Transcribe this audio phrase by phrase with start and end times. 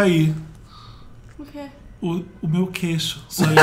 [0.00, 0.34] cair.
[1.38, 1.64] O quê?
[2.00, 3.22] O, o meu queixo.
[3.28, 3.62] Sua linda.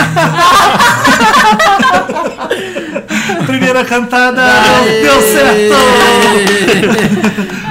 [3.45, 4.43] Primeira cantada.
[5.01, 5.75] Deu certo!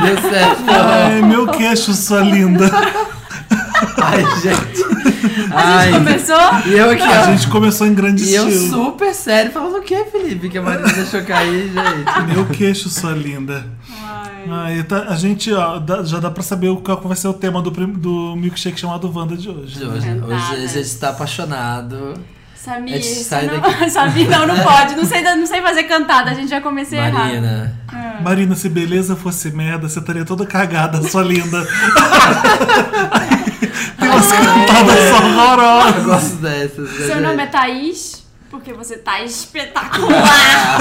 [0.04, 0.62] Deu certo.
[0.68, 2.68] Ai, meu queixo, sua linda.
[4.02, 4.84] Ai, gente.
[5.52, 6.36] A Ai, gente começou?
[6.66, 7.24] e eu aqui, A ó.
[7.26, 8.84] gente começou em grande E eu estilo.
[8.86, 10.48] super sério, falando o que, Felipe?
[10.48, 12.34] Que a Marina deixou cair, gente.
[12.34, 13.64] Meu queixo, sua linda.
[14.50, 14.76] Ai.
[14.78, 17.34] Ai, tá- a gente, ó, dá- já dá pra saber o qual vai ser o
[17.34, 19.78] tema do, prim- do milkshake chamado Wanda de hoje.
[19.84, 19.86] né?
[19.94, 20.10] Hoje,
[20.54, 22.14] hoje a gente tá apaixonado.
[22.54, 23.60] Samir, gente você sai não...
[23.60, 23.90] daqui.
[23.90, 24.96] Samir, não, não pode.
[24.96, 27.14] Não sei, não sei fazer cantada, a gente já comecei errado.
[27.14, 27.78] Marina.
[28.22, 31.64] Marina, se beleza fosse merda, você estaria toda cagada, sua linda.
[33.98, 36.04] Tem umas cantadas Eu horrorosas.
[36.04, 36.90] gosto dessas.
[36.98, 37.50] né, Seu nome é gente?
[37.52, 40.80] Thaís, porque você tá espetacular.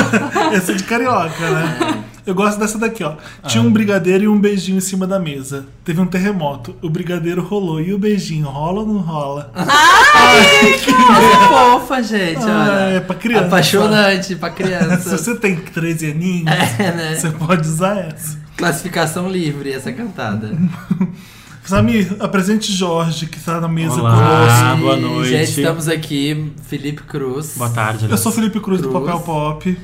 [0.53, 2.03] Essa é de carioca, né?
[2.25, 3.13] Eu gosto dessa daqui, ó.
[3.47, 5.65] Tinha um brigadeiro e um beijinho em cima da mesa.
[5.83, 6.75] Teve um terremoto.
[6.81, 7.79] O brigadeiro rolou.
[7.79, 9.51] E o beijinho rola ou não rola?
[9.55, 12.41] Essa fofa, gente.
[12.43, 12.95] Ah, olha.
[12.95, 13.45] é pra criança.
[13.45, 15.17] Apaixonante pra Se criança.
[15.17, 17.15] você tem 13 aninhos, É, né?
[17.15, 18.37] você pode usar essa.
[18.57, 20.51] Classificação livre, essa cantada.
[21.65, 24.11] Samir, apresente Jorge, que tá na mesa Olá.
[24.13, 24.63] conosco.
[24.63, 25.29] Ah, boa E, noite.
[25.31, 27.55] Gente, estamos aqui, Felipe Cruz.
[27.57, 28.07] Boa tarde.
[28.09, 29.03] Eu sou Felipe Cruz, do Cruz.
[29.03, 29.77] Papel Pop.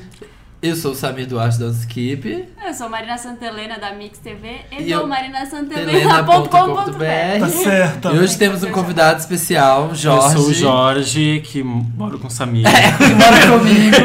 [0.62, 2.44] Eu sou o Samir Duarte da Skip.
[2.64, 7.40] Eu sou Marina Santelena da Mix TV e, E eu- marinasantelena.com.br.
[7.40, 8.08] Tá certo.
[8.14, 10.36] E hoje temos um convidado especial, Eu Jorge.
[10.36, 12.64] sou o Jorge, que moro com o Samir.
[12.64, 13.96] que mora comigo.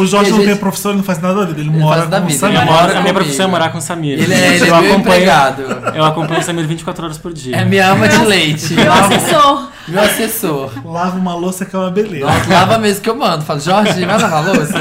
[0.00, 1.60] O Jorge E a não tem gente- profissão, ele não faz nada da vida.
[1.60, 2.44] Ele, Ele mora com o Samir.
[2.44, 4.16] ele Eu mora a minha profissão é morar com o Samir.
[4.20, 5.62] Ele é, ele é eu, meu acompanho, empregado.
[5.92, 7.56] eu acompanho o Samir 24 horas por dia.
[7.56, 8.74] É minha ama de leite.
[8.74, 9.70] Meu assessor.
[9.88, 10.70] Meu assessor.
[10.84, 12.26] Lava uma louça que é uma beleza.
[12.26, 13.44] Nossa, lava mesmo que eu mando.
[13.44, 14.78] Falo, Jorge, vai lavar a louça?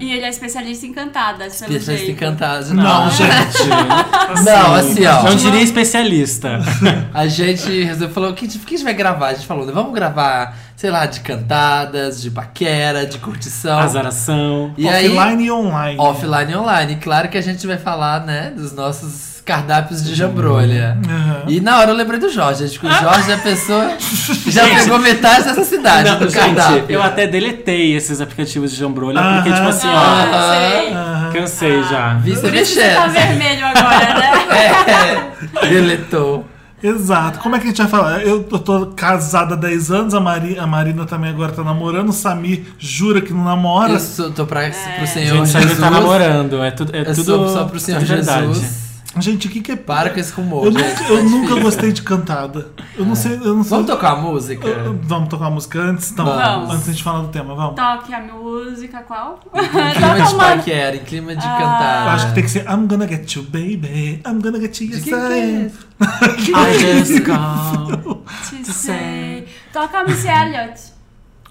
[0.00, 2.70] E ele é especialista em cantadas, Especialista em cantadas.
[2.70, 3.68] Não, gente.
[4.44, 5.22] Não, assim, ó.
[5.22, 6.58] Não diria especialista.
[7.12, 9.28] A gente resolveu, falou, o que, que a gente vai gravar?
[9.28, 13.78] A gente falou, né, vamos gravar, sei lá, de cantadas, de paquera, de curtição.
[13.78, 14.74] Azaração.
[14.76, 16.00] E aí, Offline e online.
[16.00, 16.96] offline e online.
[16.96, 20.96] Claro que a gente vai falar, né, dos nossos cardápios de jambrolha.
[21.08, 21.42] Aham.
[21.48, 22.62] E na hora eu lembrei do Jorge.
[22.64, 23.96] Acho que o Jorge é a pessoa
[24.44, 26.84] que já pegou metade dessa cidade Não, do gente, cardápio.
[26.88, 29.34] eu até deletei esses aplicativos de jambrolha, Aham.
[29.42, 30.90] porque, tipo assim, ó, Ah.
[30.92, 31.32] Aham.
[31.32, 32.14] cansei já.
[32.14, 33.26] Vi você Por isso que você tá mexendo.
[33.26, 34.30] vermelho agora, né?
[35.62, 36.46] É, deletou.
[36.82, 37.40] Exato.
[37.40, 38.22] Como é que a gente vai falar?
[38.22, 42.08] Eu, eu tô casada há 10 anos, a, Mari, a Marina também agora tá namorando,
[42.08, 43.92] o Samir jura que não namora.
[43.92, 45.50] Eu sou, tô pra, pro Senhor Gente, Jesus.
[45.50, 46.62] Samir tá namorando.
[46.62, 48.46] É, tudo é Eu tudo só pro Senhor tudo verdade.
[48.46, 48.89] Jesus.
[49.18, 49.76] Gente, o que, que é.
[49.76, 50.84] Para com esse rumor, Eu, gente.
[50.84, 51.62] nunca, tá eu nunca difícil.
[51.62, 52.68] gostei de cantada.
[52.96, 53.32] Eu não sei.
[53.34, 53.70] Eu não sei.
[53.70, 54.68] Vamos tocar a música?
[54.68, 56.12] Eu- Vamos tocar uma música antes?
[56.12, 56.70] Então, Vamos.
[56.70, 57.74] antes de a gente falar do tema, vamos.
[57.74, 59.40] Toque a música, qual?
[59.52, 60.38] Em Tá clima de tomando.
[60.38, 61.50] paquera, em clima de Ah.
[61.58, 62.06] cantar.
[62.06, 64.22] Eu acho que tem que ser I'm gonna get you, baby.
[64.24, 65.66] I'm gonna get you, De que é I am.
[65.66, 66.52] esse?
[66.52, 68.22] I just call.
[68.48, 69.48] Te sei.
[69.72, 70.80] Toca a Missy Elliott.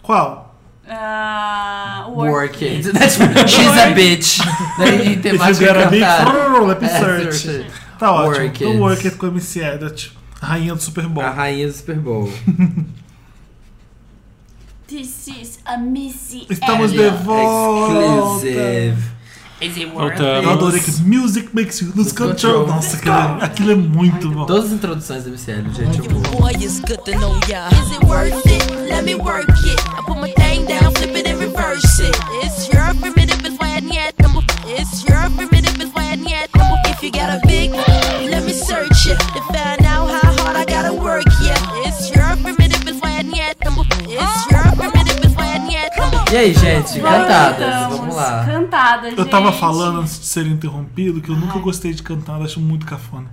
[0.01, 0.48] Qual?
[0.89, 2.91] Ah, Work it.
[2.93, 3.15] That's
[3.51, 4.39] She's a bitch.
[4.79, 5.15] Daí me
[6.87, 7.33] É, search.
[7.35, 7.71] search.
[7.99, 8.27] Tá ótimo.
[8.37, 8.79] Work então, it.
[8.79, 10.11] Work It com a MC Elliot.
[10.41, 11.23] Rainha do Super Bowl.
[11.23, 12.31] A rainha do Super Bowl.
[14.87, 17.17] This is a Missy Estamos Elliott.
[17.17, 17.93] de volta.
[17.93, 19.18] Exclusive.
[19.61, 20.19] Is it worth.
[20.19, 22.65] Eu adorei que Music Makes You Lose Control.
[22.65, 22.67] control.
[22.67, 24.45] Nossa, aquilo é, aquilo é muito bom.
[24.45, 26.21] Todas as introduções da MCL, gente, eu amo.
[26.39, 27.67] Boy, it's good to know ya.
[27.67, 28.71] Is it worth it?
[28.89, 29.79] Let me work it.
[29.97, 32.15] I put my thing down, flip it and reverse it.
[32.41, 34.13] It's your primitive is why I need.
[34.65, 36.47] It's your primitive is why I need.
[36.85, 40.63] If you got a big, let me search it to find out how hard I
[40.63, 41.25] gotta work.
[41.43, 43.83] Yeah, it's your primitive is why I need number.
[44.07, 44.98] It's your primitive
[46.31, 47.97] E aí, gente, cantadas, Voltamos.
[47.97, 48.45] vamos lá.
[48.45, 49.59] Cantadas, Eu tava gente.
[49.59, 53.25] falando antes de ser interrompido que eu nunca gostei de cantada, acho muito cafona.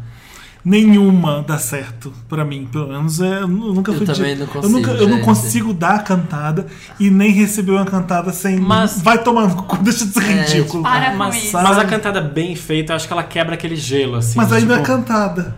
[0.64, 4.48] Nenhuma dá certo pra mim, pelo menos é, eu nunca Eu fui de- também não
[4.52, 5.24] eu, nunca, eu não consigo,
[5.68, 6.66] consigo dar a cantada
[6.98, 8.58] e nem receber uma cantada sem.
[8.58, 10.82] Mas- Vai tomar no cu, deixa de ser É, ridículo.
[10.82, 11.52] Para com Mas, isso.
[11.52, 14.36] mas a cantada bem feita, eu acho que ela quebra aquele gelo, assim.
[14.36, 14.86] Mas ainda é tipo...
[14.88, 15.54] cantada.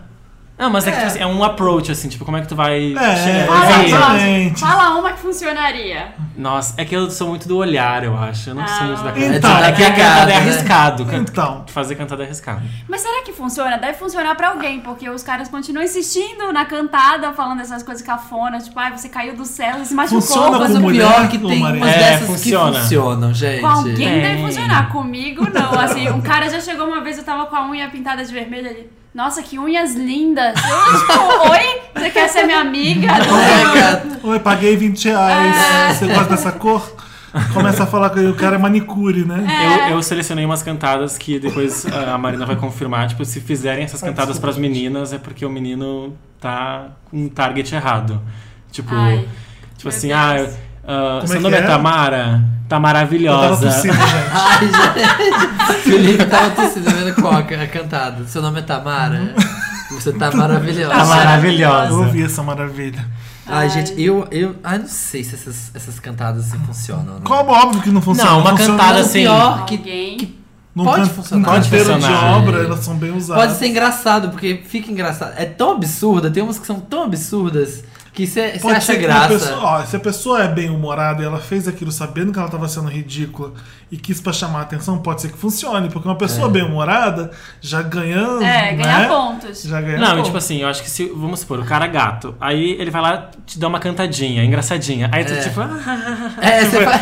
[0.58, 2.56] Não, mas é, que, tipo assim, é um approach, assim, tipo, como é que tu
[2.56, 3.46] vai É, chegar?
[3.46, 4.60] Fala, Exatamente.
[4.60, 6.08] fala uma que funcionaria.
[6.36, 8.50] Nossa, é que eu sou muito do olhar, eu acho.
[8.50, 9.36] Eu não sou muito da cantada.
[9.36, 10.36] Então, é que a é cantada é né?
[10.36, 11.06] arriscado.
[11.14, 11.64] Então.
[11.68, 12.62] Fazer cantada é arriscado.
[12.88, 13.76] Mas será que funciona?
[13.78, 18.64] Deve funcionar pra alguém, porque os caras continuam insistindo na cantada, falando essas coisas cafonas,
[18.64, 20.20] tipo, ai, você caiu do céu, você se machucou.
[20.20, 22.72] Funciona Mas com o mulher, pior é que tem umas É, dessas funciona.
[22.72, 23.60] que funcionam, gente.
[23.60, 24.88] Com alguém deve funcionar.
[24.92, 25.78] Comigo, não.
[25.78, 28.68] Assim, um cara já chegou uma vez, eu tava com a unha pintada de vermelho
[28.68, 28.90] ali.
[29.18, 30.54] Nossa, que unhas lindas.
[30.54, 31.80] Eu, tipo, oi?
[31.92, 33.08] Você quer ser minha amiga?
[33.18, 34.24] É.
[34.24, 35.98] Oi, paguei 20 reais.
[35.98, 36.94] Você gosta dessa cor?
[37.52, 39.44] Começa a falar que o cara é manicure, né?
[39.88, 39.90] É.
[39.90, 43.08] Eu, eu selecionei umas cantadas que depois ah, a Marina vai confirmar.
[43.08, 47.74] Tipo, se fizerem essas cantadas pras meninas é porque o menino tá com um target
[47.74, 48.22] errado.
[48.70, 49.26] Tipo, Ai,
[49.76, 50.20] tipo assim, Deus.
[50.20, 50.56] ah,
[51.20, 51.66] Como seu é nome que é é?
[51.66, 52.24] Tamara?
[52.68, 53.66] Tá Eu tava maravilhosa.
[53.66, 54.04] tossindo, gente.
[54.32, 55.82] Ai, gente.
[55.82, 58.24] Felipe tava tossindo vendo qual a a cantada.
[58.26, 59.34] Seu nome é Tamara?
[59.90, 60.94] Você tá maravilhosa.
[60.94, 61.92] Tá maravilhosa.
[61.92, 63.06] Eu ouvi essa maravilha.
[63.46, 63.70] Ai, Ai.
[63.70, 64.56] gente, eu, eu.
[64.62, 67.14] Ai, não sei se essas, essas cantadas assim funcionam.
[67.14, 67.20] Né?
[67.24, 68.30] Como óbvio que não funciona.
[68.32, 70.34] Não, uma funciona cantada assim- pior que Alguém.
[70.74, 71.44] num pode can- funcionar.
[71.52, 73.42] Pode canteiro de obra, elas são bem usadas.
[73.46, 75.32] Pode ser engraçado, porque fica engraçado.
[75.38, 77.82] É tão absurda, tem umas que são tão absurdas
[78.18, 79.28] que você Pode acha ser que uma graça.
[79.28, 82.46] pessoa, ó, se a pessoa é bem humorada e ela fez aquilo sabendo que ela
[82.48, 83.52] estava sendo ridícula
[83.90, 86.50] e quis pra chamar a atenção, pode ser que funcione, porque uma pessoa É.
[86.50, 87.30] bem humorada
[87.60, 89.08] já ganha, É, ganhar né?
[89.08, 89.62] pontos.
[89.62, 90.24] Já ganha Não, pontos.
[90.26, 93.00] tipo assim, eu acho que se, vamos supor, o cara é gato, aí ele vai
[93.00, 95.08] lá te dá uma cantadinha, engraçadinha.
[95.12, 95.36] Aí tu É.
[95.36, 97.00] tipo, ah, É, você faz,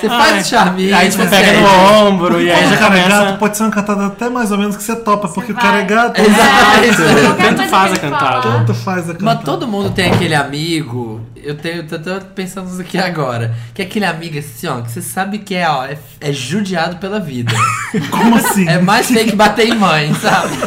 [0.00, 0.96] você faz o charminho.
[0.96, 3.24] aí tipo você pega no ombro e aí Quando já o cara é começa.
[3.24, 5.78] gato, pode ser uma cantada até mais ou menos que você topa, porque o cara
[5.80, 7.26] é gato, Exato.
[7.26, 8.40] Qualquer Tanto faz a cantada.
[8.42, 9.24] tanto faz a cantada.
[9.36, 11.20] Mas todo mundo tem aquele amigo.
[11.34, 13.54] Eu tenho, tô, tô pensando nisso aqui agora.
[13.72, 16.96] Que é aquele amigo assim, ó, que você sabe que é, ó, é, é judiado
[16.96, 17.54] pela vida.
[18.10, 18.68] Como assim?
[18.68, 20.54] É mais feio que bater em mãe, sabe?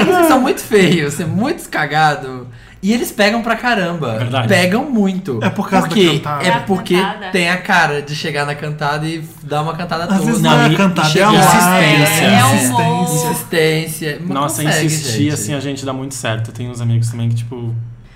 [0.00, 2.48] Eles são muito feios, você é muito cagado.
[2.86, 4.16] E eles pegam pra caramba.
[4.16, 4.46] Verdade.
[4.46, 5.40] Pegam muito.
[5.42, 6.44] É por causa da porque cantada.
[6.44, 7.26] É É porque cantada.
[7.32, 10.24] tem a cara de chegar na cantada e dar uma cantada Às toda.
[10.24, 12.24] vezes Não, não, é cantada, é a chega- lábia, insistência.
[12.24, 13.26] é É insistência.
[13.30, 14.18] Insistência.
[14.20, 15.34] Mas Nossa, consegue, insistir gente.
[15.34, 16.52] assim a gente dá muito certo.
[16.52, 17.74] Tem uns amigos também que, tipo,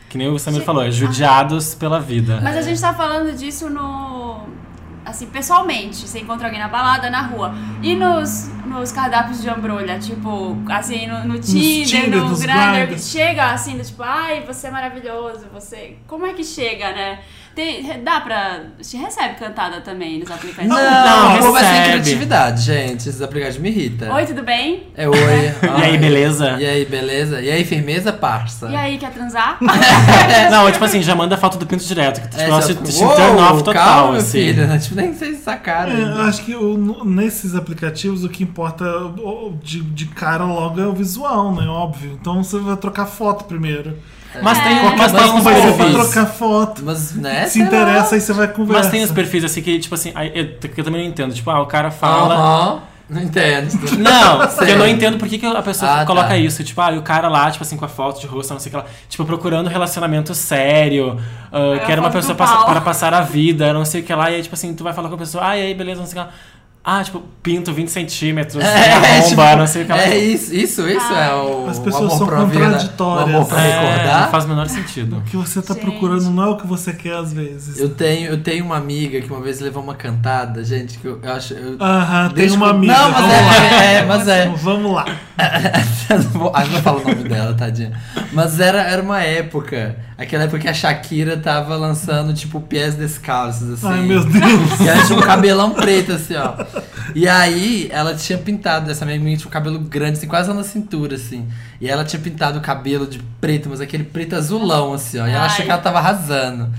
[0.08, 2.38] que nem o Samir falou, é judiados pela vida.
[2.40, 4.60] Mas a gente tá falando disso no.
[5.05, 5.97] Assim, pessoalmente.
[5.97, 7.55] Você encontra alguém na balada, na rua.
[7.82, 13.52] E nos, nos cardápios de ambrolha, tipo, assim, no, no Tinder, Tinder, no Grindr, chega
[13.52, 15.97] assim, tipo, ai, você é maravilhoso, você.
[16.06, 17.20] Como é que chega, né?
[17.55, 18.61] Tem, dá pra.
[18.81, 20.69] Você recebe cantada também nos aplicativos?
[20.69, 21.88] Não, Não, o povo é sem recebe.
[21.91, 23.08] criatividade, gente.
[23.08, 24.14] Esses aplicativos me irritam.
[24.14, 24.85] Oi, tudo bem?
[24.97, 25.17] É oi.
[25.81, 26.56] E aí, beleza?
[26.61, 27.41] E aí, beleza?
[27.41, 28.69] E aí, firmeza, parça?
[28.69, 29.58] E aí, quer transar?
[30.50, 32.20] Não, tipo assim, já manda foto do pinto direto.
[32.20, 34.31] Que, tipo, É, te, te "Uou, turn off total, calma, meu assim.
[34.31, 34.67] filho.
[34.67, 34.79] né?
[34.79, 35.93] Tipo, nem sei se sacaram.
[35.93, 38.85] É, eu acho que o- nesses aplicativos o que importa
[39.62, 41.67] de, de cara logo é o visual, né?
[41.67, 42.17] Óbvio.
[42.20, 43.96] Então você vai trocar foto primeiro.
[44.43, 44.82] Mas tem, É.
[44.82, 45.93] mas Mas tem não uns vai perfis.
[45.93, 46.82] trocar foto.
[46.85, 47.47] Mas, né?
[47.47, 47.67] Se sei lá.
[47.69, 48.82] interessa, aí você vai conversar.
[48.85, 51.35] Mas tem os perfis assim que, tipo assim, aí eu, que eu também não entendo.
[51.35, 52.35] Tipo, ah, o cara fala.
[52.35, 52.81] Aham.
[53.09, 53.69] Não entendo.
[53.99, 56.37] Não, eu não entendo por que, que a pessoa Ah, coloca tá.
[56.37, 56.62] isso.
[56.62, 58.69] Tipo, ah, e o cara lá, tipo assim, com a foto de rosto, não sei
[58.69, 58.85] o que lá.
[59.09, 61.19] Tipo, procurando relacionamento sério.
[61.50, 62.67] ah, a que era uma pessoa pau.
[62.67, 64.31] para passar a vida, não sei o que lá.
[64.31, 66.06] E aí, tipo assim, tu vai falar com a pessoa, ah, e aí, beleza, não
[66.06, 66.34] sei o que lá.
[66.82, 69.99] Ah, tipo, pinto 20 centímetros, É, bomba, tipo, não sei o que lá.
[70.03, 71.69] é isso, isso, isso é o.
[71.69, 73.27] As o pessoas amor são pra vida, contraditórias.
[73.27, 74.20] O amor pra É, recordar.
[74.22, 75.19] não faz o menor sentido.
[75.19, 75.82] O que você tá Gente.
[75.84, 77.79] procurando não é o que você quer às vezes.
[77.79, 81.20] Eu tenho, eu tenho uma amiga que uma vez levou uma cantada, gente, que eu,
[81.22, 81.53] eu acho.
[81.53, 82.93] Eu, Aham, tem uma que- amiga.
[82.94, 83.84] Não, mas vamos lá.
[83.84, 84.49] é, é, mas é.
[84.49, 85.05] Vamos lá.
[86.10, 87.93] Eu não vou, ah, não falo o nome dela, tadinha.
[88.32, 93.72] Mas era, era uma época, aquela época que a Shakira tava lançando, tipo, pés descalços,
[93.72, 93.86] assim.
[93.89, 94.81] Ai, meu Deus.
[94.81, 96.55] E ela tinha um cabelão preto, assim, ó.
[97.15, 100.62] E aí, ela tinha pintado, essa minha amiga tinha um cabelo grande, assim, quase na
[100.62, 101.48] cintura, assim.
[101.81, 105.27] E ela tinha pintado o cabelo de preto, mas aquele preto azulão, assim, ó.
[105.27, 105.46] E ela Ai.
[105.46, 106.70] achou que ela tava arrasando.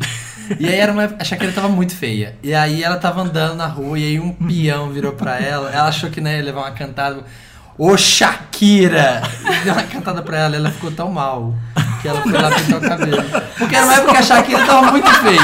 [0.60, 2.36] E aí era uma, a Shakira tava muito feia.
[2.44, 5.70] E aí ela tava andando na rua e aí um peão virou pra ela.
[5.72, 7.22] Ela achou que né, ia levar uma cantada.
[7.78, 9.22] Ô Shakira!
[9.44, 11.56] E deu uma cantada pra ela e ela ficou tão mal
[12.02, 13.24] que ela foi lá pintar o cabelo.
[13.58, 15.42] Porque era uma época que a Shakira tava muito feia.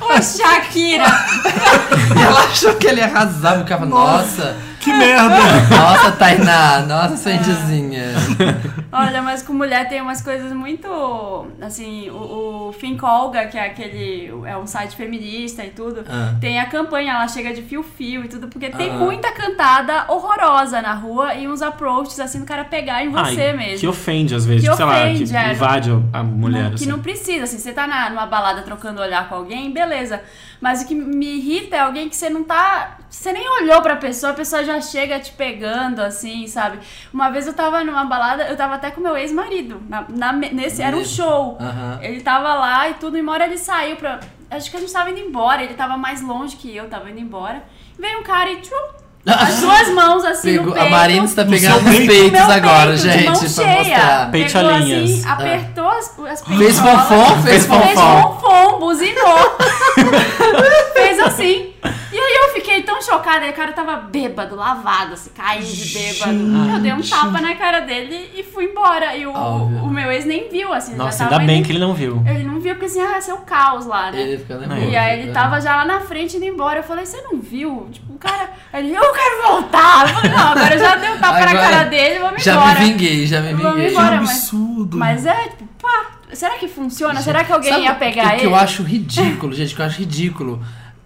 [0.00, 1.06] Ô, Shakira!
[2.16, 3.00] E ela achou que ele.
[3.02, 3.08] Eu
[3.58, 5.36] ficava, nossa, Que merda.
[5.70, 8.02] nossa, Tainá, nossa, sua indiozinha.
[8.92, 11.46] Olha, mas com mulher tem umas coisas muito.
[11.60, 14.32] Assim, o, o Fincolga, que é aquele.
[14.44, 16.34] É um site feminista e tudo, Ah.
[16.40, 18.94] tem a campanha, ela chega de fio-fio e tudo, porque tem Ah.
[18.94, 23.52] muita cantada horrorosa na rua e uns approaches assim do cara pegar em você Ai,
[23.56, 23.78] mesmo.
[23.80, 25.52] Que ofende às vezes, Que sei lá, ofende, que é.
[25.52, 26.62] invade a mulher.
[26.64, 26.86] Não- que assim.
[26.86, 30.20] não precisa, assim, você tá na, numa balada trocando olhar com alguém, beleza.
[30.62, 32.98] Mas o que me irrita é alguém que você não tá.
[33.10, 36.78] Você nem olhou pra pessoa, a pessoa já chega te pegando, assim, sabe?
[37.12, 39.82] Uma vez eu tava numa balada, eu tava até com meu ex-marido.
[39.88, 41.58] Na, na- nesse, era um show.
[41.60, 41.98] Aham.
[42.00, 44.20] Ele tava lá e tudo, e uma hora ele saiu pra.
[44.48, 47.18] Acho que a gente tava indo embora, ele tava mais longe que eu, tava indo
[47.18, 47.64] embora.
[47.98, 48.88] Veio um cara e tchum,
[49.24, 50.86] as duas mãos assim no Pegou- peito.
[50.86, 52.06] a Marina está No pegando peito.
[52.06, 53.78] peitos Meu agora, peito, gente, mão pra cheia.
[53.78, 54.30] mostrar.
[54.32, 54.80] Peitolinhas.
[54.82, 58.38] Pegou assim, apertou as, as Fez peitolas, fonfon, fez Fez fonfon.
[58.40, 59.56] fonfon, buzinou.
[60.94, 61.72] fez assim.
[62.52, 66.32] Aí eu fiquei tão chocada, e o cara tava bêbado, lavado, assim, caindo de bêbado.
[66.74, 69.16] Eu dei um tapa na cara dele e fui embora.
[69.16, 69.84] E o, Óbvio.
[69.84, 70.94] o meu ex nem viu, assim.
[70.94, 72.22] Nossa, já ainda bem indo- que ele não viu.
[72.26, 74.20] Ele não viu, porque assim, ah, seu caos lá, né?
[74.20, 74.90] Ele fica nervoso.
[74.90, 75.32] E aí ele né?
[75.32, 76.80] tava já lá na frente indo embora.
[76.80, 77.88] Eu falei, você não viu?
[77.92, 78.50] Tipo, o cara.
[78.74, 80.08] Ele, eu quero voltar.
[80.08, 82.52] Eu falei, não, agora eu já dei um tapa na Agora- cara dele, vamos Já
[82.54, 82.80] embora.
[82.80, 83.86] me vinguei, já me vinguei.
[83.86, 84.16] Que embora.
[84.16, 84.98] mas- absurdo.
[84.98, 87.20] Mas é, tipo, pá, será que funciona?
[87.22, 88.40] Será que alguém Sabe ia pegar o ele?
[88.40, 90.62] que eu acho ridículo, gente, que eu acho ridículo.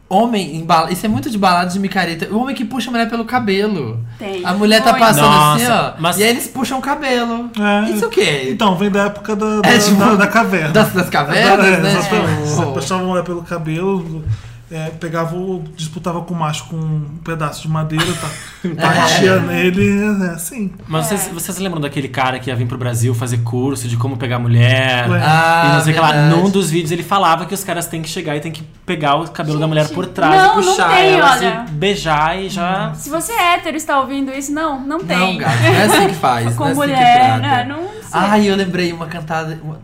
[0.08, 0.92] Homem em bala...
[0.92, 2.28] Isso é muito de balada de micareta.
[2.32, 3.98] O homem que puxa a mulher pelo cabelo.
[4.18, 4.44] Tem.
[4.44, 6.00] A mulher tá passando assim, Nossa, ó.
[6.00, 7.50] mas- E aí eles puxam o cabelo.
[7.58, 7.90] É.
[7.90, 8.48] Isso o quê?
[8.50, 10.70] Então, vem da época da, da, É, tipo, da, da caverna.
[10.70, 11.90] Das, das cavernas, É, né?
[11.90, 12.48] exatamente.
[12.48, 14.24] Você Tipo, puxava a mulher pelo cabelo,
[14.70, 15.62] é, pegava o.
[15.76, 18.28] disputava com o macho com um pedaço de madeira, tá,
[18.74, 20.72] batia nele, é assim.
[20.88, 21.16] Mas É.
[21.16, 24.38] vocês, vocês lembram daquele cara que ia vir pro Brasil fazer curso de como pegar
[24.38, 25.06] mulher?
[25.22, 26.12] Ah, e não sei o que lá.
[26.28, 29.16] Num dos vídeos ele falava que os caras têm que chegar e tem que pegar
[29.16, 31.64] o cabelo da mulher Gente, por trás não, e não puxar tem, elas olha.
[31.68, 32.92] e beijar e já.
[32.94, 35.16] Se você é hétero e está ouvindo isso, não, não tem.
[35.16, 36.54] Não, gato, não é assim que faz.
[36.56, 37.38] Com não é assim mulher, que trata.
[37.40, 37.64] né?
[37.64, 38.10] Não sei.
[38.12, 39.58] Ai, eu lembrei uma cantada.
[39.62, 39.78] uma-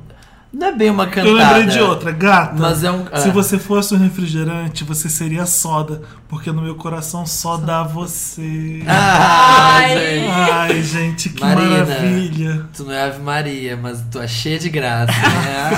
[0.52, 1.28] Não é bem uma cantada.
[1.28, 2.54] Eu lembrei de outra, gata.
[2.58, 3.06] Mas é um.
[3.06, 3.32] Se ah.
[3.32, 8.82] você fosse um refrigerante, você seria soda, porque no meu coração só dá você.
[8.86, 9.98] Ah, Ai.
[9.98, 10.28] gente.
[10.52, 11.86] Ai, gente, que Marina.
[11.86, 12.66] maravilha.
[12.76, 15.70] Tu não é Ave Maria, mas tu é cheia de graça, né?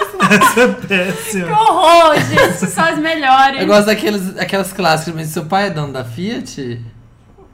[0.30, 1.60] Essa é Que péssima.
[1.60, 3.60] horror, gente, vocês são as melhores.
[3.60, 6.80] Eu gosto daqueles, aquelas clássicas, mas seu pai é dono da Fiat?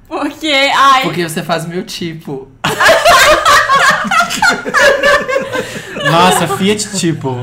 [0.08, 2.48] Porque, ai, Porque você faz o meu tipo.
[6.10, 7.36] Nossa, Fiat tipo.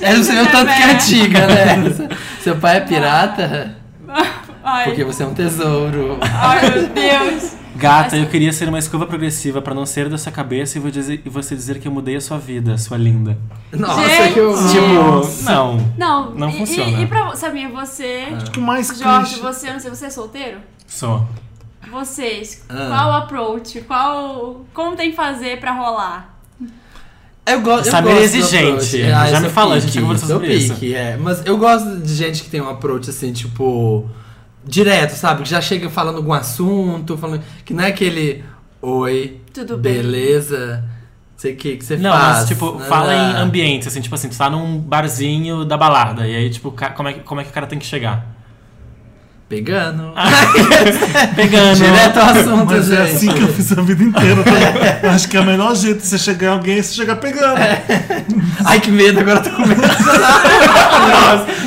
[0.00, 1.76] É, você vê o tanto que é antiga, né?
[2.40, 3.76] Seu pai é pirata?
[4.64, 6.18] Ai, Porque você é um tesouro.
[6.22, 7.56] ai, meu Deus.
[7.74, 10.88] Gata, eu queria ser uma escova progressiva pra não ser da sua cabeça e vou
[10.88, 13.36] dizer- e você dizer que eu mudei a sua vida, sua linda.
[13.72, 14.34] Nossa, Gente.
[14.34, 14.54] que eu.
[14.68, 15.92] Tipo, não.
[15.98, 16.90] Não, Não e, funciona.
[16.92, 19.40] E, e pra Sabinha, você, O que mais Jorge, clichê?
[19.42, 20.58] você, não sei, você é solteiro?
[20.94, 21.26] Sou.
[21.90, 22.88] Vocês, Ah.
[22.88, 23.80] qual o approach?
[23.82, 24.64] Qual.
[24.72, 26.34] Como tem que fazer pra rolar?
[27.44, 27.90] Eu gosto.
[27.90, 28.66] Saber eu gosto exigente.
[29.02, 29.30] approach.
[29.30, 30.74] Já me sou falou, a gente conversou sou sobre isso.
[30.74, 31.16] pique, É.
[31.16, 34.08] Mas eu gosto de gente que tem um approach assim, tipo.
[34.64, 35.42] Direto, sabe?
[35.42, 37.42] Que já chega falando algum assunto, falando.
[37.64, 38.44] Que não é aquele.
[38.80, 39.40] Oi.
[39.52, 40.84] Tudo bem?" Beleza.
[41.36, 42.36] Sei o que, que você Não, faz.
[42.38, 42.84] mas tipo, né?
[42.86, 46.72] fala em ambiente, assim, tipo assim, tu tá num barzinho da balada, e aí, tipo,
[46.94, 48.24] como é, que- como é que o cara tem que chegar?
[49.52, 50.14] Pegando.
[51.36, 51.76] Pegando.
[51.76, 52.98] Direto ao assunto, Mas gente.
[52.98, 54.42] é assim que eu fiz a vida inteira.
[54.42, 55.10] Tá?
[55.10, 57.58] Acho que é o melhor jeito de você chegar em alguém é você chegar pegando.
[58.64, 59.82] Ai, que medo, agora eu tô com medo.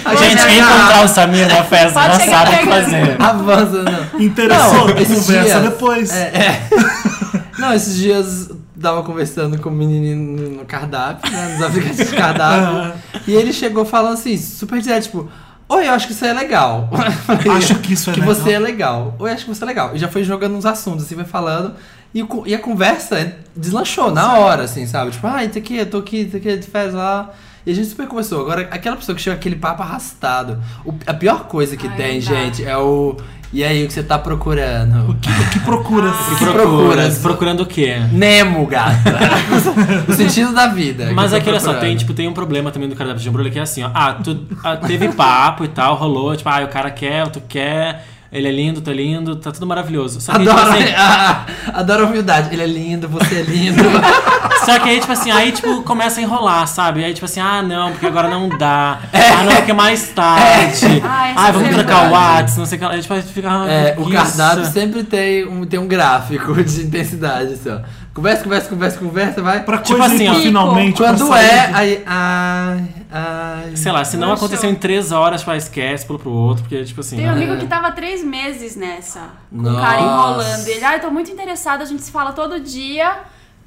[0.03, 3.21] A gente, quem encontrar o Samir na festa Pode já chegar sabe o que fazer.
[3.21, 4.19] Avança, não.
[4.19, 4.73] Interessou?
[4.73, 6.11] Não, Conversa dias- depois.
[6.11, 6.69] É, é.
[7.59, 8.49] Não, esses dias
[8.81, 11.53] tava conversando com o menino no cardápio, né?
[11.53, 12.93] Nos aplicativos de cardápio.
[13.27, 15.29] e ele chegou falando assim, super direto, tipo,
[15.67, 16.89] Oi, eu acho que isso é legal.
[17.57, 18.35] Acho que isso é que legal.
[18.35, 19.15] você é legal.
[19.17, 19.91] Oi, acho que você é legal.
[19.95, 21.73] E já foi jogando uns assuntos, assim, vai falando.
[22.13, 25.11] E, o e a conversa deslanchou na hora, assim, sabe?
[25.11, 27.31] Tipo, ai, tá aqui, eu tô aqui, tá aqui, de férias lá.
[27.65, 28.41] E a gente super conversou.
[28.41, 30.61] Agora, aquela pessoa que chega com aquele papo arrastado.
[30.85, 33.17] o- a pior coisa que Ai, tem, gente, é o.
[33.55, 35.11] E aí, o que você tá procurando?
[35.11, 36.11] O que, o que procura?
[36.37, 37.17] que Procura, procuras?
[37.19, 37.95] procurando o quê?
[38.11, 39.17] Nemo, gata.
[40.09, 41.09] o sentido da vida.
[41.13, 43.29] Mas que é que olha só, tem, tipo, tem um problema também do cardápio de
[43.29, 43.91] embrulho que é assim, ó.
[43.93, 48.05] Ah, tu ah, teve papo e tal, rolou, tipo, ah, o cara quer, tu quer,
[48.31, 50.19] ele é lindo, é lindo, tá tudo maravilhoso.
[50.19, 52.49] Só que, aí, tipo, Adoro, assim, ah, adoro a humildade.
[52.53, 53.83] Ele é lindo, você é lindo.
[54.65, 57.03] só que aí, tipo assim, aí, tipo, começa a enrolar, sabe?
[57.03, 58.99] Aí, tipo assim, ah, não, porque agora não dá.
[59.13, 61.01] Ah, não, porque é mais tarde.
[61.03, 62.11] Ah, essa Ah, vamos é trocar o.
[62.11, 62.91] WhatsApp, não sei o que lá.
[62.91, 63.49] Aí, tipo, aí fica.
[63.49, 67.79] ah, É, o cardápio sempre tem um, tem um gráfico de intensidade, assim, ó.
[68.13, 69.63] Conversa, conversa, conversa, conversa, vai.
[69.63, 70.35] Pra Tipo coisa assim, ó.
[70.35, 70.97] finalmente.
[70.97, 72.03] Quando é, aí.
[72.05, 73.75] Ai, ai.
[73.75, 74.69] Sei lá, se não Não aconteceu show.
[74.69, 77.17] em três horas, tipo, ah, esquece, pula pro outro, porque, tipo assim.
[77.17, 77.43] Tem um né?
[77.43, 79.81] amigo que tava três meses nessa, com o Nossa.
[79.81, 80.67] cara enrolando.
[80.67, 83.19] Ele, ah, eu tô muito interessado, a gente se fala todo dia,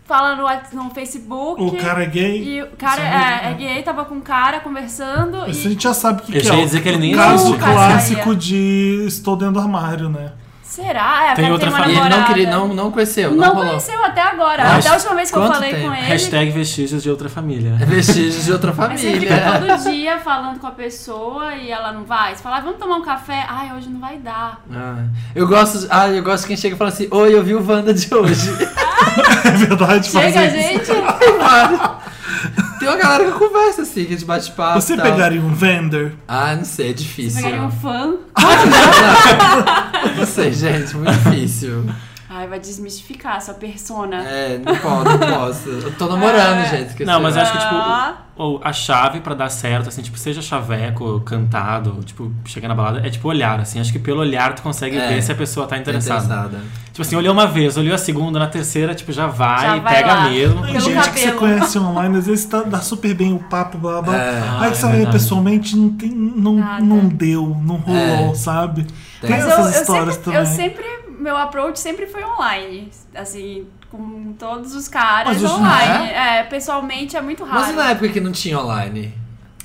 [0.05, 1.63] fala no, no Facebook.
[1.63, 2.43] O cara é gay.
[2.43, 5.73] E o cara é, é gay, tava com um cara conversando Isso a e.
[5.73, 6.55] gente já sabe o que, Eu que é.
[6.57, 10.33] ia dizer que ele nem o caso clássico de estou dentro do armário, né?
[10.69, 11.31] Será?
[11.31, 12.17] É, Tem outra uma E ele família.
[12.19, 13.67] não queria, não, não conheceu, não, Não rolou.
[13.69, 14.65] conheceu até agora.
[14.65, 15.87] Mas até a última vez que eu falei tempo?
[15.89, 16.07] com ele.
[16.07, 17.73] Hashtag vestígios de outra família.
[17.89, 19.77] Vestígios de outra Mas você fica família.
[19.77, 22.37] todo dia falando com a pessoa e ela não vai.
[22.37, 23.45] Você fala, "Ah, vamos tomar um café.
[23.49, 24.61] Ai, hoje não vai dar.
[24.73, 27.43] Ah, eu gosto, de- ah, eu gosto de quem chega e fala assim, oi, eu
[27.43, 28.51] vi o Wanda de hoje.
[29.45, 30.11] É verdade.
[30.11, 30.85] faz Chega, isso.
[30.85, 32.68] gente.
[32.89, 34.81] Tem uma galera que conversa assim, que a gente bate papo.
[34.81, 35.05] Você e tal.
[35.05, 36.13] pegaria um vendor?
[36.27, 37.43] Ah, não sei, é Você difícil.
[37.43, 38.15] pegaria um fã.
[40.17, 41.85] Não sei, gente, muito difícil.
[42.31, 44.23] Ai, vai desmistificar essa persona.
[44.23, 45.69] É, não posso, não posso.
[45.71, 46.69] Eu tô namorando, É.
[46.69, 46.89] gente.
[46.89, 47.05] esqueci.
[47.07, 48.17] Não, mas eu acho que, tipo, Ah.
[48.37, 52.75] o- o- a chave pra dar certo, assim, tipo, seja chaveco, cantado, tipo, chegar na
[52.75, 53.81] balada, é tipo olhar, assim.
[53.81, 55.09] Acho que pelo olhar tu consegue É.
[55.09, 56.23] ver se a pessoa tá Tô interessada.
[56.25, 56.61] interessada.
[56.93, 59.95] Tipo assim, olhou uma vez, olhou a segunda, na terceira, tipo, já vai, Já vai
[59.95, 60.29] pega lá.
[60.29, 60.63] mesmo.
[60.67, 61.39] Tem gente que você cabelo.
[61.39, 64.17] conhece online, às vezes tá- dá super bem o papo, blá blá.
[64.17, 64.39] É.
[64.41, 65.13] Aí Ah, que você é vai ver verdade.
[65.19, 66.85] pessoalmente, não, tem, não, Nada.
[66.85, 68.35] não deu, não rolou, É.
[68.35, 68.87] sabe?
[69.21, 70.41] Tem, Mas eu, essas eu histórias sempre, também.
[70.41, 70.85] eu sempre.
[71.19, 72.91] Meu approach sempre foi online.
[73.15, 76.11] Assim, com todos os caras Mas online.
[76.11, 76.43] É?
[76.45, 77.61] pessoalmente é muito raro.
[77.67, 79.13] Mas na época que não tinha online?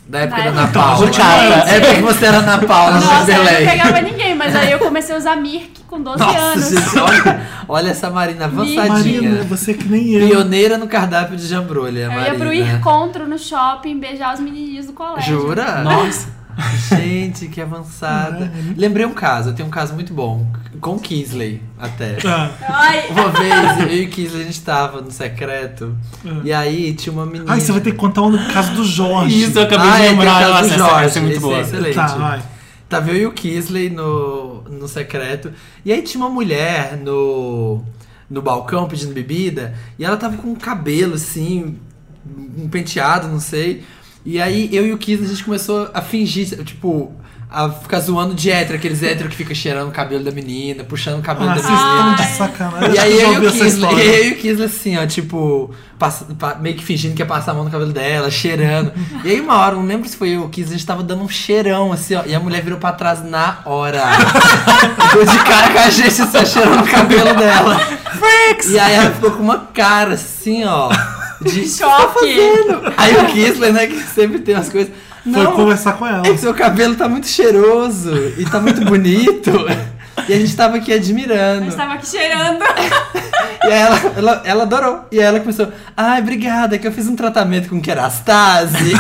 [0.08, 1.06] Da época Na da Ana época- Paula.
[1.06, 1.22] Gente.
[1.22, 3.66] É porque você era Ana Paula, Nossa, no eu não Belém.
[3.70, 6.70] pegava ninguém, mas aí eu comecei a usar Mirk com 12 Nossa, anos.
[6.70, 8.90] gente, olha, olha essa Marina avançadinha.
[8.90, 10.28] Marina, você é que nem eu.
[10.28, 12.28] Pioneira no cardápio de jambrolha, Eu Marina.
[12.30, 15.40] ia pro encontro no shopping beijar os menininhos do colégio.
[15.40, 15.84] Jura?
[15.84, 16.28] Nossa.
[16.90, 18.52] Gente, que avançada.
[18.78, 20.46] Lembrei um caso, eu tenho um caso muito bom.
[20.82, 22.18] Com Kisley, até.
[22.26, 22.66] Ah, É.
[22.70, 25.96] Ai, Uma vez, eu e o Kisley, a gente tava no secreto.
[26.44, 27.46] E aí tinha uma menina.
[27.54, 29.44] Ai, você vai ter que contar um no caso do Jorge.
[29.44, 30.38] Isso, eu acabei Ah, de é, lembrar.
[30.40, 31.58] tem o caso Nossa, Jorge, essa é muito esse boa.
[31.58, 31.96] é excelente.
[31.96, 32.44] Tá, vai.
[32.90, 35.52] Tava eu e o Kisley no, no secreto.
[35.86, 37.82] E aí tinha uma mulher no,
[38.30, 39.74] no balcão pedindo bebida.
[39.98, 41.78] E ela tava com um cabelo assim,
[42.58, 43.84] um penteado, não sei.
[44.26, 47.12] E aí eu e o Kisley a gente começou a fingir, tipo,
[47.52, 51.20] a ficar zoando de hétero, aqueles héteros que fica cheirando o cabelo da menina, puxando
[51.20, 52.16] o cabelo Ah, da vocês estão menina.
[52.16, 52.94] de sacanagem.
[52.96, 54.04] E aí eu eu e o essa Kisley, história.
[54.04, 57.52] eu e o Kisley assim, ó, tipo, passa- pa- meio que fingindo que ia passar
[57.52, 58.92] a mão no cabelo dela, cheirando.
[59.26, 61.04] E aí uma hora, não lembro se foi eu ou o Kisley, a gente tava
[61.04, 64.02] dando um cheirão, assim, ó, e a mulher virou pra trás na hora.
[65.12, 67.78] Ficou de cara com a gente, assim, cheirando o cabelo dela.
[68.70, 70.90] E aí ela ficou com uma cara, assim, ó,
[71.42, 72.36] de choque.
[72.98, 74.92] Aí o Kisley, né, que sempre tem umas coisas...
[75.24, 76.28] Foi Não, conversar com ela.
[76.28, 79.52] é que seu cabelo tá muito cheiroso e tá muito bonito.
[80.28, 81.64] E a gente tava aqui admirando.
[81.64, 82.62] eu estava aqui cheirando.
[83.64, 85.06] E aí ela, ela, ela adorou.
[85.12, 88.94] E aí ela começou, ai, obrigada, que eu fiz um tratamento com kerastase.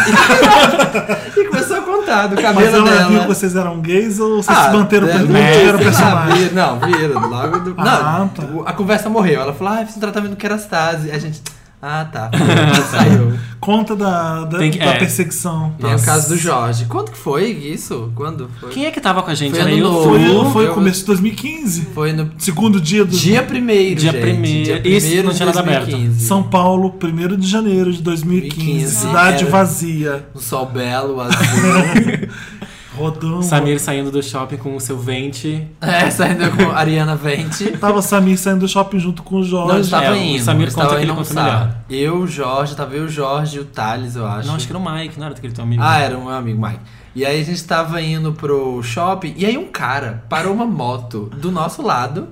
[1.37, 3.09] e começou a contar do Mas cabelo ela dela.
[3.09, 6.51] viu que vocês eram gays ou vocês Ah, se manteram o ah, personagem?
[6.53, 7.29] Não, viram.
[7.29, 7.75] Logo do.
[7.77, 8.43] Ah, não, tá.
[8.65, 9.41] a conversa morreu.
[9.41, 11.11] Ela falou, ah, eu fiz um tratamento com kerastase.
[11.11, 11.41] A gente.
[11.85, 12.31] Ah, tá.
[12.89, 13.33] Saiu.
[13.59, 14.97] Conta da, da, Tem que- da é.
[14.99, 15.73] perseguição.
[15.77, 16.05] Tem o Nossa.
[16.05, 16.85] caso do Jorge.
[16.85, 18.09] Quando que foi isso?
[18.15, 18.69] Quando foi?
[18.69, 19.51] Quem é que tava com a gente?
[19.51, 20.09] Foi Era ano eu, novo.
[20.09, 21.87] Foi, foi eu- começo de 2015.
[21.93, 24.21] Foi no Segundo dia do dia primeiro, Dia gente.
[24.21, 24.63] primeiro.
[24.63, 25.89] Dia Isso, primeiro não de tinha nada aberto.
[25.89, 26.25] 2015.
[26.25, 28.55] São Paulo, 1 de janeiro de 2015.
[28.63, 29.51] 2015, cidade era.
[29.51, 30.25] vazia.
[30.33, 31.33] Um sol belo, azul.
[32.95, 33.41] Rodão.
[33.41, 35.67] Samir saindo do shopping com o seu vente.
[35.82, 37.71] é, saindo com Ariana Vente.
[37.77, 39.82] Tava Samir saindo do shopping junto com o Não, Jorge.
[39.82, 40.43] estava É, o indo.
[40.43, 41.86] Samir estava conta que ele indo conta almoçar.
[41.89, 44.47] Eu, o Jorge, tava eu, o Jorge e o Thales, eu acho.
[44.47, 45.82] Não, acho que era o Mike, não era daquele teu amigo.
[45.84, 46.79] Ah, era um amigo, Mike.
[47.15, 51.29] E aí a gente tava indo pro shopping e aí um cara parou uma moto
[51.38, 52.27] do nosso lado.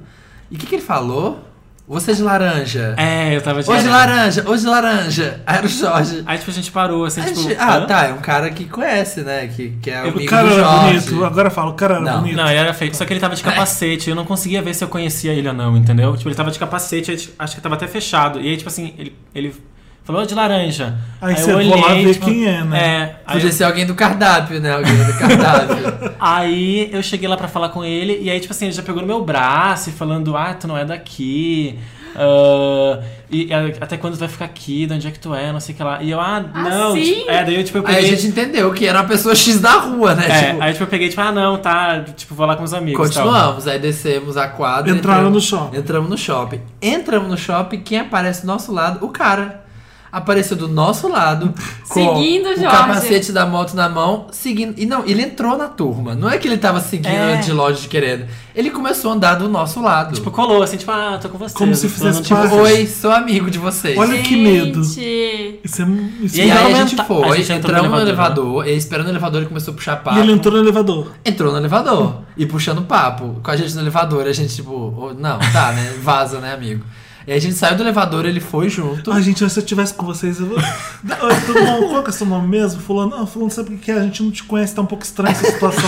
[0.49, 1.39] E o que, que ele falou?
[1.91, 2.93] Você de laranja.
[2.97, 5.41] É, eu tava de Hoje laranja, hoje laranja.
[5.45, 6.23] Aí era o Jorge.
[6.25, 7.41] Aí, tipo, a gente parou, assim, A tipo...
[7.41, 7.85] gente- ah, hã?
[7.85, 9.47] tá, é um cara que conhece, né?
[9.47, 10.99] Que, que é O amigo cara do era Jorge.
[11.09, 11.25] bonito.
[11.25, 12.21] Agora fala, o cara era Não.
[12.21, 12.37] bonito.
[12.37, 12.95] Não, ele era feio.
[12.95, 14.09] Só que ele tava de capacete.
[14.09, 16.15] Eu não conseguia ver se eu conhecia ele ou não, entendeu?
[16.15, 18.39] Tipo, ele tava de capacete, acho que tava até fechado.
[18.39, 19.53] E aí, tipo assim, ele, ele
[20.03, 20.95] falou de laranja.
[21.21, 22.79] Aí eu você, vou lá ver tipo, quem é, né?
[22.79, 23.15] É.
[23.25, 24.73] Aí, Podia ser alguém do cardápio, né?
[24.73, 26.11] Alguém do cardápio.
[26.19, 28.19] aí eu cheguei lá pra falar com ele.
[28.21, 30.77] E aí, tipo assim, ele já pegou no meu braço e falando: Ah, tu não
[30.77, 31.77] é daqui.
[32.15, 34.85] ah, e a- até quando tu vai ficar aqui?
[34.85, 35.51] De onde é que tu é?
[35.53, 36.01] Não sei o que lá.
[36.03, 36.93] E eu, ah, não.
[36.93, 37.03] sim?
[37.19, 38.09] tipo, é, daí eu, tipo, eu aí peguei.
[38.09, 40.25] a gente entendeu que era uma pessoa X da rua, né?
[40.27, 42.73] É, Tipo, aí tipo, eu peguei, tipo, ah, não, tá, tipo, vou lá com os
[42.73, 43.09] amigos.
[43.09, 43.23] e tal.
[43.25, 44.91] Continuamos, aí descemos a quadra.
[44.91, 45.77] Entraram entramos- no shopping.
[45.77, 46.61] Entramos no shopping.
[46.81, 49.05] Entramos no shopping, quem aparece do nosso lado?
[49.05, 49.60] O cara.
[50.11, 51.53] Apareceu do nosso lado,
[51.87, 52.65] com Seguindo o o Jorge.
[52.77, 54.73] capacete da moto na mão, seguindo.
[54.77, 56.13] E não, ele entrou na turma.
[56.15, 57.37] Não é que ele tava seguindo É.
[57.37, 58.25] de longe de querendo.
[58.53, 60.13] Ele começou a andar do nosso lado.
[60.13, 61.53] Tipo, colou, assim, tipo, ah, tô com vocês.
[61.53, 62.53] Como se fizesse tipo, parte.
[62.53, 63.97] Oi, sou amigo de vocês.
[63.97, 64.83] Olha que medo.
[64.83, 65.59] Gente.
[65.63, 65.85] Isso é,
[66.21, 68.01] isso E E aí, é- a aí gente foi, a gente entrou entramos no no
[68.01, 70.17] elevador, e esperando o elevador ele começou a puxar papo.
[70.17, 71.11] E ele entrou no elevador.
[71.23, 74.27] Entrou no elevador e puxando papo com a gente no elevador.
[74.27, 75.93] A gente, tipo, oh, não, tá, né?
[76.01, 76.83] Vaza, né, amigo?
[77.27, 79.11] E a gente saiu do elevador, ele foi junto.
[79.11, 80.57] Ai, gente, se eu estivesse com vocês, eu vou.
[80.57, 81.89] Oi, tudo bom?
[81.89, 82.81] Qual que é o seu nome mesmo?
[82.81, 83.95] Fulano, ah, fulano, sabe o que é?
[83.95, 85.83] A gente não te conhece, tá um pouco estranha essa situação.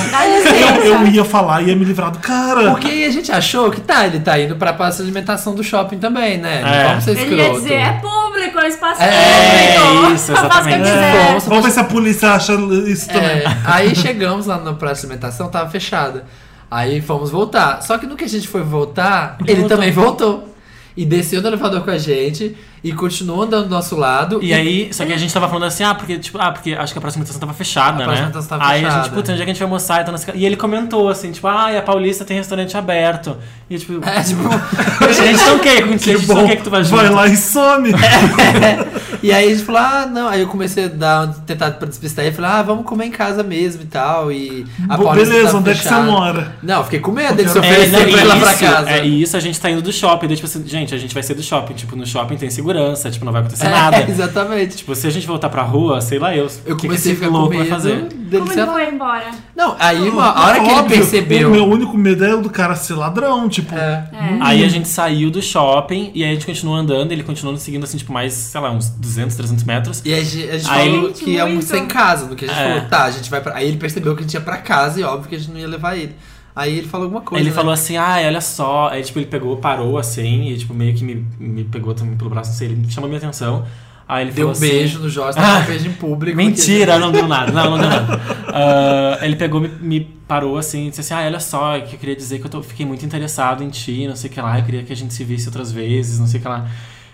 [0.86, 2.70] Eu, eu ia falar, ia me livrar do cara.
[2.70, 5.64] Porque aí a gente achou que tá, ele tá indo pra praça de alimentação do
[5.64, 6.62] shopping também, né?
[6.62, 6.88] Não É.
[6.90, 7.62] vamos ser Ele ia escroto.
[7.62, 10.14] dizer, é público, é espaço É, público.
[10.14, 10.84] isso, Eu faço o que eu exatamente.
[10.84, 11.26] quiser.
[11.28, 12.54] Vamos- Vamos ver se a polícia acha
[12.88, 13.22] isso também.
[13.40, 16.26] É, aí chegamos lá na praça de alimentação, tava fechada.
[16.70, 17.82] Aí fomos voltar.
[17.82, 19.70] Só que no que a gente foi voltar, ele voltou.
[19.78, 20.53] também voltou.
[20.96, 24.40] E desceu do elevador com a gente e continuou andando do nosso lado.
[24.44, 26.92] E aí, só que a gente tava falando assim, ah, porque, tipo, ah, porque acho
[26.92, 28.04] que a próxima estação tava fechada, A né?
[28.06, 29.04] próxima estação tava aí a fechada.
[29.06, 30.02] gente, putz, onde é que a gente vai almoçar?
[30.02, 33.38] E, tá nessa- e ele comentou assim, tipo, ah, e a Paulista tem restaurante aberto.
[33.70, 36.64] E tipo, É, tipo, a gente não quer ir contigo, a gente não quer que
[36.64, 36.96] tu vá junto.
[36.98, 37.90] Vai lá e some.
[39.24, 40.28] e aí a gente falou, ah, não.
[40.28, 43.44] Aí eu comecei a dar, tentar pra despistar e falei, ah, vamos comer em casa
[43.44, 44.32] mesmo e tal.
[44.32, 46.04] E a Bo- Paulista Beleza, onde é que você fechada.
[46.12, 46.56] mora?
[46.62, 48.90] Não, eu fiquei com medo dele se É, oferecer não, pra ir lá pra casa.
[48.90, 50.28] É, e isso a gente tá indo do shopping.
[50.28, 51.74] Daí, tipo assim, gente, a gente vai ser do shopping.
[51.74, 52.73] Tipo, no shopping tem segurança,
[53.12, 54.02] tipo, não vai acontecer É, nada.
[54.10, 54.78] exatamente.
[54.78, 56.44] Tipo, se a gente voltar pra rua, sei lá eu.
[56.66, 58.04] Eu o que, que comecei a esse ficar com louco vai fazer?
[58.04, 59.32] dele Como ele foi embora?
[59.56, 61.48] Não, aí uma, a hora que ele percebeu.
[61.50, 63.74] O meu único medo é o do cara ser ladrão, tipo.
[63.76, 64.10] É.
[64.14, 64.38] É.
[64.42, 67.12] Aí a gente saiu do shopping e aí a gente continuou andando.
[67.12, 70.02] Ele continuou nos seguindo, assim, tipo, mais, sei lá, uns 200, 300 metros.
[70.04, 71.66] E a gente, a gente Aí- falou que ia muito.
[71.66, 72.74] ser em casa, no que a gente É.
[72.76, 73.56] falou, tá, a gente vai pra.
[73.56, 75.60] Aí ele percebeu que a gente ia pra casa e óbvio que a gente não
[75.60, 76.16] ia levar ele.
[76.56, 77.42] Aí ele falou alguma coisa.
[77.42, 77.56] Ele né?
[77.56, 78.90] falou assim, ai, olha só.
[78.90, 82.30] Aí, tipo, ele pegou, parou assim, e, tipo, meio que me, me pegou também pelo
[82.30, 83.66] braço, não sei, ele chamou minha atenção.
[84.08, 86.36] Aí ele Deu um assim, beijo no Jorge, deu Ah, um beijo em público.
[86.38, 87.52] Mentira, não deu nada.
[87.52, 88.22] Não, não deu nada.
[88.54, 92.00] Ah, ele pegou, me, me parou assim e disse assim: Ah, olha só, que eu
[92.00, 94.60] queria dizer que eu tô- fiquei muito interessado em ti, não sei o que lá,
[94.60, 96.68] eu queria que a gente se visse outras vezes, não sei o que lá.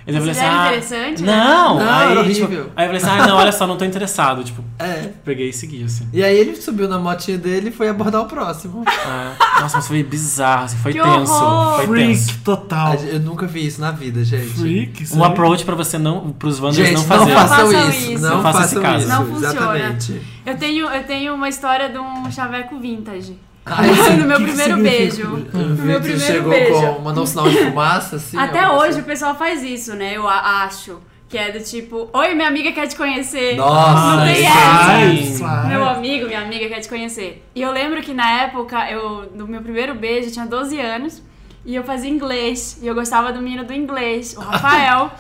[0.08, 1.36] Ele Mas falou ele era ah, interessante, né?
[1.38, 2.72] Não, Não, aí, era tipo, horrível.
[2.76, 4.44] aí eu falei assim: Ah, não, olha só, não tô interessado.
[4.44, 5.10] Tipo, É.
[5.24, 6.08] peguei e segui, assim.
[6.12, 8.84] E aí ele subiu na motinha dele e foi abordar o próximo.
[8.88, 11.32] Ah, nossa, mas foi bizarro, assim, foi Que tenso.
[11.34, 11.76] horror!
[11.76, 12.40] Foi Freak tenso.
[12.44, 12.96] total.
[12.96, 14.48] Eu nunca vi isso na vida, gente.
[14.54, 15.04] Freak.
[15.04, 17.34] isso Um approach pra você não, pros Wanders não não, fazer.
[17.34, 18.12] façam façam isso.
[18.14, 18.22] isso.
[18.24, 19.08] Não, Não façam esse caso.
[19.08, 19.54] Não funciona.
[19.54, 20.22] Exatamente.
[20.46, 23.38] Eu tenho, eu tenho uma história de um chaveco vintage.
[23.70, 25.28] Ai, sim, no meu que que primeiro significa?
[25.28, 25.48] beijo.
[25.54, 26.74] No meu primeiro chegou beijo.
[26.96, 27.02] com.
[27.02, 28.38] mandou um sinal de fumaça, assim.
[28.38, 30.16] Até hoje o pessoal faz isso, né?
[30.16, 31.00] Eu acho.
[31.28, 33.56] Que é do tipo, oi, minha amiga quer te conhecer.
[33.56, 35.64] Nossa, Não tem essa.
[35.68, 37.48] Meu amigo, minha amiga quer te conhecer.
[37.54, 41.22] E eu lembro que na época, eu, no meu primeiro beijo, eu tinha 12 anos.
[41.66, 42.80] E eu fazia inglês.
[42.82, 45.12] E eu gostava do menino do inglês, o Rafael.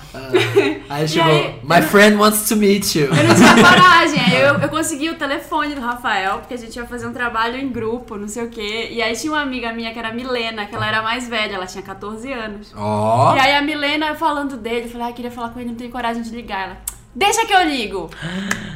[0.90, 1.32] Aí E chegou.
[1.32, 3.06] aí- My friend wants to meet you.
[3.08, 4.20] Eu não tinha coragem.
[4.20, 7.58] Aí eu, eu consegui o telefone do Rafael, porque a gente ia fazer um trabalho
[7.58, 8.88] em grupo, não sei o quê.
[8.92, 11.56] E aí tinha uma amiga minha que era a Milena, que ela era mais velha,
[11.56, 12.74] ela tinha 14 anos.
[12.76, 13.36] Ó.
[13.36, 15.92] E aí a Milena falando dele, eu falei, ah, queria falar com ele, não tenho
[15.92, 16.64] coragem de ligar.
[16.64, 16.78] Ela,
[17.16, 18.10] deixa que eu ligo.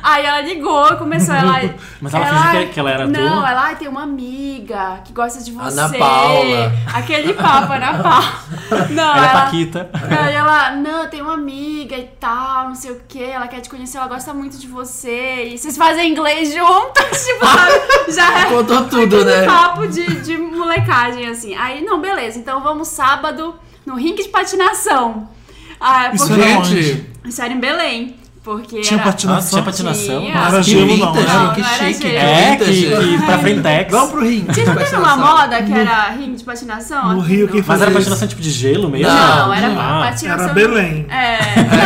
[0.01, 1.61] aí ela ligou, começou ela.
[2.01, 3.11] Mas ela fingiu que- que ela era tu?
[3.11, 5.79] Não, ela, ai, tem uma amiga que gosta de você.
[5.79, 6.73] Ana Paula.
[6.93, 8.43] Aquele papo, Ana Paula.
[8.89, 9.89] Não, Ela é ela, Paquita.
[9.93, 13.69] Aí ela, não, tem uma amiga e tal, não sei o que, ela quer te
[13.69, 15.49] conhecer, ela gosta muito de você.
[15.53, 18.11] E vocês fazem inglês juntas, tipo, sabe?
[18.11, 19.45] Já é Contou tudo, aquele né?
[19.45, 21.55] papo de, de molecagem, assim.
[21.55, 25.29] Aí, não, beleza, então vamos sábado no rink de patinação.
[25.79, 27.09] Ah, Isso porque- era Gente, onde?
[27.25, 28.15] Isso era em Belém.
[28.43, 29.05] Porque Tinha era...
[29.05, 29.49] Nossa, patinação?
[29.51, 30.19] tinha patinação.
[30.21, 30.35] Tinha.
[30.35, 31.15] Não era que gelo, não.
[31.15, 31.33] Era...
[31.33, 32.01] Não, que não era chique.
[32.01, 32.13] gelo.
[32.13, 33.91] que É, que, que pra Frentex.
[33.91, 34.53] Vamos pro ringue.
[34.53, 37.13] Tinha tendo uma moda que era ringue de patinação?
[37.13, 39.07] No Rio, quem Mas fazia era patinação tipo de gelo mesmo?
[39.07, 40.01] Não, Não, era Ah.
[40.09, 40.43] patinação...
[40.45, 41.05] Era Belém.
[41.09, 41.37] É,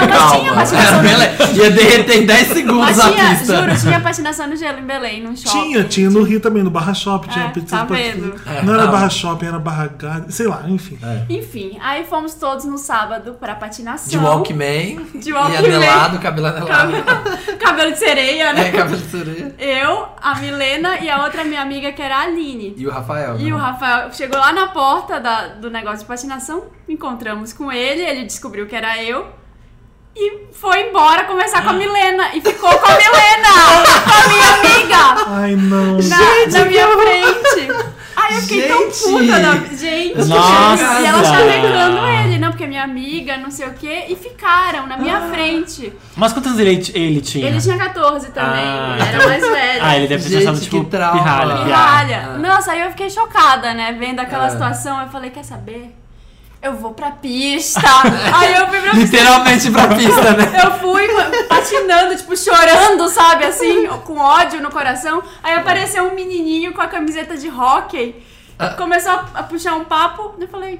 [0.07, 0.79] não, mas tinha patinação...
[0.79, 1.29] Era Belém.
[1.57, 3.55] Ia derreter em 10 segundos Mas a tinha, pista.
[3.61, 5.61] juro, tinha patinação no gelo em Belém, num shopping.
[5.61, 7.29] Tinha, tinha no Rio também, no Barra Shopping.
[7.29, 8.31] Tinha É, pizza tá vendo?
[8.31, 8.63] patinação.
[8.65, 8.91] Não era não.
[8.91, 10.97] Barra Shopping, era Barra Garden, sei lá, enfim.
[11.29, 14.09] Enfim, aí fomos todos no sábado pra patinação.
[14.09, 14.99] De Walkman.
[15.15, 15.57] De E Walkman.
[15.75, 17.57] anelado, cabelo anelado.
[17.59, 18.67] Cabelo de sereia, né?
[18.67, 19.55] É, cabelo de sereia.
[19.59, 22.73] Eu, a Milena e a outra minha amiga que era a Aline.
[22.77, 23.37] E o Rafael.
[23.39, 23.53] E né?
[23.53, 28.23] o Rafael chegou lá na porta da- do negócio de patinação, encontramos com ele, ele
[28.25, 29.27] descobriu que era eu.
[30.15, 32.29] E foi embora conversar com a Milena.
[32.33, 33.49] E ficou com a Milena!
[34.03, 35.23] com a minha amiga!
[35.27, 35.97] Ai, não.
[35.97, 37.71] na, na minha frente.
[38.15, 39.03] Aí eu fiquei tão Gente!
[39.03, 39.75] puta da.
[39.77, 41.01] Gente, Nossa!
[41.01, 42.07] e ela chavecando ele, não,
[42.57, 45.93] porque é minha amiga, não sei o quê, e ficaram na minha frente.
[46.15, 47.47] Mas quantos anos ele, ele tinha?
[47.47, 49.79] Ele tinha 14 também, Ah, ele era mais velho.
[49.83, 51.21] Ah, ele deve ter Gente, achado, tipo, trauma.
[51.21, 51.63] pirralha.
[51.65, 52.29] Pirralha.
[52.33, 52.37] Ah.
[52.39, 53.95] Nossa, aí eu fiquei chocada, né?
[53.99, 54.49] Vendo aquela É.
[54.49, 55.95] situação, eu falei, quer saber?
[56.59, 57.79] Eu vou pra pista.
[58.33, 58.97] aí eu fui pra pista.
[59.05, 60.61] Literalmente pra pista, né?
[60.65, 61.07] Eu fui
[61.47, 65.21] patinando, tipo, chorando, sabe, assim, com ódio no coração.
[65.43, 68.25] Aí apareceu um menininho com a camiseta de hóquei.
[68.57, 68.69] Ah.
[68.69, 70.33] Começou a, a puxar um papo.
[70.39, 70.79] Eu falei,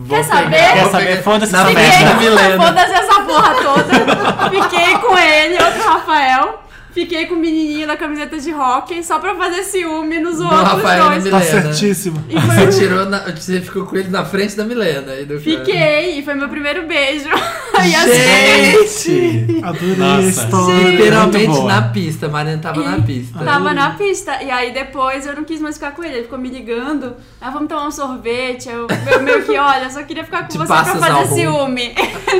[0.00, 0.50] Vou Quer saber?
[0.50, 1.22] pegar- Quer saber?
[1.22, 2.64] Foda-se Na essa Milena.
[2.66, 4.50] foda-se essa porra toda.
[4.50, 6.62] Fiquei com ele, outro Rafael.
[6.98, 11.12] Fiquei com o menininho da camiseta de hóquei só pra fazer ciúme nos outros Rafael
[11.12, 11.30] e dois.
[11.30, 12.24] Tá certíssimo.
[12.28, 15.14] E foi Você, tirou na- você ficou com ele na frente da Milena.
[15.14, 17.28] E do Fiquei, e foi meu primeiro beijo.
[17.78, 19.64] E assim, Gente!
[19.64, 20.16] Adorei Nossa.
[20.16, 20.88] a história.
[20.90, 22.26] Literalmente na pista.
[22.26, 23.38] A Mariana tava na E pista.
[23.44, 24.42] Tava na pista.
[24.42, 26.14] E aí depois eu não quis mais ficar com ele.
[26.14, 27.14] Ele ficou me ligando.
[27.40, 28.68] Ah, vamos tomar um sorvete.
[28.68, 31.34] Eu, eu meio que, olha, eu só queria ficar com Te você pra fazer álcool.
[31.36, 31.94] ciúme.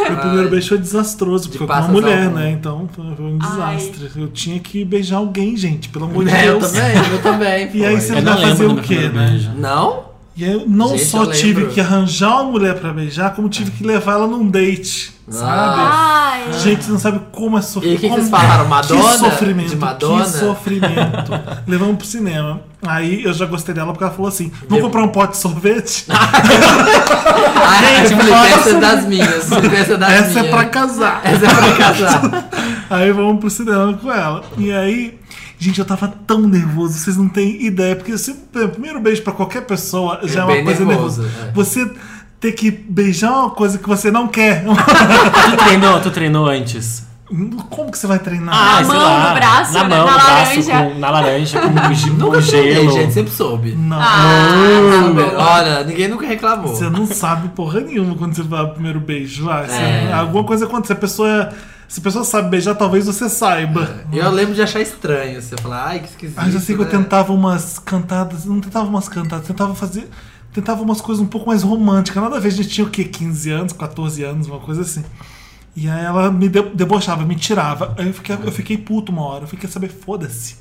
[0.09, 2.51] Meu primeiro beijo foi desastroso, porque foi com uma mulher, né?
[2.51, 3.49] Então foi um Ai.
[3.77, 4.11] desastre.
[4.17, 6.73] Eu tinha que beijar alguém, gente, pelo amor de É, eu Deus.
[6.73, 7.71] também, eu também.
[7.75, 9.29] E aí você Eu vai não fazer o quê, né?
[9.31, 9.51] beijo.
[9.57, 10.08] Não?
[10.39, 13.49] E aí eu não Gente, só eu tive que arranjar uma mulher pra beijar, como
[13.49, 15.13] tive que levar ela num date.
[15.29, 15.81] Sabe?
[15.83, 17.95] Ai, Gente, você não sabe como é sofrimento.
[17.95, 18.69] E o que que vocês falaram?
[18.69, 19.03] Madonna?
[19.03, 19.69] Que sofrimento.
[19.71, 20.25] De Madonna?
[20.25, 21.33] Que sofrimento.
[21.67, 22.61] Levamos pro cinema.
[22.87, 26.07] Aí eu já gostei dela porque ela falou assim: vamos comprar um pote de sorvete?
[27.61, 29.53] Ah, eu falei, essa é das minhas.
[29.53, 29.57] Essa
[29.95, 30.55] é das Essa é minhas.
[30.55, 31.21] pra casar.
[31.25, 32.49] Essa é pra casar.
[32.91, 34.43] Aí vamos pro cinema com ela.
[34.57, 35.19] E aí,
[35.59, 37.97] gente, eu tava tão nervoso, vocês não têm ideia.
[37.97, 41.49] Porque o primeiro beijo pra qualquer pessoa já é, uma coisa nervoso, nervosa.
[41.49, 41.53] é.
[41.53, 41.91] Você
[42.41, 44.65] ter que beijar uma coisa que você não quer.
[45.51, 47.07] Tu treinou, tu treinou antes?
[47.69, 48.55] Como que você vai treinar?
[48.55, 49.89] Na sei mão, lá, no braço, na né?
[49.97, 50.31] mão, Na no braço,
[50.71, 50.73] laranja.
[50.95, 51.69] com, na laranja, com,
[52.17, 52.93] Nunca com treinei, gelo.
[52.93, 53.73] gente, sempre soube.
[53.75, 53.99] Não.
[54.01, 55.31] Ah, Sabe?
[55.31, 55.37] tá.
[55.57, 56.75] Olha, ninguém nunca reclamou.
[56.75, 59.45] Você não sabe porra nenhuma quando você vai o primeiro beijo.
[59.45, 60.11] Vai, você- É.
[60.15, 60.93] alguma coisa acontece.
[60.95, 61.51] A pessoa,
[61.89, 64.05] se a pessoa sabe beijar, talvez você saiba.
[64.13, 65.41] Eu lembro de achar estranho.
[65.41, 66.39] Você falar, ai, que esquisito.
[66.39, 66.91] Eu já sei que eu né?
[66.91, 68.45] tentava umas cantadas.
[68.45, 70.07] Não tentava umas cantadas, tentava fazer.
[70.53, 72.23] Tentava umas coisas um pouco mais românticas.
[72.23, 73.05] Nada a ver, a gente tinha o quê?
[73.05, 75.03] 15 anos, 14 anos, uma coisa assim.
[75.81, 77.95] E aí ela me de- debochava, me tirava.
[77.97, 79.45] Aí eu fiquei, eu fiquei puto uma hora.
[79.45, 80.57] Eu fiquei saber, foda-se.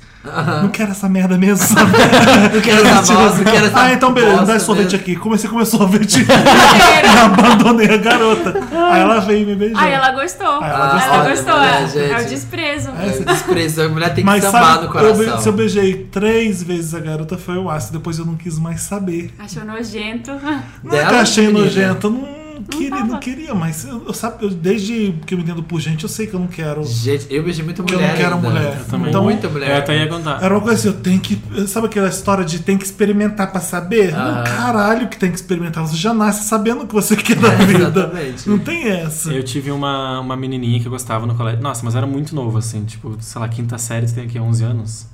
[0.62, 1.92] Não quero essa merda mesmo, sabe?
[2.54, 4.98] Não quero essa bosta, não quero essa Ah, então beleza, dá sorvete mesmo.
[5.00, 5.16] aqui.
[5.16, 8.54] Comecei a comer sorvete e abandonei a garota.
[8.90, 9.82] Aí ela veio me beijar.
[9.82, 10.60] Ai, ela gostou.
[10.60, 11.54] Aí ela ela gostou.
[11.54, 11.54] gostou.
[11.54, 12.10] Olha, é.
[12.10, 12.90] É o desprezo.
[13.00, 15.40] É, Esse desprezo, a mulher tem que Mas sambar sabe, no eu coração.
[15.40, 18.80] se eu beijei três vezes a garota foi o ácido, depois eu não quis mais
[18.82, 19.32] saber.
[19.38, 20.32] Achou nojento.
[20.32, 24.44] Não é eu Dela, achei nojento, eu não queria, não queria, mas eu, eu sabe,
[24.44, 26.84] eu- desde que eu me entendo por gente, eu sei que eu não quero.
[26.84, 28.48] Gente, eu beijei muita Que eu mulher não quero ainda.
[28.48, 28.84] mulher.
[28.90, 29.08] também.
[29.08, 29.70] Então, muita mulher.
[29.70, 30.42] Eu até ia contar.
[30.42, 31.40] Era uma coisa assim, eu tenho que.
[31.66, 34.14] Sabe aquela história de tem que experimentar pra saber?
[34.14, 34.34] Aham.
[34.36, 35.86] Não, caralho que tem que experimentar.
[35.86, 37.78] Você já nasce sabendo o que você quer da É, vida.
[37.88, 38.48] exatamente.
[38.48, 39.32] Não tem essa.
[39.32, 41.62] Eu tive uma, uma menininha que eu gostava no colégio.
[41.62, 42.84] Nossa, mas eu era muito novo, assim.
[42.84, 45.06] Tipo, sei lá, quinta série, você tem aqui 11 anos.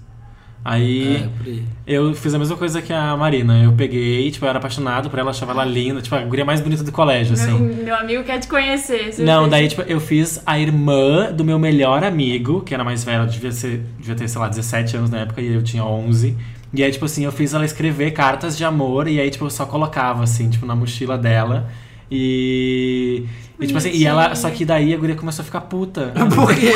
[0.64, 1.62] Aí É, por aí.
[1.86, 3.62] eu fiz a mesma coisa que a Marina.
[3.62, 6.00] Eu peguei, tipo, eu era apaixonado por ela, achava ela linda.
[6.00, 7.84] Tipo, a guria mais bonita do colégio, Meu, assim.
[7.84, 9.12] meu amigo quer te conhecer.
[9.12, 12.82] você Não, fez- daí, tipo, eu fiz a irmã do meu melhor amigo, que era
[12.82, 15.84] mais velha, devia, ser, devia ter, sei lá, 17 anos na época, e eu tinha
[15.84, 16.34] 11.
[16.72, 19.50] E aí, tipo assim, eu fiz ela escrever cartas de amor, e aí, tipo, eu
[19.50, 21.68] só colocava, assim, tipo, na mochila dela.
[22.10, 23.24] E.
[23.60, 24.34] E, tipo assim, e ela.
[24.34, 26.12] Só que daí a guria começou a ficar puta.
[26.34, 26.72] Por quê?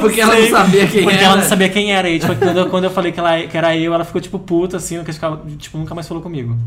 [0.00, 1.26] Porque ela não sabia quem Porque era.
[1.26, 2.08] ela não sabia quem era.
[2.08, 4.38] E tipo, quando eu, quando eu falei que, ela, que era eu, ela ficou tipo
[4.38, 6.56] puta, assim, que ficava, tipo, nunca mais falou comigo.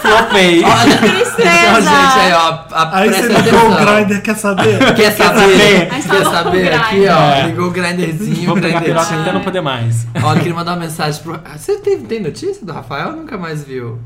[0.00, 0.62] Flopei.
[0.62, 4.94] Olha, então, gente, aí, ó, a, Aí você ligou o grinder, quer saber?
[4.94, 5.40] Quer saber?
[5.40, 5.88] saber?
[5.88, 6.70] Quer saber?
[6.70, 7.30] com o Aqui, ó.
[7.32, 7.46] É.
[7.46, 9.22] Ligou o grinderzinho, Vou o pegar a piroca grinderzinho.
[9.22, 10.06] até não poder mais.
[10.22, 11.40] Olha, queria mandar uma mensagem pro.
[11.56, 13.12] Você tem, tem notícia do Rafael?
[13.12, 13.98] Nunca mais viu.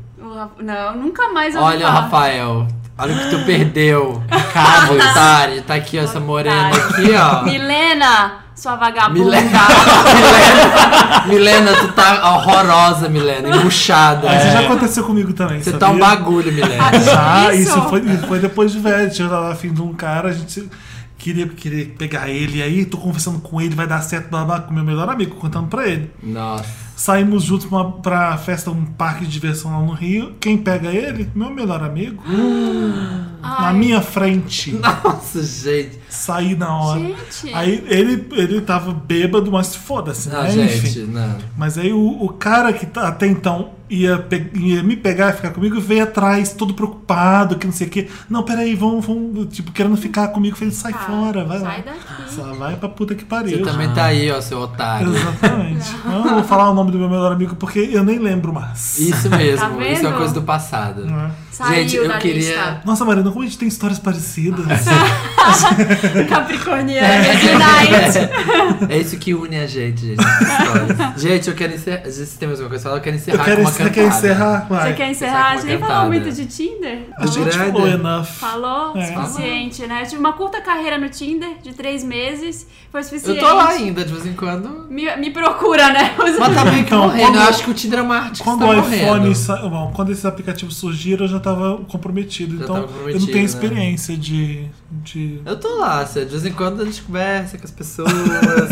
[0.59, 2.01] Não, nunca mais ouvi Olha, falar.
[2.01, 2.67] Rafael.
[2.97, 4.21] Olha o que tu perdeu.
[4.53, 5.61] Cabo, otário.
[5.61, 7.43] Tá aqui, ó, essa morena aqui, ó.
[7.43, 9.19] Milena, sua vagabunda.
[9.23, 9.59] Milena.
[11.25, 14.27] Milena, Milena, tu tá horrorosa, Milena, embuchada.
[14.27, 15.59] Mas isso já aconteceu comigo também.
[15.61, 15.87] Você sabia?
[15.87, 16.99] tá um bagulho, Milena.
[16.99, 17.69] Já, Isso?
[17.69, 19.09] isso, foi, foi depois de velho.
[19.17, 20.69] Eu tava afim de um cara, a gente
[21.17, 22.57] queria, queria pegar ele.
[22.57, 25.07] E aí, tô conversando com ele, vai dar certo, blá blá, com o meu melhor
[25.07, 26.11] amigo, contando pra ele.
[26.21, 26.88] Nossa.
[26.99, 30.35] Saímos juntos pra, pra festa, um parque de diversão lá no Rio.
[30.37, 31.31] Quem pega ele?
[31.33, 32.21] Meu melhor amigo.
[33.41, 34.73] Na minha frente.
[34.73, 35.97] Nossa, gente.
[36.09, 36.99] Saí na hora.
[36.99, 37.53] Gente.
[37.53, 40.49] Aí ele, ele tava bêbado, mas foda-se, Não, né?
[40.51, 41.11] gente, Enfim.
[41.11, 41.37] não.
[41.57, 45.49] Mas aí o, o cara que tá- até então ia, pe- ia me pegar, ficar
[45.51, 48.07] comigo, veio atrás, todo preocupado, que não sei o quê.
[48.29, 50.55] Não, peraí, vamos, vamos, tipo, querendo ficar comigo.
[50.55, 51.69] Falei, sai Tá, fora, vai lá.
[51.71, 52.31] sai daqui.
[52.35, 53.63] Só vai pra puta que Você pariu.
[53.63, 55.13] também tá aí, ó, seu otário.
[55.15, 55.95] Exatamente.
[56.05, 58.97] Eu não vou falar o nome do meu melhor amigo porque eu nem lembro mais.
[58.99, 61.05] Isso mesmo, Tá isso é uma coisa do passado.
[61.05, 61.31] Não é?
[61.51, 62.81] Saiu Gente, eu queria- lista.
[62.85, 64.65] Nossa, Marina, como a gente tem histórias parecidas.
[66.29, 68.91] Capricorniana de night.
[68.93, 70.21] É isso que une a gente, gente.
[71.17, 72.09] gente, eu quero encerrar.
[72.09, 73.95] Se tem mais uma coisa eu quero encerrar Eu quero, com uma você cantada.
[73.95, 74.67] quer encerrar?
[74.69, 74.87] Vai.
[74.89, 75.49] Você quer é encerrar?
[75.51, 76.99] A gente nem falou muito de Tinder.
[77.17, 77.71] A gente Grande.
[77.71, 78.25] falou enough.
[78.25, 78.97] Falou?
[78.97, 79.05] É.
[79.13, 80.01] Suficiente, né?
[80.03, 82.67] Eu tive uma curta carreira no Tinder, de três meses.
[82.91, 83.39] Foi Eu suficiente.
[83.39, 84.87] tô lá ainda, de vez em quando.
[84.89, 86.13] Me, me procura, né?
[86.17, 87.23] Mas tá meio que Então, morrendo.
[87.23, 89.57] quando- Eu acho que o Tinder é uma arte que Quando tá o iPhone, sa...
[89.57, 92.57] Bom, quando esses aplicativos surgiram, eu já tava comprometido.
[92.57, 93.45] Já então, tava eu comprometido, não tenho né?
[93.45, 95.41] experiência de, de.
[95.45, 98.11] Eu tô lá, assim, de vez em quando a gente conversa com as pessoas,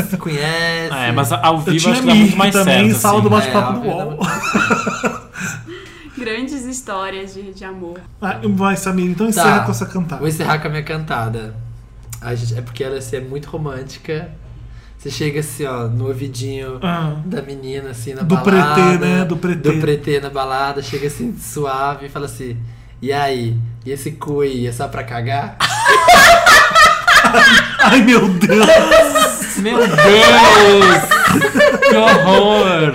[0.10, 0.93] se conhece.
[0.93, 2.99] É, mas ao vivo acho que dá muito mais também, certo.
[3.01, 3.23] sala assim.
[3.23, 4.19] do bate-papo É, do UOL.
[6.17, 7.99] Grandes histórias de, de amor.
[8.19, 9.65] Ah, Vai, Samir, então encerra Tá.
[9.65, 10.19] com essa cantada.
[10.19, 11.56] Vou encerrar com a minha cantada.
[12.19, 14.32] A gente- é porque ela assim, é muito romântica.
[14.97, 17.17] Você chega assim, ó, no ouvidinho Ah.
[17.23, 18.73] da menina, assim, na Do balada.
[18.73, 19.25] pretê, né?
[19.25, 19.71] Do pretê.
[19.71, 22.58] Do pretê na balada, chega assim, suave e fala assim:
[22.99, 23.56] E aí?
[23.88, 25.56] E esse cu aí, é só pra cagar?
[27.86, 28.67] Ai, meu Deus!
[29.60, 29.88] Meu Deus!
[31.88, 32.93] Que horror!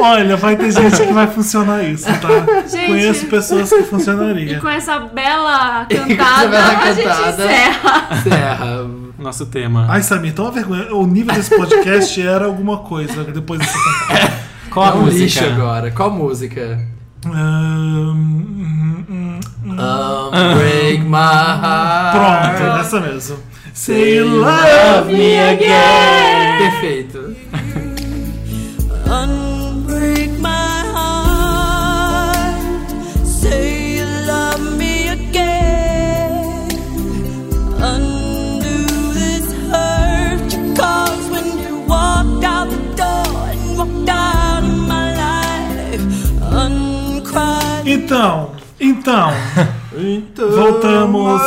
[0.00, 2.66] Olha, vai ter gente que vai funcionar isso, tá?
[2.66, 2.86] Gente.
[2.86, 4.58] Conheço pessoas que E funcionaria.
[4.58, 7.44] com essa bela com essa cantada, bela a gente cantada.
[7.44, 8.22] encerra.
[8.22, 8.86] Serra.
[9.18, 9.84] Nosso tema.
[9.90, 10.94] Ai, Samir, então uma vergonha.
[10.94, 14.32] O nível desse podcast era alguma coisa depois dessa cantada.
[14.70, 15.22] Qual a é um música?
[15.24, 15.90] lixo agora.
[15.90, 16.88] Qual música?
[17.26, 19.40] Ahn, hum, hum,
[19.76, 20.30] hum.
[20.32, 22.56] Unbreak my heart.
[22.56, 23.38] Pronto, essa mesmo.
[23.74, 26.80] Say you love me again.
[26.80, 27.36] Perfeito.
[48.10, 49.30] Então, então,
[49.96, 51.40] Então, voltamos.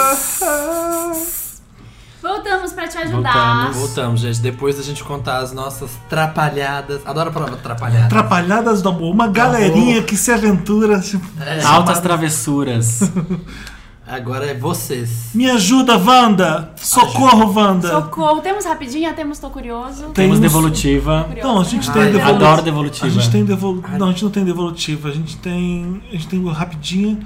[2.21, 3.33] Voltamos pra te ajudar.
[3.33, 3.75] Voltamos.
[3.75, 4.39] Voltamos, gente.
[4.39, 7.01] Depois da gente contar as nossas trapalhadas.
[7.05, 8.05] Adoro a palavra trapalhada.
[8.05, 9.13] Atrapalhadas do amor.
[9.13, 11.01] Uma galerinha que se aventura.
[11.01, 11.25] Tipo,
[11.67, 13.01] Altas travessuras.
[14.05, 15.29] Agora é vocês.
[15.33, 16.71] Me ajuda, Wanda!
[16.75, 17.89] Socorro, Wanda!
[17.89, 18.41] Socorro.
[18.41, 20.09] Temos rapidinho, temos Tô Curioso.
[20.09, 21.23] Temos Temos- devolutiva.
[21.23, 21.93] Curioso, Não, a gente né?
[21.93, 22.45] tem Ai, devolutiva.
[22.47, 23.07] Adoro devolutiva.
[23.07, 23.81] A gente tem devol...
[23.97, 25.07] Não, a gente não tem devolutiva.
[25.07, 26.01] A gente tem.
[26.09, 27.19] A gente tem o rapidinho.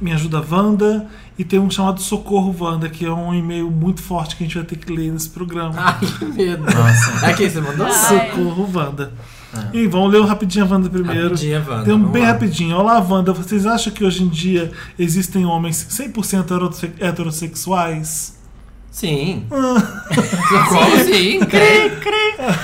[0.00, 1.06] Me ajuda, Wanda.
[1.38, 4.56] E tem um chamado Socorro, Wanda, que é um e-mail muito forte que a gente
[4.56, 5.72] vai ter que ler nesse programa.
[5.76, 6.62] Ai, que medo.
[6.62, 7.26] Nossa.
[7.26, 7.86] É quem você mandou?
[7.86, 7.92] Ai.
[7.92, 9.12] Socorro, Wanda.
[9.72, 11.30] E vamos ler o rapidinho a Wanda primeiro.
[11.30, 12.28] Rapidinho, Wanda, Tem um bem lá.
[12.28, 12.76] rapidinho.
[12.76, 13.32] Olá, Wanda.
[13.32, 18.36] Vocês acham que hoje em dia existem homens 100% heterose- heterossexuais?
[18.90, 19.46] Sim.
[19.48, 21.40] Como sim?
[21.40, 21.90] Tem.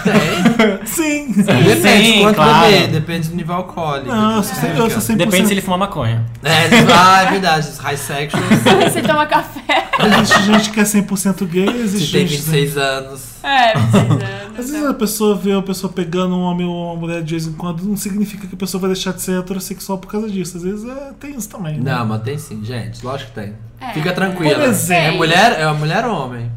[0.04, 0.86] Tem.
[0.86, 1.32] Sim.
[1.32, 2.70] Depende Sim, quanto claro.
[2.70, 4.08] beber, depende do nível alcoólico.
[4.08, 5.16] Não, eu sou, cem- eu sou 100%.
[5.16, 6.24] Depende se ele fuma maconha.
[6.42, 7.68] É, ah, é verdade.
[7.68, 8.46] Os high sexuals.
[8.92, 9.88] Você toma café.
[10.20, 12.40] Existe gente que é 100% gay, existe Se tem gente.
[12.42, 13.20] 26 anos.
[13.42, 14.43] É, 26 anos.
[14.58, 17.46] Às vezes a pessoa vê uma pessoa pegando um homem ou uma mulher de vez
[17.46, 20.56] em quando, não significa que a pessoa vai deixar de ser heterossexual por causa disso.
[20.56, 21.78] Às vezes é, tem isso também.
[21.80, 21.92] né?
[21.92, 23.04] Não, mas tem sim, gente.
[23.04, 23.54] Lógico que tem.
[23.80, 23.92] É.
[23.92, 24.54] Fica tranquila.
[24.54, 25.04] Por exemplo.
[25.14, 26.50] É mulher, é uma mulher ou homem?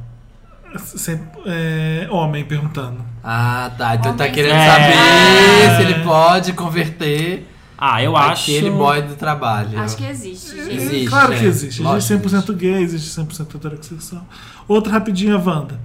[0.77, 2.97] Sem- é, homem perguntando.
[3.23, 3.95] Ah, tá.
[3.95, 4.33] Então ele tá Homem.
[4.35, 4.67] querendo É.
[4.67, 8.43] saber se ele pode converter Ah, eu acho.
[8.51, 9.79] aquele boy do trabalho.
[9.79, 10.75] Acho que existe, gente.
[10.75, 11.39] Existe, claro né?
[11.39, 11.65] que existe.
[11.67, 12.13] Existe Lógico.
[12.29, 14.25] 100% gay, existe 100% heterossexual.
[14.67, 15.79] Outra rapidinha, Wanda.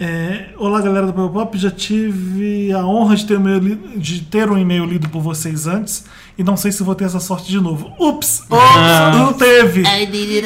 [0.00, 1.58] É, olá, galera do Papel Pop.
[1.58, 6.04] Já tive a honra de ter, um de ter um e-mail lido por vocês antes.
[6.36, 7.92] E não sei se vou ter essa sorte de novo.
[7.98, 8.42] Ups!
[8.42, 8.48] Ups!
[8.52, 9.10] Ah.
[9.12, 9.84] Não teve!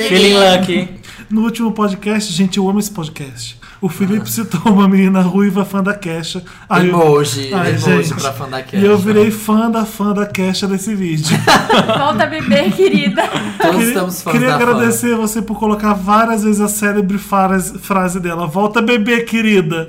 [0.09, 0.89] Feeling lucky.
[1.29, 3.59] No último podcast, gente, eu amo esse podcast.
[3.83, 6.43] O Felipe citou uma menina ruiva fã da Kesha.
[6.69, 8.15] Aí eu- Emoji, Ai, emoji gente.
[8.15, 8.77] pra fã da Kesha.
[8.81, 11.37] E eu virei fã da fã da Kesha desse vídeo.
[11.99, 13.23] Volta a beber, querida.
[13.61, 14.63] Todos Queria, estamos fãs queria da fã.
[14.63, 18.47] agradecer você por colocar várias vezes a célebre frase, frase dela.
[18.47, 19.85] Volta a beber, querida.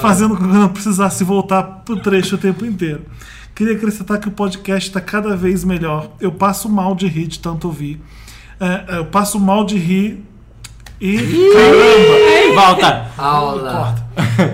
[0.00, 3.02] Fazendo com que eu não precisasse voltar pro trecho o tempo inteiro.
[3.54, 6.08] Queria acrescentar que o podcast está cada vez melhor.
[6.18, 8.00] Eu passo mal de rir de tanto ouvir.
[8.58, 10.24] É, eu passo mal de rir
[10.98, 11.16] e.
[11.52, 12.19] Caramba!
[12.54, 13.06] Volta.
[13.16, 13.94] Aula.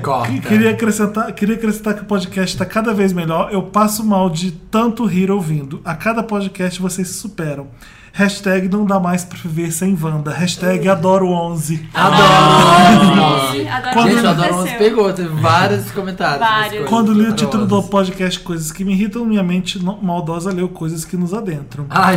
[0.03, 0.49] Corta.
[0.49, 3.51] Queria acrescentar, queria acrescentar que o podcast está cada vez melhor.
[3.53, 5.81] Eu passo mal de tanto rir ouvindo.
[5.85, 7.69] A cada podcast vocês se superam.
[8.19, 10.31] Hashtag não dá mais pra viver sem Wanda.
[10.33, 11.87] Hashtag adoro 11.
[11.93, 13.53] Adoro.
[13.53, 14.75] Sim, Adoro Quando- que Gente, o Adoro aconteceu.
[14.77, 16.39] 11 pegou, teve vários comentários.
[16.41, 16.89] Vários.
[16.89, 17.91] Quando li o Adoro título do 11.
[17.91, 21.85] podcast Coisas que me irritam, minha mente maldosa leu coisas que nos adentram.
[21.91, 22.17] Ai,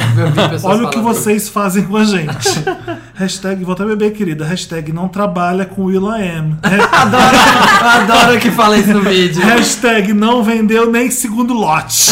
[0.64, 2.48] Olha o que vocês fazem com a gente.
[3.16, 4.46] Hashtag volta a beber, querida.
[4.46, 6.56] Hashtag não trabalha com Willa M.
[6.64, 7.38] Adoro,
[7.84, 9.42] adoro que fala isso no vídeo.
[9.46, 12.12] Hashtag não vendeu nem segundo lote.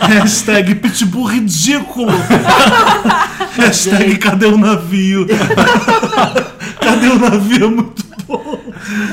[0.00, 1.87] Hashtag pitbull ridículo.
[3.56, 5.26] Hashtag cadê o navio?
[6.80, 7.64] cadê o navio?
[7.64, 8.58] É muito bom.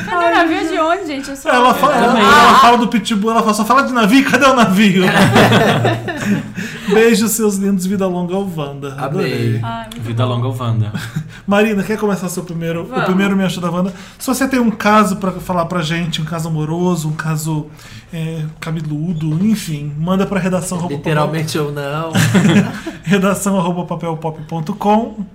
[0.06, 1.30] Cadê o navio de onde, gente?
[1.30, 1.50] Eu sou...
[1.50, 4.54] Ela fala, ela, ela fala do pitbull, ela fala, só fala de navio, cadê o
[4.54, 5.04] navio?
[6.94, 8.96] Beijo, seus lindos, vida longa ao Wanda.
[8.96, 9.60] Adorei.
[9.64, 10.92] Ai, Vida longa Wanda.
[11.48, 12.84] Marina, quer começar seu primeiro?
[12.84, 13.94] O primeiro me ajuda, Wanda.
[14.20, 17.68] Se você tem um caso pra falar pra gente, um caso amoroso, um caso
[18.14, 22.12] é, cabeludo, enfim, manda pra redação Literalmente ou não.
[23.04, 25.26] redação arroba papelpop.com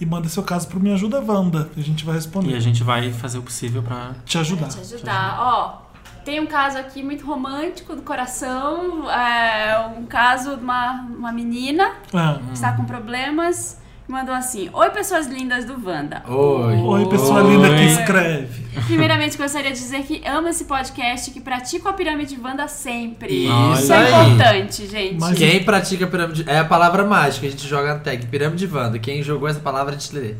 [0.00, 2.54] e manda seu caso pro Me Ajuda Wanda, a gente vai E responder.
[2.54, 4.12] a gente vai fazer o possível pra.
[4.24, 4.68] Te ajudar.
[4.68, 5.36] te ajudar.
[5.40, 5.82] Ó,
[6.24, 9.10] tem um caso aqui muito romântico do coração.
[9.10, 12.38] É um caso de uma, uma menina Ah.
[12.46, 13.78] que está com problemas.
[14.08, 16.22] Mandou assim: Oi, pessoas lindas do Wanda.
[16.28, 16.76] Oi.
[16.76, 17.50] Oi, pessoa Oi.
[17.56, 18.66] linda que escreve.
[18.86, 23.46] Primeiramente, gostaria de dizer que amo esse podcast, que pratico a pirâmide Wanda sempre.
[23.46, 24.30] Isso Isso é aí.
[24.32, 25.18] importante, gente.
[25.18, 26.44] Mas- Quem pratica pirâmide.
[26.46, 28.26] É a palavra mágica, a gente joga na tag.
[28.26, 28.96] Pirâmide Wanda.
[28.98, 30.34] Quem jogou essa palavra, a gente lê.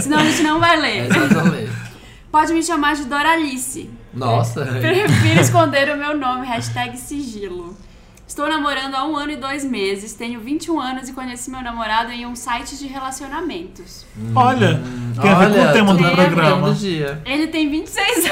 [0.00, 1.06] Senão a gente não vai É ler.
[1.06, 1.70] Exatamente.
[2.32, 3.88] Pode me chamar de Doralice.
[4.12, 4.64] Nossa.
[4.64, 7.76] Prefiro esconder o meu nome, hashtag sigilo.
[8.26, 12.10] Estou namorando há um ano e dois meses, tenho 21 anos e conheci meu namorado
[12.10, 14.04] em um site de relacionamentos.
[14.34, 14.80] Olha,
[15.22, 16.76] tem a ver com o tema do programa.
[17.24, 18.30] Ele tem 26 anos.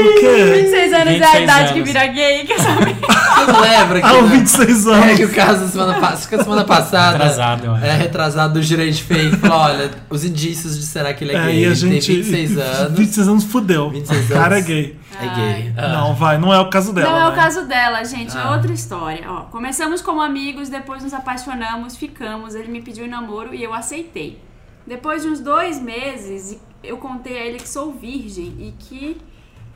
[0.00, 0.52] O quê?
[0.62, 1.88] 26 anos é a 26 idade que anos.
[1.88, 2.94] vira gay, quer saber?
[2.94, 4.28] Você não lembra que, Ah, o né?
[4.36, 5.34] 26 É que o anos.
[5.36, 7.16] caso da semana, pa- que a semana passada.
[7.16, 7.84] Atrasado, eu acho.
[7.84, 9.36] É retrasado do Girente Fake.
[9.36, 11.54] Falou: olha, os indícios de será que ele é, É, gay.
[11.60, 12.06] e a Ele gente.
[12.06, 12.98] tem 26 anos.
[12.98, 13.90] 26 anos fudeu.
[13.90, 14.66] 26 o cara é anos.
[14.68, 14.96] gay.
[15.20, 15.72] É gay.
[15.76, 15.88] Ah.
[15.88, 17.10] Não, vai, não é o caso dela.
[17.10, 17.36] Não é o né?
[17.36, 18.36] caso dela, gente.
[18.36, 18.52] É Ah.
[18.52, 19.22] outra história.
[19.28, 22.54] Ó, começamos como amigos, depois nos apaixonamos, ficamos.
[22.54, 24.38] Ele me pediu em namoro e eu aceitei.
[24.86, 29.16] Depois de uns dois meses, eu contei a ele que sou virgem e que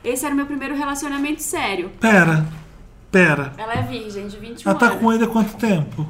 [0.03, 1.89] esse era o meu primeiro relacionamento sério.
[1.99, 2.45] Pera,
[3.11, 3.53] pera.
[3.57, 4.99] Ela é virgem, de 21 Ela tá anos.
[4.99, 6.07] com ele há quanto tempo?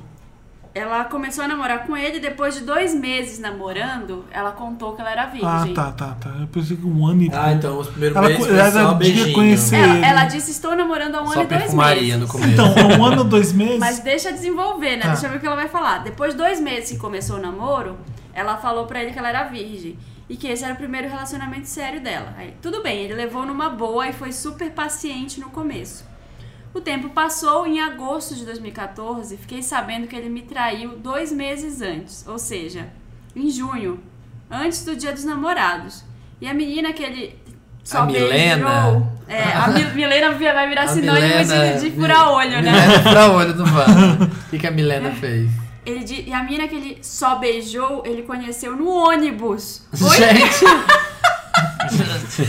[0.75, 5.11] Ela começou a namorar com ele, depois de dois meses namorando, ela contou que ela
[5.11, 5.47] era virgem.
[5.47, 6.29] Ah, tá, tá, tá.
[6.41, 9.33] Eu pensei que um ano e Ah, então os primeiros Ela- meses ela devia beijinho.
[9.35, 10.03] conhecer- Ela, ele.
[10.05, 12.17] ela disse, estou namorando há um Só ano e dois meses.
[12.19, 12.51] no começo.
[12.51, 13.77] Então, há um ano, dois meses.
[13.77, 15.03] Mas deixa desenvolver, né?
[15.03, 15.09] Tá.
[15.09, 15.99] Deixa eu ver o que ela vai falar.
[15.99, 17.95] Depois de dois meses que começou o namoro,
[18.33, 19.95] ela falou pra ele que ela era virgem.
[20.29, 22.33] E que esse era o primeiro relacionamento sério dela.
[22.37, 26.05] Aí, tudo bem, ele levou numa boa e foi super paciente no começo.
[26.73, 31.81] O tempo passou, em agosto de 2014, fiquei sabendo que ele me traiu dois meses
[31.81, 32.87] antes, ou seja,
[33.35, 33.99] em junho,
[34.49, 36.03] antes do dia dos namorados.
[36.41, 37.37] E a menina que ele
[37.83, 38.65] só A Milena?
[39.27, 42.71] É, a Mi- Milena vai virar A sinônimo Milena- de, de furar olho, né?
[42.71, 44.23] Milena fura olho do Vano.
[44.25, 45.51] O que, que a Milena fez?
[45.85, 49.81] Ele e a mina que ele só beijou, ele conheceu no ônibus.
[50.01, 50.17] Oi?
[50.17, 50.65] Gente!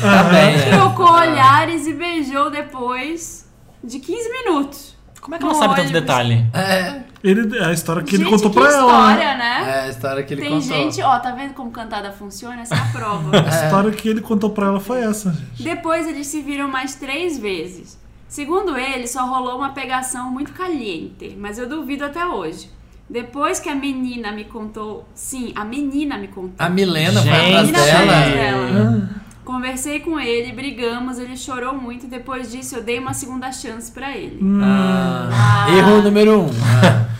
[0.00, 0.70] tá bem, né?
[0.76, 3.46] Trocou olhares e beijou depois
[3.82, 4.94] de 15 minutos.
[5.20, 6.00] Como é que ela sabe tanto ônibus.
[6.02, 6.46] detalhe?
[6.52, 8.82] É, Ele, a história que ele gente, contou que pra ela.
[9.08, 9.12] né?
[9.14, 9.70] história, né?
[9.70, 10.68] é a história que ele Tem contou.
[10.68, 12.60] gente, ó, tá vendo como cantada funciona?
[12.60, 13.30] Essa é a prova.
[13.40, 15.62] A história que ele contou pra ela foi essa, gente.
[15.62, 17.98] Depois eles se viram mais três vezes.
[18.28, 22.68] Segundo ele, só rolou uma pegação muito caliente, mas eu duvido até hoje.
[23.08, 26.54] Depois que a menina me contou, sim, a menina me contou.
[26.58, 27.44] A Milena foi Gente.
[27.44, 28.66] atrás Menina foi atrás dela.
[28.66, 29.10] dela.
[29.44, 33.92] Conversei com ele, brigamos, ele chorou muito e depois disso eu dei uma segunda chance
[33.92, 34.40] pra ele.
[34.62, 36.46] Ah, erro número um.
[36.48, 37.04] Ah.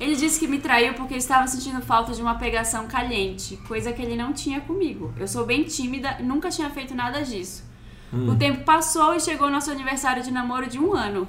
[0.00, 4.02] Ele disse que me traiu porque estava sentindo falta de uma pegação caliente, coisa que
[4.02, 5.14] ele não tinha comigo.
[5.18, 7.64] Eu sou bem tímida e nunca tinha feito nada disso.
[8.12, 11.26] O tempo passou e chegou nosso aniversário de namoro de um ano.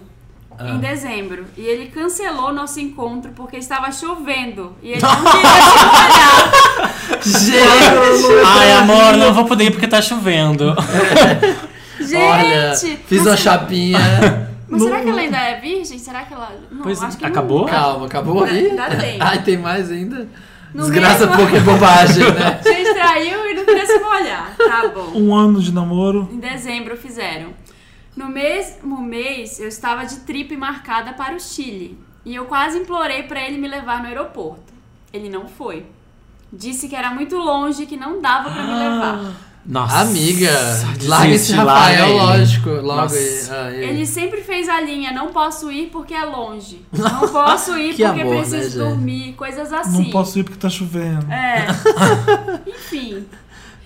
[0.60, 1.46] Em dezembro.
[1.58, 4.74] E ele cancelou nosso encontro porque estava chovendo.
[4.82, 6.96] E ele não queria se molhar.
[7.22, 8.46] Gente!
[8.46, 10.74] Ai, amor, não vou poder ir porque tá chovendo.
[12.00, 12.16] Gente!
[12.16, 12.74] Olha,
[13.08, 14.00] fiz uma chapinha.
[14.68, 15.98] mas será que ela ainda é virgem?
[15.98, 16.52] Será que ela.
[16.72, 17.62] Não, Pois acho que acabou?
[17.62, 17.68] Não.
[17.68, 18.70] Calma, acabou aí?
[18.70, 19.18] Ainda tem.
[19.20, 20.28] Ai, tem mais ainda?
[20.74, 22.60] No Desgraça mesmo- pouco é bobagem, né?
[22.62, 24.54] Gente traiu e não queria se molhar.
[24.58, 25.12] Tá bom.
[25.16, 26.30] Um ano de namoro.
[26.32, 27.54] Em dezembro fizeram.
[28.16, 32.00] No mesmo mês, eu estava de trip marcada para o Chile.
[32.24, 34.74] E eu quase implorei para ele me levar no aeroporto.
[35.14, 35.86] Ele não foi.
[36.52, 39.34] Disse que era muito longe e que não dava para me levar.
[39.66, 39.98] Nossa.
[40.02, 40.52] Amiga,
[41.06, 42.20] larga esse Rafael, ele.
[42.20, 42.70] lógico.
[42.70, 43.12] Logo.
[43.50, 43.90] Ah, e aí?
[43.90, 46.86] Ele sempre fez a linha, não posso ir porque é longe.
[46.94, 48.78] Não posso ir Que porque amor, né, preciso gente?
[48.78, 50.04] dormir, coisas assim.
[50.04, 51.26] Não posso ir porque tá chovendo.
[51.32, 51.66] É.
[52.70, 53.26] Enfim.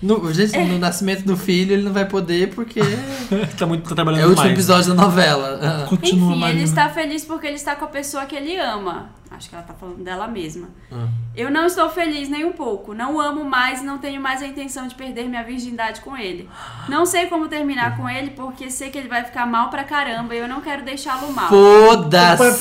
[0.02, 2.80] No, gente, no nascimento do filho ele não vai poder porque
[3.58, 4.58] tá, muito, tá trabalhando é o último demais.
[4.58, 5.86] episódio da novela.
[5.88, 6.62] Continua, Enfim, ele Marina.
[6.62, 9.10] está feliz porque ele está com a pessoa que ele ama.
[9.30, 10.68] Acho que ela tá falando dela mesma.
[10.90, 11.06] Ah.
[11.36, 12.92] Eu não estou feliz nem um pouco.
[12.94, 16.16] Não o amo mais e não tenho mais a intenção de perder minha virgindade com
[16.16, 16.48] ele.
[16.88, 20.34] Não sei como terminar com ele porque sei que ele vai ficar mal pra caramba
[20.34, 21.48] e eu não quero deixá-lo mal.
[21.48, 22.58] Foda-se!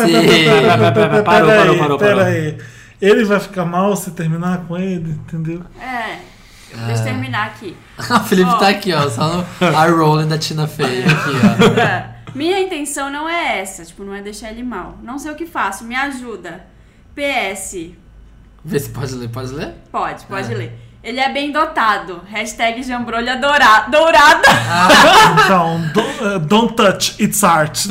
[1.26, 2.28] Parou, parou, parou, Pera parou.
[2.32, 2.58] aí.
[3.02, 5.62] Ele vai ficar mal se terminar com ele, entendeu?
[5.82, 6.20] É.
[6.76, 7.76] Deixa eu terminar aqui.
[7.98, 8.58] o Felipe Ó.
[8.58, 9.46] tá aqui, ó, só no
[9.78, 11.80] a Rolling da Tina Fey aqui, ó.
[11.82, 12.16] É.
[12.36, 14.98] Minha intenção não é essa, tipo, não é deixar ele mal.
[15.02, 16.66] Não sei o que faço, me ajuda.
[17.16, 17.92] PS.
[18.64, 19.74] Vê se pode ler, pode ler?
[19.92, 20.78] Pode, pode ler.
[21.02, 22.22] Ele é bem dotado.
[22.28, 24.42] Hashtag jambrolha doura- dourada.
[25.46, 26.02] Então, do-
[26.36, 27.86] eh, don't touch, it's art.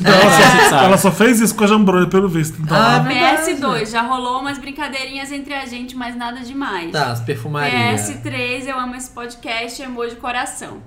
[0.72, 2.60] Ela só fez isso com a jambrolha, pelo visto.
[2.60, 3.52] Então, Ah, verdade.
[3.54, 6.92] PS2, já rolou umas brincadeirinhas entre a gente, mas nada demais.
[6.92, 8.02] Tá, as perfumarias.
[8.10, 10.82] PS3, eu amo esse podcast, emoji coração.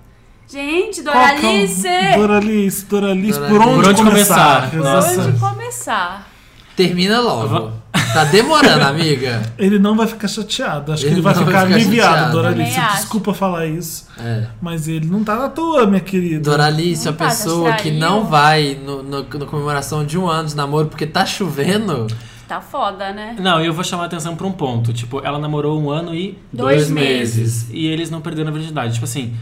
[0.48, 1.88] Gente, é Doralice!
[2.16, 4.74] Doralice, Doralice, por onde, Por onde começar?
[4.76, 5.22] Nossa.
[5.22, 6.28] Onde começar?
[6.76, 7.72] Termina logo.
[8.14, 9.42] Tá demorando, amiga.
[9.58, 10.92] Ele não vai ficar chateado.
[10.92, 12.32] Acho que Ele ele vai ficar ficar aliviado.
[12.34, 12.80] Doralice.
[12.94, 14.08] Desculpa falar isso.
[14.20, 14.48] É.
[14.62, 16.44] Mas ele não tá na tua, minha querida.
[16.44, 20.28] Doralice, a Não tá, já pessoa que não vai no, no, na comemoração de um
[20.28, 22.08] ano de namoro porque tá chovendo.
[22.48, 23.38] Tá foda, né?
[23.40, 24.92] Não, eu vou chamar a atenção pra um ponto.
[24.92, 27.70] Tipo, ela namorou um ano e Dois meses.
[27.72, 28.94] E eles não perderam a virgindade.
[28.94, 29.34] Tipo assim,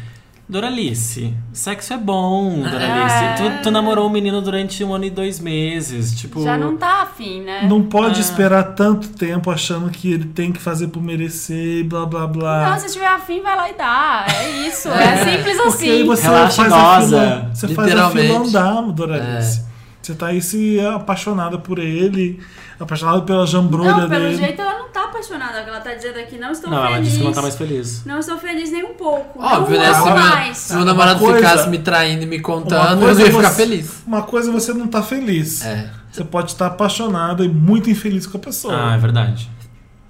[0.49, 3.37] Doralice, sexo é bom, Doralice.
[3.37, 6.19] Tu, tu namorou um menino durante um ano e dois meses.
[6.19, 6.41] Tipo.
[6.43, 7.67] Já não tá afim, né?
[7.69, 8.21] Não pode Ah.
[8.21, 12.71] esperar tanto tempo achando que ele tem que fazer por merecer e blá blá blá.
[12.71, 14.25] Não, se tiver afim, vai lá e dá.
[14.27, 14.87] É isso.
[14.89, 16.05] É, simples Porque aí assim.
[16.07, 17.07] você Relaxa faz e a goza.
[17.19, 19.69] fila, você faz a fila andar, Doralice.
[20.01, 22.39] Você tá aí se apaixonada por ele,
[22.83, 24.37] apaixonada pela jambrolha Não, pelo dele.
[24.37, 25.57] jeito ela não tá apaixonada.
[25.59, 26.93] Ela tá dizendo aqui, não estou Não, feliz.
[26.95, 28.05] ela disse que não tá mais feliz.
[28.05, 29.41] Não estou feliz nem um pouco.
[29.43, 29.93] Óbvio, não né?
[29.93, 30.57] Se mais.
[30.57, 33.35] se meu namorado coisa- ficasse me traindo e me contando, eu coisa não ia é
[33.35, 34.03] ficar você- feliz.
[34.07, 35.63] Uma coisa é você não tá feliz.
[35.65, 35.89] É.
[36.11, 38.73] Você pode estar apaixonada e muito infeliz com a pessoa.
[38.91, 39.49] Ah, é verdade.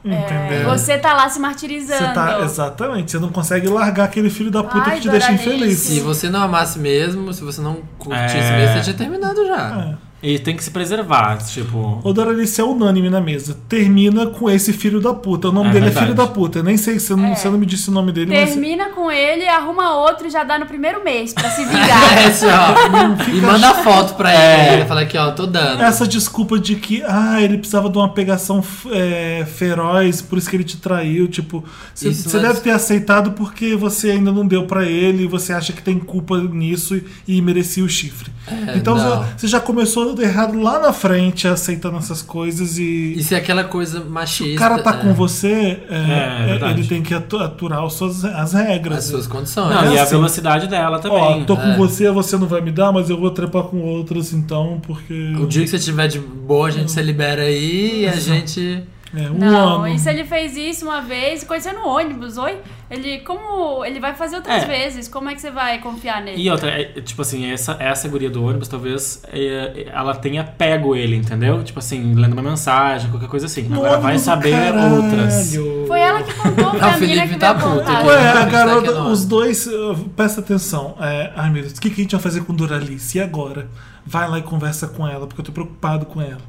[0.03, 0.69] entendeu?
[0.69, 1.99] Você tá lá se martirizando.
[2.07, 5.31] Você tá, exatamente, você não consegue largar aquele filho da puta Ai, que te deixa
[5.33, 5.77] infeliz.
[5.79, 8.57] Se você não amasse mesmo, se você não curtisse É.
[8.57, 9.89] mesmo, você tinha terminado já.
[9.95, 10.08] É.
[10.21, 12.01] E tem que se preservar, tipo.
[12.03, 13.57] O Doralice é unânime na mesa.
[13.69, 15.47] Termina com esse filho da puta.
[15.47, 16.05] O nome É dele é verdade.
[16.07, 16.59] filho da puta.
[16.59, 18.49] Eu nem sei se não, você não me disse o nome dele, mas.
[18.49, 21.79] Termina com ele, arruma outro e já dá no primeiro mês pra se vingar.
[22.19, 23.29] É, assim, ó.
[23.31, 24.73] E manda foto pra ele.
[24.81, 25.81] Ele fala aqui, ó, tô dando.
[25.81, 28.61] Essa desculpa de que ah, ele precisava de uma pegação
[28.91, 31.27] é, feroz, por isso que ele te traiu.
[31.27, 31.63] Tipo,
[31.93, 35.53] você Isso é- deve ter aceitado porque você ainda não deu pra ele e você
[35.53, 37.05] acha que tem culpa nisso e,
[37.37, 38.31] e merecia o chifre.
[38.75, 39.23] então não.
[39.23, 43.13] você- você já começou errado lá na frente, aceitando essas coisas e.
[43.17, 44.53] E se aquela coisa machista.
[44.55, 46.79] o cara tá é, com você, é, É, verdade.
[46.81, 48.97] ele tem que atu- aturar as suas as regras.
[48.99, 49.69] As suas condições.
[49.73, 50.11] Não, é e a assim.
[50.15, 51.45] velocidade dela Ó, também.
[51.45, 51.77] tô com É.
[51.77, 55.33] você, você não vai me dar, mas eu vou trepar com outros então, porque.
[55.39, 58.83] O dia que você tiver de boa, a gente se libera aí e a gente.
[59.15, 59.87] É, um Não, ano.
[59.87, 62.59] e se ele fez isso uma vez, conheceu no ônibus, oi?
[62.91, 64.65] Ele, como, ele vai fazer outras É.
[64.67, 66.41] vezes, como é que você vai confiar nele?
[66.41, 70.95] E outra, é, tipo assim, essa, essa guria do ônibus, talvez é, ela tenha pego
[70.95, 71.63] ele, entendeu?
[71.63, 73.67] Tipo assim, lendo uma mensagem, qualquer coisa assim.
[73.71, 74.95] Agora vai saber caralho.
[75.03, 75.55] outras.
[75.87, 77.97] Foi ela que contou, Ah, a menina Felipe que tá puto contar.
[77.99, 78.07] aqui.
[78.07, 79.05] Ué, a aqui no garota, ar.
[79.07, 80.95] os dois, uh, presta atenção.
[80.99, 83.17] É, ai meu Deus, o que, que a gente vai fazer com Doralice?
[83.17, 83.67] E agora?
[84.05, 86.41] Vai lá e conversa com ela, porque eu tô preocupado com ela.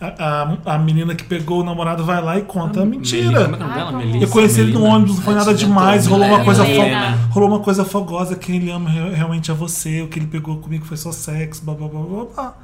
[0.00, 2.96] A, a, a menina que pegou o namorado vai lá e conta a Como é
[2.98, 3.40] mentira.
[3.42, 3.92] é dela?
[3.92, 4.24] Melissa?
[4.24, 7.48] Eu conheci ele no ônibus, não foi nada tinha demais, rolou uma coisa fo- rolou
[7.48, 10.84] uma coisa fogosa, quem ele ama re- realmente é você, o que ele pegou comigo
[10.84, 12.54] foi só sexo, blá blá blá blá blá.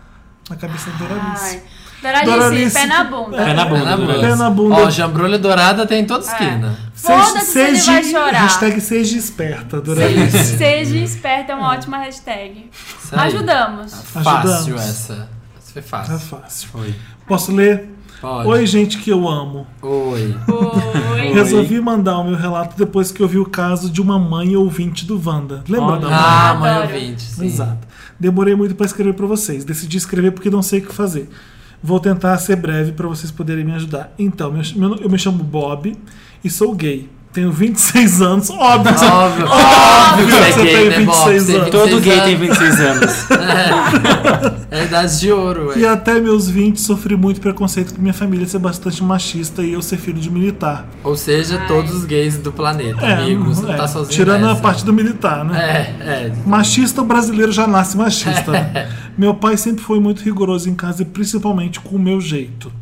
[0.49, 1.61] Na cabeça da Doralice.
[2.03, 2.75] Doralice, Doralice.
[2.79, 3.37] pé na bunda.
[3.41, 3.45] É.
[3.47, 4.21] Pé na bunda, Pé na Doralice.
[4.29, 4.75] Pé na bunda.
[4.77, 6.79] Ó, jambrolha dourada tem em toda esquina.
[6.95, 8.43] Foda-se se ele vai chorar.
[8.43, 10.39] Hashtag seja esperta, Doralice.
[10.57, 12.71] Seja esperta é uma ótima hashtag.
[13.11, 13.93] Ajudamos.
[13.95, 14.81] Fácil Ajudamos.
[14.89, 15.29] essa.
[15.73, 16.19] Foi É fácil.
[16.19, 16.69] fácil.
[16.69, 16.95] Foi.
[17.27, 17.91] Posso ler?
[18.21, 18.49] Pode.
[18.49, 19.67] Oi, gente que eu amo.
[19.83, 20.35] Oi.
[20.49, 21.33] Oi.
[21.35, 25.05] Resolvi mandar o meu relato depois que eu vi o caso de uma mãe ouvinte
[25.05, 25.63] do Wanda.
[25.69, 26.01] Lembra Olha.
[26.01, 26.19] da mãe?
[26.19, 27.47] Ah, mãe ouvinte, sim.
[27.47, 27.87] Exato.
[28.19, 29.65] Demorei muito pra escrever pra vocês.
[29.65, 31.29] Decidi escrever porque não sei o que fazer.
[31.83, 34.15] Vou tentar ser breve pra vocês poderem me ajudar.
[34.19, 35.95] Então, meu- meu- eu me chamo Bob
[36.43, 37.11] e sou gay.
[37.35, 38.49] Tenho 26 anos.
[38.49, 38.95] Óbvio.
[38.95, 41.07] Óbvio, óbvio que Você é tem gay, né, Bob?
[41.07, 41.71] 26 Você tem anos.
[41.71, 42.59] Todo 26 gay tem anos.
[42.59, 43.27] 26 anos.
[44.75, 45.89] É a idade de ouro, E ué.
[45.89, 49.97] até meus 20 sofri muito preconceito por minha família ser bastante machista e eu ser
[49.99, 50.89] filho de militar.
[51.05, 53.45] Ou seja, todos os gays do planeta, amigo.
[53.45, 54.61] Você não é, tá sozinho tirando a nessa.
[54.61, 55.61] parte do militar, né?
[55.61, 56.33] É, é.
[56.45, 58.51] Machista, o brasileiro já nasce machista.
[58.51, 58.89] né?
[59.17, 62.73] meu pai sempre foi muito rigoroso em casa, e principalmente com o meu jeito.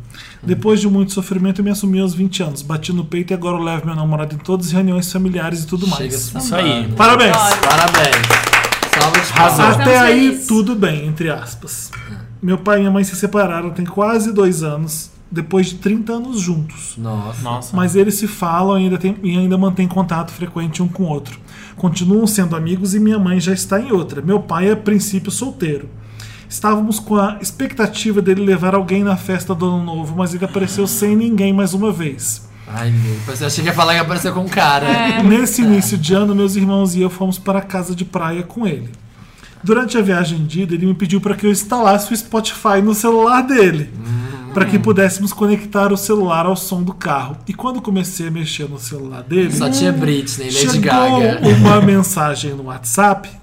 [0.45, 2.61] Depois de muito sofrimento, eu me assumi aos 20 anos.
[2.61, 5.67] Bati no peito e agora eu levo meu namorado em todas as reuniões familiares e
[5.67, 6.13] tudo Chega mais.
[6.15, 6.45] sambando.
[6.45, 6.87] Isso aí.
[6.93, 7.35] Parabéns!
[7.35, 8.53] Parabéns.
[8.93, 9.79] Salva de palmas.
[9.79, 10.47] Até aí, felizes.
[10.47, 11.91] tudo bem, entre aspas.
[12.41, 16.41] Meu pai e minha mãe se separaram tem quase dois anos, depois de 30 anos
[16.41, 16.95] juntos.
[16.97, 17.41] Nossa.
[17.41, 17.75] Nossa.
[17.75, 21.07] Mas eles se falam e ainda, tem, e ainda mantêm contato frequente um com o
[21.07, 21.39] outro.
[21.77, 24.21] Continuam sendo amigos e minha mãe já está em outra.
[24.21, 25.89] Meu pai é, a princípio, solteiro.
[26.53, 30.85] Estávamos com a expectativa dele levar alguém na festa do ano novo, mas ele apareceu
[30.85, 32.47] sem ninguém mais uma vez.
[32.67, 33.15] Ai, meu.
[33.39, 34.85] Eu achei que ia falar que apareceu com um cara.
[34.85, 35.23] É.
[35.23, 38.67] Nesse início de ano, meus irmãos e eu fomos para a casa de praia com
[38.67, 38.91] ele.
[39.63, 42.93] Durante a viagem de ida, ele me pediu para que eu instalasse o Spotify no
[42.93, 43.89] celular dele,
[44.53, 47.35] para que pudéssemos conectar o celular ao som do carro.
[47.47, 51.47] E quando comecei a mexer no celular dele, Só tinha Britney, Lady chegou Gaga.
[51.47, 53.41] uma mensagem no WhatsApp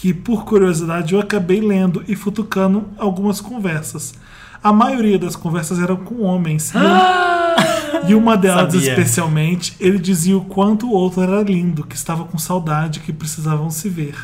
[0.00, 4.14] que, por curiosidade, eu acabei lendo e futucando algumas conversas.
[4.64, 6.72] A maioria das conversas eram com homens.
[6.74, 8.88] E eu- E uma delas, Sabia.
[8.90, 13.68] especialmente, ele dizia o quanto o outro era lindo, que estava com saudade, que precisavam
[13.70, 14.14] se ver.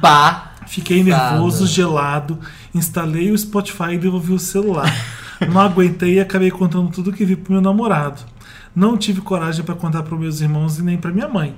[0.00, 0.52] Pá.
[0.66, 1.32] Fiquei Fada.
[1.32, 2.38] nervoso, gelado,
[2.74, 4.94] instalei o Spotify e devolvi o celular.
[5.52, 8.22] Não aguentei e acabei contando tudo que vi pro meu namorado.
[8.74, 11.54] Não tive coragem para contar para meus irmãos e nem para minha mãe.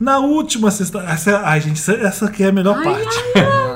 [0.00, 3.18] Na última sexta, essa, ai gente, essa- essa aqui é a melhor parte.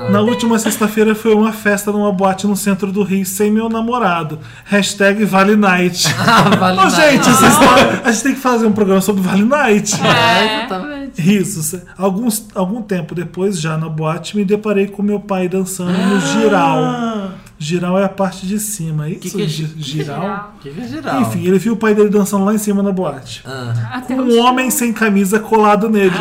[0.09, 4.39] Na última sexta-feira foi uma festa numa boate no centro do Rio sem meu namorado.
[4.65, 6.07] Hashtag Vale Night.
[6.17, 9.45] Ah, vale Ô, gente, essa história, a gente tem que fazer um programa sobre Vale
[9.45, 9.95] Night.
[10.03, 11.21] É, exatamente.
[11.21, 11.75] Risos.
[11.97, 17.24] Alguns, algum tempo depois, já na boate, me deparei com meu pai dançando no giral.
[17.65, 19.09] Giral é a parte de cima.
[19.09, 20.53] Isso, Que que é gi- gi- giral?
[20.61, 21.21] Que que é geral?
[21.21, 23.41] Enfim, ele viu o pai dele dançando lá em cima na boate.
[23.43, 24.01] Ah.
[24.05, 26.13] Com um homem sem camisa colado nele.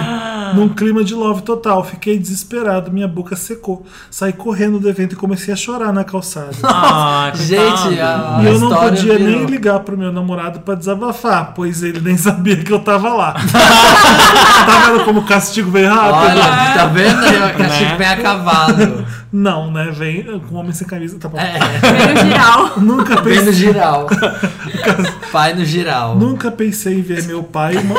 [0.54, 1.84] Num clima de love total.
[1.84, 3.84] Fiquei desesperado, minha boca secou.
[4.10, 6.50] Saí correndo do evento e comecei a chorar na calçada.
[6.62, 9.40] Ah, Gente, a, E eu não podia virou.
[9.40, 13.34] nem ligar pro meu namorado pra desabafar, pois ele nem sabia que eu tava lá.
[14.66, 16.14] tá vendo como o castigo veio rápido?
[16.40, 17.18] Olha, tá vendo?
[17.20, 17.96] O castigo Né?
[17.98, 19.06] bem acabado.
[19.32, 19.90] Não, né?
[19.92, 21.40] Vem com homem sem camisa, tá bom.
[21.40, 21.58] É,
[22.14, 22.80] Pelo geral.
[22.80, 24.06] Nunca vem no pensei, giral.
[25.32, 26.16] Pai no giral.
[26.16, 27.76] nunca pensei em ver meu pai.
[27.76, 27.94] uma-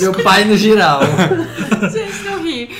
[0.00, 1.00] Meu pai no giral.
[1.92, 2.70] Gente, eu ri.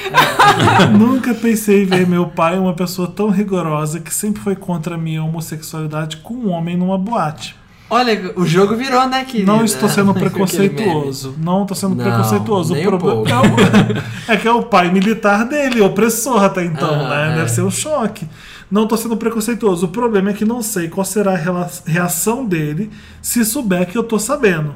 [0.98, 4.98] nunca pensei em ver meu pai uma pessoa tão rigorosa que sempre foi contra a
[4.98, 7.54] minha homossexualidade com um homem numa boate.
[7.95, 9.53] Olha, o jogo virou, né, querida?
[9.53, 11.34] Não estou sendo preconceituoso.
[11.38, 12.72] Não estou sendo Não, preconceituoso.
[12.72, 13.43] nem O problema
[14.26, 17.32] é que é o pai militar dele, opressor até então, Ah, né?
[17.32, 17.36] é.
[17.36, 18.26] Deve ser um choque.
[18.70, 19.84] Não estou sendo preconceituoso.
[19.84, 22.90] O problema é que não sei qual será a reação dele
[23.20, 24.74] se souber que eu tô sabendo.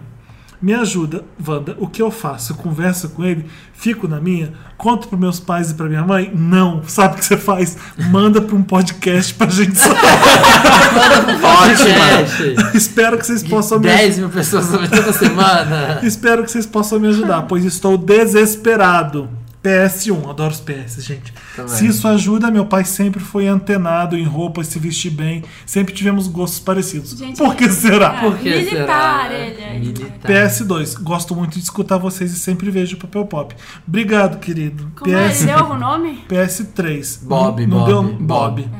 [0.61, 1.77] Me ajuda, Wanda.
[1.79, 2.53] O que eu faço?
[2.53, 3.47] Eu converso com ele?
[3.75, 4.53] Fico na minha?
[4.77, 6.33] Conto pros meus pais e pra minha mãe?
[6.35, 6.83] Não.
[6.87, 7.77] Sabe o que você faz?
[8.11, 10.01] Manda pra um podcast pra gente saber.
[11.41, 12.77] Podcast.
[12.77, 16.01] Espero que vocês possam me 10 mil pessoas toda semana.
[16.03, 19.29] Espero que vocês possam me ajudar, pois estou desesperado.
[19.67, 21.33] PS1, adoro os PS, gente.
[21.57, 21.75] Também.
[21.75, 25.43] Se isso ajuda, meu pai sempre foi antenado em roupas, se vestir bem.
[25.67, 27.11] Sempre tivemos gostos parecidos.
[27.19, 28.17] Gente, Por que será?
[28.17, 29.49] É, Por que militar, será, né?
[29.49, 29.79] ele é.
[29.79, 30.31] Militar.
[30.31, 33.57] PS2, gosto muito de escutar vocês e sempre vejo o papel pop.
[33.87, 34.91] Obrigado, querido.
[34.97, 35.29] Como é?
[35.29, 36.25] PS, Ele deu algum nome?
[36.29, 37.19] PS3.
[37.25, 38.63] Bob, não, não Bob, deu Bob.
[38.63, 38.71] Bob.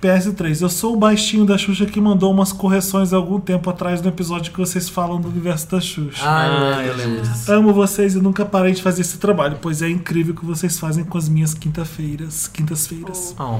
[0.00, 4.00] PS3, eu sou o baixinho da Xuxa que mandou umas correções há algum tempo atrás
[4.00, 6.22] no episódio que vocês falam do universo da Xuxa.
[6.24, 7.52] Ah, eu lembro disso.
[7.52, 10.78] Amo vocês e nunca parei de fazer esse trabalho, pois é incrível o que vocês
[10.78, 12.46] fazem com as minhas quinta-feiras.
[12.46, 13.34] Quintas-feiras.
[13.38, 13.58] Oh.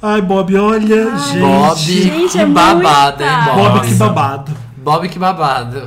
[0.00, 1.18] Ai, Bob, olha, Ai.
[1.18, 1.40] gente.
[1.40, 3.28] Bob, Gente, que é babado, hein.
[3.46, 3.56] Bob?
[3.56, 4.52] Bob, que babado.
[4.76, 5.82] Bob, que babado.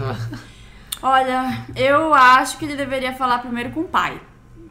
[1.02, 4.20] Olha, eu acho que ele deveria falar primeiro com o pai.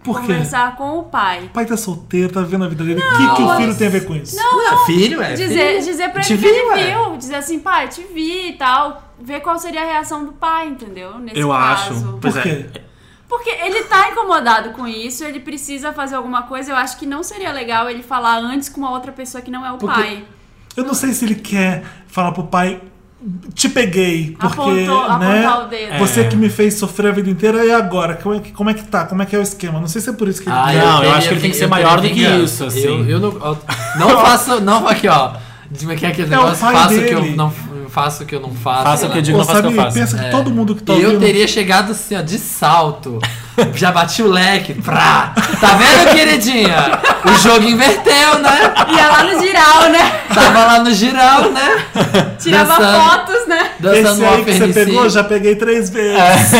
[0.06, 0.26] Por quê?
[0.28, 1.44] Conversar com o pai.
[1.44, 3.00] O pai tá solteiro, tá vivendo a vida dele.
[3.00, 4.36] O que, que o Não, filho tem a ver com isso?
[4.36, 5.34] Não, é filho, é.
[5.34, 5.84] Dizer, filho.
[5.84, 7.16] dizer pra Te ele que ele viu, é.
[7.18, 9.02] Dizer assim, pai, te vi e tal.
[9.20, 11.18] Ver qual seria a reação do pai, entendeu?
[11.18, 11.92] Nesse Eu caso.
[11.94, 12.18] acho.
[12.20, 12.42] Pois Por é.
[12.42, 12.66] quê?
[13.28, 16.70] Porque ele tá incomodado com isso, ele precisa fazer alguma coisa.
[16.72, 19.66] Eu acho que não seria legal ele falar antes com uma outra pessoa que não
[19.66, 20.24] é o Porque- pai.
[20.76, 22.80] Eu não sei se ele quer falar pro pai.
[23.54, 25.98] Te peguei, porque Apontou- né, apontar o dedo.
[25.98, 26.24] você É.
[26.24, 28.84] que me fez sofrer a vida inteira e agora, como é, que, como é que
[28.84, 29.04] tá?
[29.04, 29.80] Como é que é o esquema?
[29.80, 30.72] Não sei se é por isso que ele Ah.
[30.72, 32.80] Não, eu queria acho que ele tem que ser eu maior do que isso, assim.
[32.84, 33.58] Eu, eu não, eu
[33.98, 35.32] não faço, não aqui, ó.
[35.76, 36.56] Como é que é aquele É negócio?
[36.58, 37.52] Faço o que eu não
[37.96, 38.82] faço o que eu não faço.
[38.82, 39.98] Faça o que eu digo, não faça o que eu faço.
[39.98, 40.28] pensa que É.
[40.30, 41.20] todo mundo que tá E eu ouvindo.
[41.24, 43.18] teria chegado assim, ó, de salto.
[43.74, 44.74] Já bati o leque.
[44.74, 45.32] Pra.
[45.58, 46.76] Tá vendo, queridinha?
[47.24, 48.74] O jogo inverteu, né?
[48.94, 50.12] Ia lá no giral, né?
[50.34, 51.84] Tava lá no giral, né?
[52.38, 53.00] Tirava Dançando.
[53.02, 53.70] fotos, né?
[53.80, 56.50] Dançando Esse aí que você pegou, já peguei três vezes.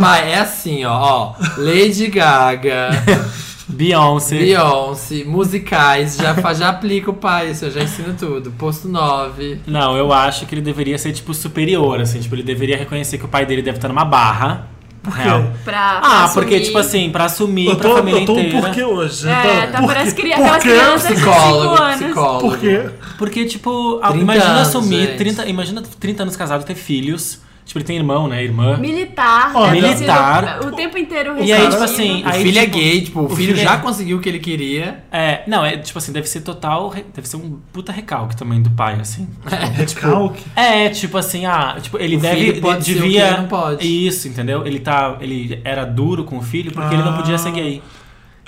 [0.00, 1.32] Pai, é assim, ó, ó.
[1.58, 2.90] Lady Gaga,
[3.68, 4.38] Beyoncé.
[4.38, 8.50] Beyoncé, musicais, já, já aplica o pai, isso eu já ensino tudo.
[8.52, 9.60] Posto 9.
[9.66, 12.20] Não, eu acho que ele deveria ser, tipo, superior, assim.
[12.20, 14.68] Tipo, ele deveria reconhecer que o pai dele deve estar numa barra.
[15.08, 15.52] Real.
[15.64, 16.64] Pra, pra Ah, porque, assumir.
[16.66, 18.60] tipo assim, pra assumir Eu pra tô, família eu tô um inteira.
[18.60, 19.28] porquê hoje.
[19.28, 21.96] É, tá por parece que aquelas crianças de 5 Psicólogo, anos.
[22.02, 22.40] psicólogo.
[22.48, 22.90] Por quê?
[23.16, 25.16] Porque, tipo, a- 30 imagina anos, assumir gente.
[25.18, 25.46] 30.
[25.46, 27.38] Imagina 30 anos casado ter filhos.
[27.66, 28.44] Tipo, ele tem irmão, né?
[28.44, 28.76] Irmã.
[28.76, 29.52] Militar.
[29.52, 30.60] Ter militar.
[30.64, 33.28] O tempo inteiro E aí, tipo assim, O aí, filho é tipo, gay, tipo, o,
[33.28, 35.04] filho, filho já é- conseguiu o que ele queria.
[35.10, 36.94] É, não, é tipo assim, deve ser total.
[37.12, 39.28] Deve ser um puta recalque também do pai, assim.
[39.74, 40.44] Recalque.
[40.54, 42.36] É, tipo assim, ah, tipo, ele O deve.
[42.52, 43.26] filho pode ser o que devia.
[43.28, 44.06] ele não pode.
[44.06, 44.64] Isso, entendeu?
[44.64, 45.16] Ele tá.
[45.20, 47.82] Ele era duro com o filho porque ele não podia ser gay.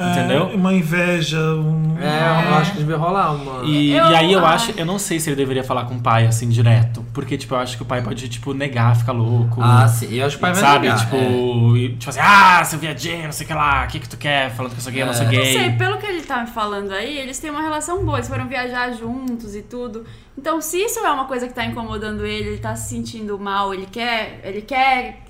[0.01, 0.45] É, Entendeu?
[0.55, 1.39] uma inveja.
[1.41, 1.97] Um...
[2.01, 3.65] É, eu acho que devia rolar uma.
[3.65, 6.01] E, Eu- e aí eu acho, eu não sei se ele deveria falar com o
[6.01, 7.05] pai, assim, direto.
[7.13, 9.61] Porque, tipo, eu acho que o pai pode, tipo, negar, ficar louco.
[9.61, 10.15] Ah, sim.
[10.15, 10.87] Eu acho que o pai vai Sabe?
[10.89, 11.79] negar, tipo, é.
[11.79, 14.17] e, tipo assim, ah, seu viadinho, não sei o que lá, o que que tu
[14.17, 14.51] quer?
[14.53, 15.31] Falando que eu sou gay, eu não sou É.
[15.31, 15.39] gay.
[15.39, 18.29] Não sei, pelo que ele tá me falando aí, eles têm uma relação boa, eles
[18.29, 20.05] foram viajar juntos e tudo.
[20.37, 23.75] Então, se isso é uma coisa que tá incomodando ele, ele tá se sentindo mal,
[23.75, 25.25] ele quer, ele quer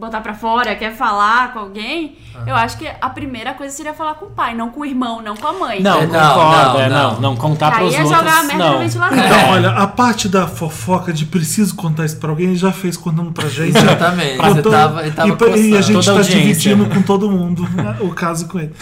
[0.00, 2.42] botar pra fora, quer falar com alguém, Ah.
[2.46, 5.20] eu acho que a primeira coisa seria falar com o pai, não com o irmão,
[5.22, 5.80] não com a mãe.
[5.82, 7.20] Não, É, não, concordo, não, é, não, não.
[7.20, 8.18] não, contar Aí pros é outros.
[8.18, 8.72] jogar a merda não.
[8.72, 9.18] no ventilador.
[9.18, 12.96] Então, olha, a parte da fofoca de preciso contar isso pra alguém, ele já fez
[12.96, 13.76] contando pra gente.
[13.76, 14.38] Exatamente.
[14.38, 16.40] Contando- tava, ele tava e, pra- e a gente Toda tá audiência.
[16.40, 18.72] dividindo com todo mundo né, o caso com ele.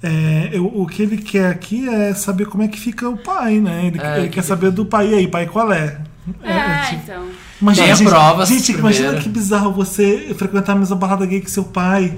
[0.00, 3.58] É, eu- o que ele quer aqui é saber como é que fica o pai,
[3.58, 3.86] né?
[3.86, 5.08] Ele, É, ele que quer que- saber do pai.
[5.08, 5.98] E aí, pai, qual é?
[6.42, 7.24] É, tipo, então.
[7.60, 11.64] Imagina, gente, provas gente imagina que bizarro você frequentar a mesma balada gay que seu
[11.64, 12.16] pai.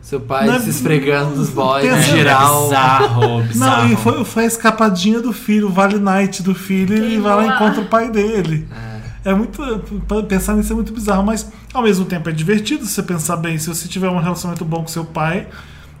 [0.00, 2.64] Seu pai Não é- se esfregando nos boys, Pensa- no geral.
[2.64, 3.82] Bizarro, bizarro.
[3.84, 7.20] Não, e foi, foi a escapadinha do filho, o Vale Night do filho, e ele
[7.20, 8.68] vai lá e encontra o pai dele.
[9.24, 9.62] É muito.
[10.06, 13.36] pra Pensar nisso é muito bizarro, mas ao mesmo tempo é divertido se você pensar
[13.36, 13.56] bem.
[13.58, 15.46] Se você tiver um relacionamento bom com seu pai,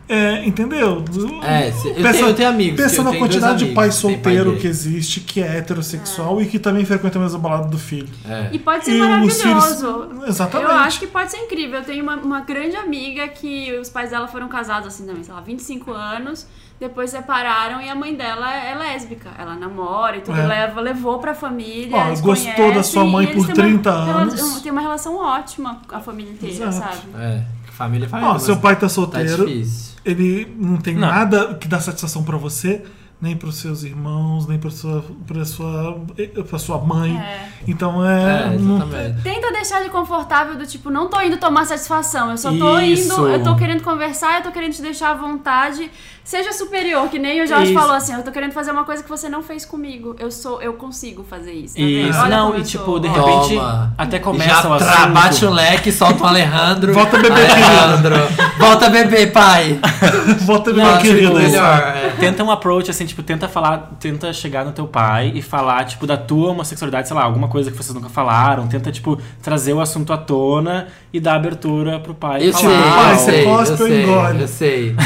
[0.08, 1.02] é, entendeu?
[1.42, 4.50] É, se- eu tenho- eu tenho amigos Pensa na quantidade de amigos pai pai solteiro
[4.52, 4.60] gay.
[4.60, 8.08] que existe, que é heterossexual e que também frequenta a mesma balada do filho.
[8.28, 8.48] É.
[8.52, 9.42] E pode ser E os maravilhoso.
[9.42, 10.70] filhos- Exatamente.
[10.70, 11.78] Eu acho que pode ser incrível.
[11.80, 15.32] Eu tenho uma, uma grande amiga que os pais dela foram casados assim também, sei
[15.34, 16.46] lá, 25 anos.
[16.80, 19.30] Depois separaram e a mãe dela é lésbica.
[19.38, 20.44] Ela namora e tudo, É.
[20.46, 21.96] leva, levou pra família.
[21.96, 24.60] Ó, gostou da conhecem sua e mãe por têm uma 30 rela- anos.
[24.60, 26.96] Tem uma relação ótima com a família inteira, Exato.
[26.96, 27.08] sabe?
[27.24, 27.42] É.
[27.76, 28.32] Família, família.
[28.32, 29.94] Ó, seu pai tá Tá solteiro, difícil.
[30.04, 31.08] ele não tem Não.
[31.08, 32.82] nada que dá satisfação pra você,
[33.20, 36.00] nem pros seus irmãos, nem pra sua, pra sua,
[36.48, 37.16] pra sua mãe.
[37.18, 37.48] É.
[37.66, 38.54] Então é.
[38.54, 39.22] É, não- exatamente.
[39.22, 43.12] Tenta deixar ele confortável do tipo, não tô indo tomar satisfação, eu só tô Isso.
[43.14, 45.90] indo, eu tô querendo conversar, eu tô querendo te deixar à vontade.
[46.24, 47.74] Seja superior, que nem o Jorge Isso.
[47.78, 50.16] falou assim, eu tô querendo fazer uma coisa que você não fez comigo.
[50.18, 51.74] Eu sou, eu consigo fazer isso.
[51.74, 51.82] Tá?
[51.82, 53.92] Isso, Olha não, e eu tipo, de repente Toma.
[53.98, 55.12] até Já começa o tra- assunto.
[55.12, 56.94] bate o leque, solta um Alejandro.
[56.94, 58.14] Volta, bebê Alejandro.
[58.58, 59.78] Volta bebê, pai.
[60.46, 61.34] Volta, Não, minha tipo, querida.
[61.34, 61.78] melhor.
[61.94, 62.14] é.
[62.18, 66.06] Tenta um approach, assim, tipo, tenta falar, tenta chegar no teu pai e falar, tipo,
[66.06, 68.66] da tua homossexualidade, sei lá, alguma coisa que vocês nunca falaram.
[68.66, 72.64] Tenta, tipo, trazer o assunto à tona e dar abertura pro pai Eu falar.
[72.64, 74.40] sei, Pai, eu você sei, eu ou sei, engole?
[74.40, 74.94] eu sei.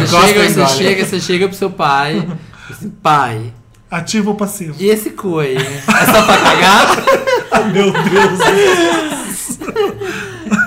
[0.00, 2.26] Você Gosta chega, você chega, você chega pro seu pai.
[2.70, 3.52] Assim, pai,
[3.90, 4.74] Ativo ou passivo?
[4.78, 5.56] e esse cu aí?
[5.56, 6.86] É só pra cagar?
[7.72, 8.38] Meu Deus.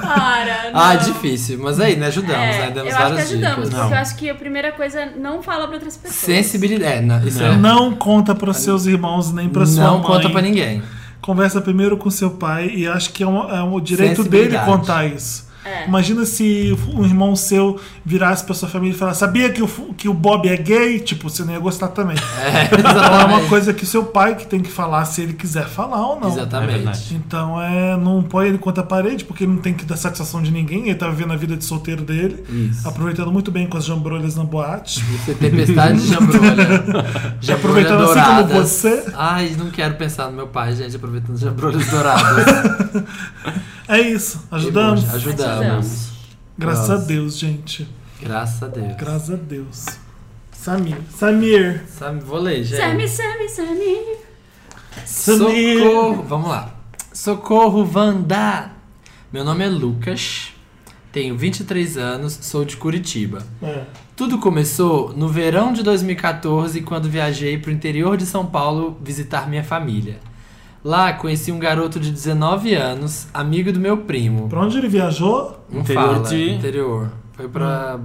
[0.01, 0.79] Para, não.
[0.79, 1.59] Ah, difícil.
[1.61, 2.07] Mas aí, né?
[2.07, 2.71] Ajudamos, É, né?
[2.71, 3.79] Demos eu acho que várias ajudamos, dicas.
[3.79, 6.19] porque eu acho que a primeira coisa é não fala pra outras pessoas.
[6.19, 6.93] Sensibilidade.
[6.97, 7.55] É, não, isso é.
[7.57, 10.03] Não conta para seus irmãos nem para sua Não mãe.
[10.07, 10.83] conta pra ninguém.
[11.21, 15.05] Conversa primeiro com seu pai e acho que é um, é um direito dele contar
[15.05, 15.47] isso.
[15.65, 15.85] É.
[15.87, 20.09] Imagina se um irmão seu virasse pra sua família e falasse: Sabia que o, que
[20.09, 20.99] o Bob é gay?
[20.99, 22.17] Tipo, você não ia gostar também.
[22.17, 25.67] É, Então é uma coisa que seu pai que tem que falar se ele quiser
[25.67, 26.29] falar ou não.
[26.29, 26.71] É Exatamente.
[26.73, 27.15] verdade.
[27.15, 30.41] Então é, não põe ele contra a parede, porque ele não tem que dar satisfação
[30.41, 32.87] de ninguém, ele tá vivendo a vida de solteiro dele, Isso.
[32.87, 34.99] aproveitando muito bem com as jambrolhas na boate.
[35.15, 36.63] Isso é tempestade de jambrolha.
[37.41, 37.53] Jambrolha
[37.83, 38.69] Aproveitando assim como douradas.
[38.69, 39.03] você.
[39.15, 42.45] Ai, não quero pensar no meu pai, gente, aproveitando jambrolhas douradas.
[43.87, 45.03] É isso, ajudamos?
[45.13, 45.15] Ajudamos.
[45.15, 46.13] Ajudamos.
[46.57, 47.03] Graças Nossa.
[47.03, 47.87] a Deus, gente.
[48.21, 48.95] Graças a Deus.
[48.97, 49.85] Graças a Deus.
[50.51, 50.97] Samir.
[51.09, 51.83] Samir.
[51.89, 52.79] Sabe, vou ler, gente.
[52.79, 53.97] Sammy, Sammy, Sammy.
[55.05, 55.79] Samir.
[55.79, 56.23] Socorro.
[56.23, 56.75] Vamos lá.
[57.11, 58.71] Socorro, Wanda.
[59.31, 60.53] Meu nome é Lucas.
[61.11, 63.45] Tenho 23 anos, sou de Curitiba.
[63.61, 63.83] É.
[64.15, 69.49] Tudo começou no verão de 2014, quando viajei para o interior de São Paulo visitar
[69.49, 70.19] minha família.
[70.83, 74.49] Lá conheci um garoto de 19 anos, amigo do meu primo.
[74.49, 75.63] Pra onde ele viajou?
[75.71, 77.09] Não Interior fala, de- interior.
[77.33, 77.99] Foi pra.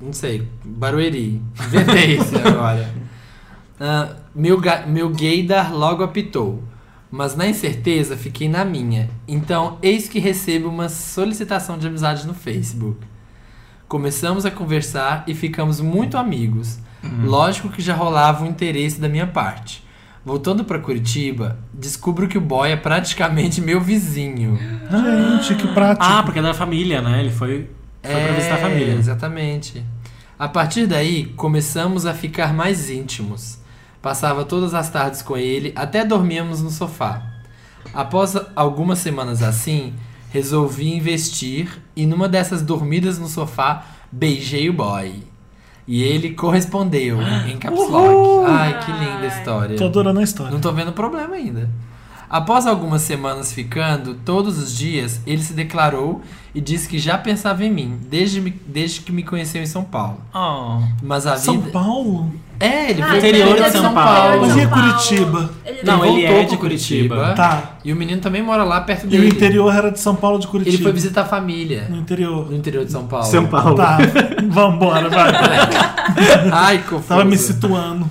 [0.00, 1.40] Não sei, Barueri.
[1.66, 2.90] Inventei isso agora.
[3.78, 6.62] Ah, meu, ga- meu gaydar logo apitou.
[7.10, 9.08] Mas na incerteza fiquei na minha.
[9.26, 12.98] Então, eis que recebo uma solicitação de amizade no Facebook.
[13.88, 16.78] Começamos a conversar e ficamos muito amigos.
[17.24, 19.82] Lógico que já rolava um interesse da minha parte.
[20.24, 24.58] Voltando pra Curitiba, descubro que o boy é praticamente meu vizinho.
[24.58, 26.04] Gente, que prático.
[26.06, 27.20] Ah, porque é da família, né?
[27.20, 27.70] Ele foi,
[28.02, 28.92] foi pra visitar a família.
[28.92, 29.84] É, Exatamente.
[30.38, 33.58] A partir daí, começamos a ficar mais íntimos.
[34.02, 37.22] Passava todas as tardes com ele, até dormíamos no sofá.
[37.92, 39.94] Após algumas semanas assim,
[40.30, 45.29] resolvi investir e numa dessas dormidas no sofá, beijei o boy.
[45.90, 47.18] E ele correspondeu
[47.48, 48.48] em caps lock.
[48.48, 49.76] Ai, que linda história.
[49.76, 50.52] Tô adorando a história.
[50.52, 51.68] Não tô vendo problema ainda.
[52.30, 56.22] Após algumas semanas ficando, todos os dias, ele se declarou
[56.54, 60.18] e disse que já pensava em mim, desde, desde que me conheceu em São Paulo.
[60.32, 60.78] Oh.
[61.02, 61.70] Mas a São vida.
[61.72, 62.32] Paulo?
[62.60, 64.40] É, ele Ah, foi interior de São Paulo.
[64.42, 64.82] Mas São e Paulo.
[64.92, 65.50] Curitiba?
[65.66, 67.14] Ele Não, Ele é de Curitiba.
[67.16, 67.34] Curitiba.
[67.34, 67.70] Tá.
[67.84, 69.24] E o menino também mora lá perto E dele.
[69.26, 70.76] o interior era de São Paulo de Curitiba?
[70.76, 72.48] Ele foi visitar a família No interior.
[72.48, 73.26] no interior de São Paulo.
[73.26, 73.74] São Paulo.
[73.74, 73.98] Tá,
[74.48, 75.32] vambora, vai.
[76.52, 77.08] Ai, confuso.
[77.08, 78.08] Tava me situando.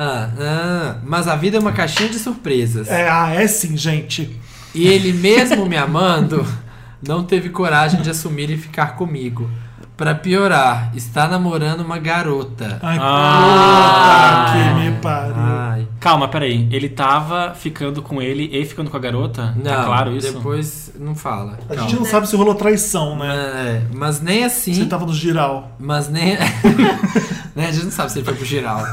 [0.00, 2.86] Ah, ah, mas a vida é uma caixinha de surpresas.
[2.88, 4.38] É, ah, é sim, gente.
[4.72, 6.46] E ele mesmo me amando,
[7.04, 9.50] não teve coragem de assumir e ficar comigo.
[9.96, 12.78] Pra piorar, está namorando uma garota.
[12.80, 14.44] Ai, Ah.
[14.46, 15.34] puta que me pariu.
[15.36, 15.88] Ai.
[15.98, 16.68] Calma, peraí.
[16.70, 19.52] Ele tava ficando com ele e ficando com a garota?
[19.56, 20.32] Não, Tá claro isso?
[20.32, 21.58] depois não fala.
[21.68, 21.90] A Calma.
[21.90, 23.34] gente não sabe se rolou traição, né?
[23.34, 24.72] É, mas nem assim.
[24.74, 25.72] Você tava no giral.
[25.80, 26.36] Mas nem.
[27.56, 28.86] né, a gente não sabe se ele foi pro geral.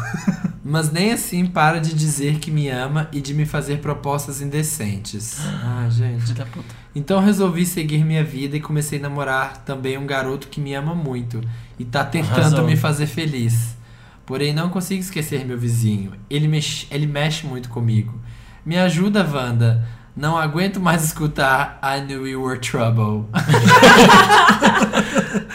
[0.67, 5.37] Mas nem assim para de dizer que me ama e de me fazer propostas indecentes.
[5.63, 6.33] Ai, gente.
[6.33, 6.73] Da puta.
[6.95, 10.95] Então resolvi seguir minha vida e comecei a namorar também um garoto que me ama
[10.95, 11.39] muito
[11.77, 12.65] e tá tentando Arrasou.
[12.65, 13.77] me fazer feliz.
[14.25, 16.13] Porém, não consigo esquecer meu vizinho.
[16.27, 18.19] Ele mexe, ele mexe muito comigo.
[18.65, 19.87] Me ajuda, Wanda.
[20.15, 23.29] Não aguento mais escutar I knew you were trouble.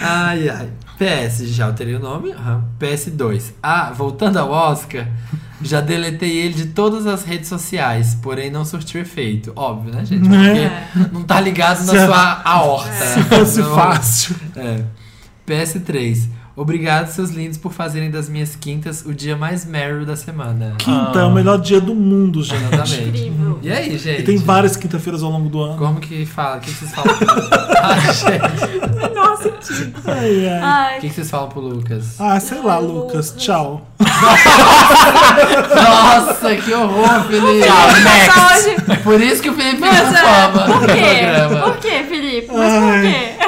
[0.01, 0.71] ai, ai.
[1.01, 2.31] PS, já alterei o nome.
[2.33, 2.65] Aham.
[2.79, 3.53] PS2.
[3.63, 5.09] Ah, voltando ao Oscar,
[5.63, 9.51] já deletei ele de todas as redes sociais, porém não surtiu efeito.
[9.57, 10.29] Óbvio, né, gente?
[10.29, 10.87] Né?
[10.93, 12.93] Porque não tá ligado na sua aorta.
[13.07, 14.37] Se fosse Não- fácil.
[14.57, 14.83] é.
[15.47, 16.29] PS3.
[16.57, 20.75] Obrigado, seus lindos, por fazerem das minhas quintas o dia mais Meryl da semana.
[20.79, 22.63] Quinta é o melhor dia do mundo, gente.
[22.65, 23.03] Exatamente.
[23.09, 23.59] Incrível.
[23.63, 24.21] E aí, gente?
[24.21, 25.79] E tem várias quinta-feiras ao longo do ano.
[25.79, 26.57] Como que fala?
[26.57, 27.17] O que que vocês falam?
[27.17, 27.29] pro-
[27.83, 29.15] Ai, gente.
[29.15, 29.99] Nossa, sentido.
[30.07, 30.61] Ai, ai.
[30.61, 32.21] O Ai, que que vocês falam pro Lucas?
[32.21, 33.35] Ah, sei lá, Lucas.
[33.39, 33.87] Tchau.
[35.75, 37.69] Nossa, que horror, Felipe!
[39.03, 41.63] Por isso que o Felipe Mas, não é, por quê?
[41.65, 42.49] Por quê, Felipe?
[42.53, 43.03] Mas por Ai.
[43.03, 43.40] quê?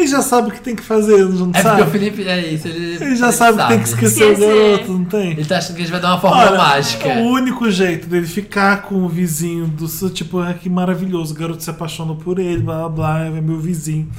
[0.00, 1.82] Ele já sabe o que tem que fazer, não É porque sabe?
[1.82, 5.04] o Felipe é isso, ele, Ele já sabe que tem que esquecer o garoto, não
[5.04, 5.30] tem?
[5.32, 7.08] Ele tá achando que a gente vai dar uma fórmula Olha, mágica.
[7.08, 11.36] O único jeito dele ficar com o vizinho do seu, tipo, ah, que maravilhoso, o
[11.36, 14.10] garoto se apaixonou por ele, blá blá blá, é meu vizinho.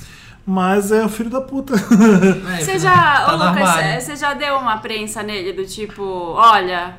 [0.45, 1.73] Mas é o filho da puta.
[2.57, 2.93] É, Você já,
[3.25, 4.01] tá Lucas, armário.
[4.01, 6.95] você já deu uma prensa nele do tipo, olha,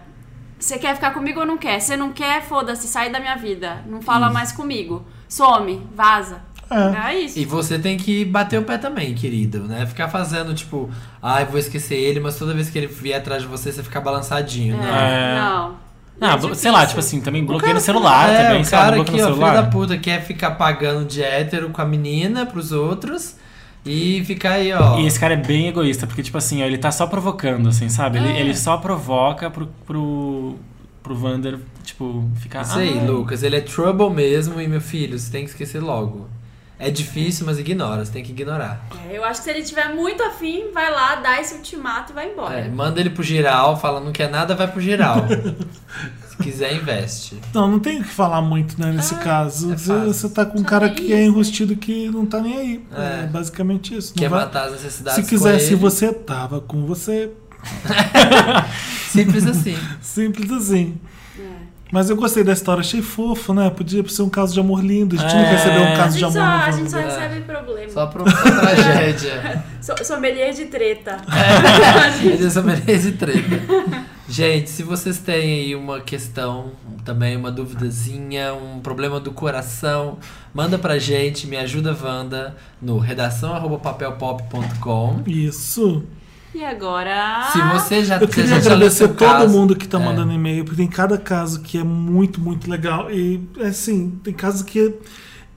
[0.58, 1.80] você quer ficar comigo ou não quer?
[1.80, 3.82] Se não quer, foda-se, sai da minha vida.
[3.86, 5.04] Não fala mais comigo.
[5.28, 6.40] Some, vaza.
[6.72, 7.12] É.
[7.12, 7.38] É isso.
[7.38, 9.84] E você tem que bater o pé também, querido, né?
[9.86, 10.90] Ficar fazendo, tipo,
[11.22, 14.00] ai, vou esquecer ele, mas toda vez que ele vier atrás de você, você ficar
[14.00, 14.88] balançadinho, né?
[14.88, 15.40] É, É.
[15.40, 15.82] Não.
[16.20, 19.16] Ah, É sei lá, tipo assim, também bloqueei no celular é, também, o cara Bloqueio
[19.16, 19.70] aqui, no ó, filho da celular.
[19.70, 23.34] puta, quer ficar pagando de hétero com a menina pros outros
[23.84, 25.00] e ficar aí, ó.
[25.00, 27.88] E esse cara é bem egoísta, porque, tipo assim, ó, ele tá só provocando, assim,
[27.88, 28.18] sabe?
[28.18, 28.40] Ele, É.
[28.40, 30.54] ele só provoca pro, pro,
[31.02, 32.64] pro Vander, tipo, ficar.
[32.76, 33.06] Aí, "Ai".
[33.06, 36.28] Lucas, ele é trouble mesmo e, meu filho, você tem que esquecer logo.
[36.84, 38.84] É difícil, mas ignora, você tem que ignorar.
[39.08, 42.14] É, eu acho que se ele tiver muito afim, vai lá, dá esse ultimato e
[42.14, 42.58] vai embora.
[42.58, 45.16] É, manda ele pro giral, fala não quer nada, vai pro giral.
[46.28, 47.38] Se quiser, investe.
[47.54, 49.70] Não, não tem o que falar muito, né, nesse caso.
[49.72, 51.30] é Você, tá com um Só cara que é isso.
[51.30, 52.84] enrustido que não tá nem aí.
[52.96, 53.24] É.
[53.24, 54.14] É, basicamente isso.
[54.16, 55.80] Não Quer vai- matar as necessidades Se quisesse, com ele.
[55.80, 57.30] você tava com você.
[59.08, 59.76] Simples assim.
[60.00, 60.98] Simples assim.
[61.92, 61.94] É.
[61.94, 63.68] Mas eu gostei da história, achei fofo, né?
[63.70, 65.14] Podia ser um caso de amor lindo.
[65.14, 65.50] A gente não É.
[65.52, 66.58] recebeu um caso de gente, só, amor.
[66.58, 67.18] no a gente só Wanda.
[67.20, 67.90] recebe problema.
[67.92, 68.24] Só só
[68.60, 69.62] tragédia.
[69.82, 71.16] So, sommelier de treta.
[72.22, 73.60] Ele só merece treta.
[74.28, 75.34] Gente, se vocês têm
[75.64, 76.70] aí uma questão,
[77.04, 80.18] também uma duvidazinha, um problema do coração,
[80.54, 85.22] manda pra gente, me ajuda Wanda, no redação@papelpop.com.
[85.26, 86.04] Isso.
[86.54, 87.48] E agora.
[87.52, 90.04] Se você já Eu queria já agradecer todo caso, mundo que tá é.
[90.04, 93.10] mandando e-mail, porque tem cada caso que é muito, muito legal.
[93.10, 94.94] E, assim, tem casos que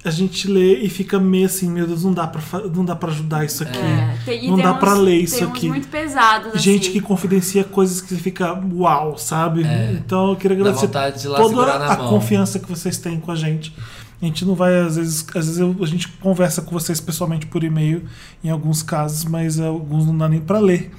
[0.06, 2.42] a gente lê e fica meio assim, meu Deus, não dá pra,
[2.74, 3.78] não dá pra ajudar isso aqui.
[3.78, 5.68] É, tem, Não dá uns- pra ler isso aqui.
[5.68, 6.62] muito pesados.
[6.62, 6.92] Gente assim.
[6.94, 9.64] que confidencia coisas que você fica uau, sabe?
[9.66, 9.94] É.
[9.94, 12.08] Então eu queria agradecer toda a mão.
[12.10, 13.74] confiança que vocês têm com a gente.
[14.22, 17.46] A gente não vai, às vezes, às vezes eu- a gente conversa com vocês pessoalmente
[17.48, 18.04] por e-mail,
[18.44, 20.92] em alguns casos, mas alguns não dá nem pra ler.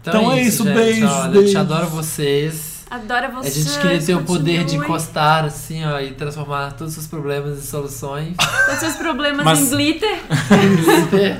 [0.00, 0.74] Então é isso, gente.
[0.74, 1.50] beijos, Olha, eu beijos.
[1.50, 2.74] te adoro vocês.
[2.90, 3.54] Adoro A vocês.
[3.54, 4.84] gente queria ter o poder de continue.
[4.84, 8.36] encostar, assim, ó, e transformar todos os seus problemas em soluções.
[8.36, 10.18] Todos seus problemas Mas- em glitter.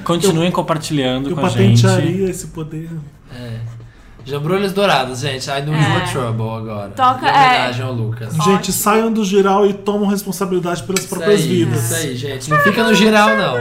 [0.04, 1.82] Continuem compartilhando Eu com a gente.
[1.82, 2.90] patentearia esse poder.
[3.32, 3.60] É.
[4.24, 5.46] Jambrolhos dourados, gente.
[5.50, 5.94] I you É.
[5.94, 6.88] were trouble agora.
[6.90, 8.28] Toca- Em homenagem ao Lucas.
[8.38, 8.44] Ótimo.
[8.56, 11.84] Gente, saiam do geral e tomam responsabilidade pelas Isso próprias aí, vidas.
[11.84, 12.50] Isso aí, gente.
[12.50, 13.54] Não fica no geral, não.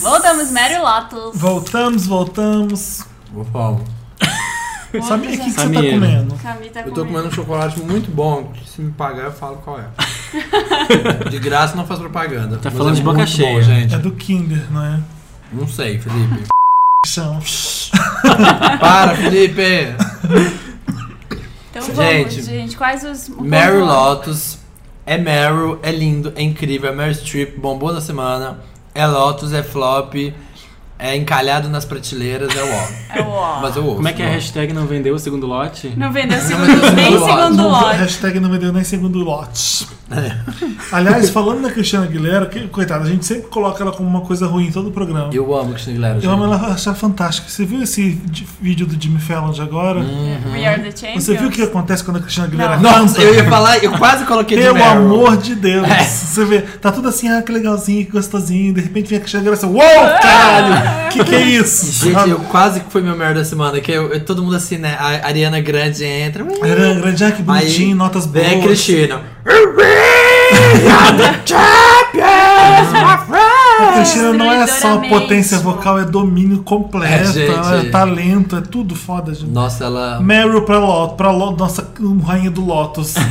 [0.00, 1.38] Voltamos, Mary Lotus.
[1.40, 3.04] Voltamos, voltamos.
[3.32, 3.78] Bom,
[5.06, 6.34] Sabe o que, que você tá comendo?
[6.36, 7.28] Camille tá eu tô comendo.
[7.28, 8.50] um chocolate muito bom.
[8.52, 9.84] que Se me pagar, eu falo qual é.
[11.30, 12.56] De graça não faz propaganda.
[12.56, 13.54] Tá mas falando é de boca muito cheia.
[13.54, 13.94] Bom, gente.
[13.94, 15.00] É do Kinder, não é?
[15.52, 16.44] Não sei, Felipe.
[17.06, 17.38] Chão.
[18.80, 19.94] Para, Felipe!
[21.70, 22.76] Então Gente, vamos, gente.
[22.76, 23.28] Quais os.
[23.28, 24.58] o Mary ponto- Lotus
[25.06, 28.58] é Meryl, é lindo, é incrível, é Meryl Streep, bombou na semana.
[28.94, 30.14] É Lotus, é flop.
[31.00, 33.18] É encalhado nas prateleiras, é o ó.
[33.18, 33.60] É o ó.
[33.62, 33.96] Mas eu ouço.
[33.96, 35.92] Como é que é a hashtag não vendeu o segundo lote?
[35.96, 37.96] Não vendeu segundo, vendeu nem segundo lote.
[37.96, 39.86] hashtag não me deu nem segundo lote.
[40.10, 40.36] É.
[40.90, 44.44] Aliás, falando da Cristina Aguilera, que, coitada, a gente sempre coloca ela como uma coisa
[44.48, 45.30] ruim em todo o programa.
[45.32, 46.14] Eu amo Cristina Aguilera.
[46.16, 46.30] Eu gente.
[46.32, 47.48] amo ela achar fantástica.
[47.48, 48.20] Você viu esse
[48.60, 50.00] vídeo do Jimmy Fallon de agora?
[50.52, 51.24] We are the champions.
[51.24, 52.90] Você viu o que acontece quando a Cristina Aguilera Não.
[52.90, 53.02] canta?
[53.02, 54.90] Nossa, eu ia falar, eu quase coloquei de Pelo Meryl.
[54.90, 55.88] amor de Deus.
[55.88, 56.02] É.
[56.02, 58.74] Você vê, tá tudo assim, ah, que legalzinho, que gostosinho.
[58.74, 60.74] De repente vem a Cristina Aguilera e você, uou, caralho,
[61.10, 62.04] que que é isso?
[62.04, 64.76] Gente, eu quase que foi meu melhor da semana, que eu, eu- todo mundo assim,
[64.78, 64.96] né?
[64.98, 66.44] A Ariana Grande entra.
[66.62, 68.46] Era grande, ah, que bonitinho, Aí, notas boas.
[68.46, 69.22] Vem a Cristina.
[69.44, 73.49] The champions, my friend.
[73.88, 78.60] A Cristina não é só potência vocal, é domínio completo, É, ela é talento, é
[78.60, 79.50] tudo foda, gente.
[79.50, 80.20] Nossa, ela.
[80.20, 81.86] Meryl pra Lotus, pra Lo- nossa
[82.26, 83.14] rainha do Lotus.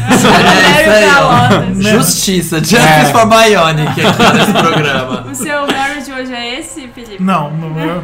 [0.70, 1.56] É isso aí, ó.
[1.62, 1.78] Lotus.
[1.84, 1.92] Né?
[1.92, 5.26] Justiça, Justice for Bionic aqui nesse programa.
[5.32, 7.22] O seu Mary de hoje é esse, Felipe?
[7.24, 8.04] Não, meu Meryl-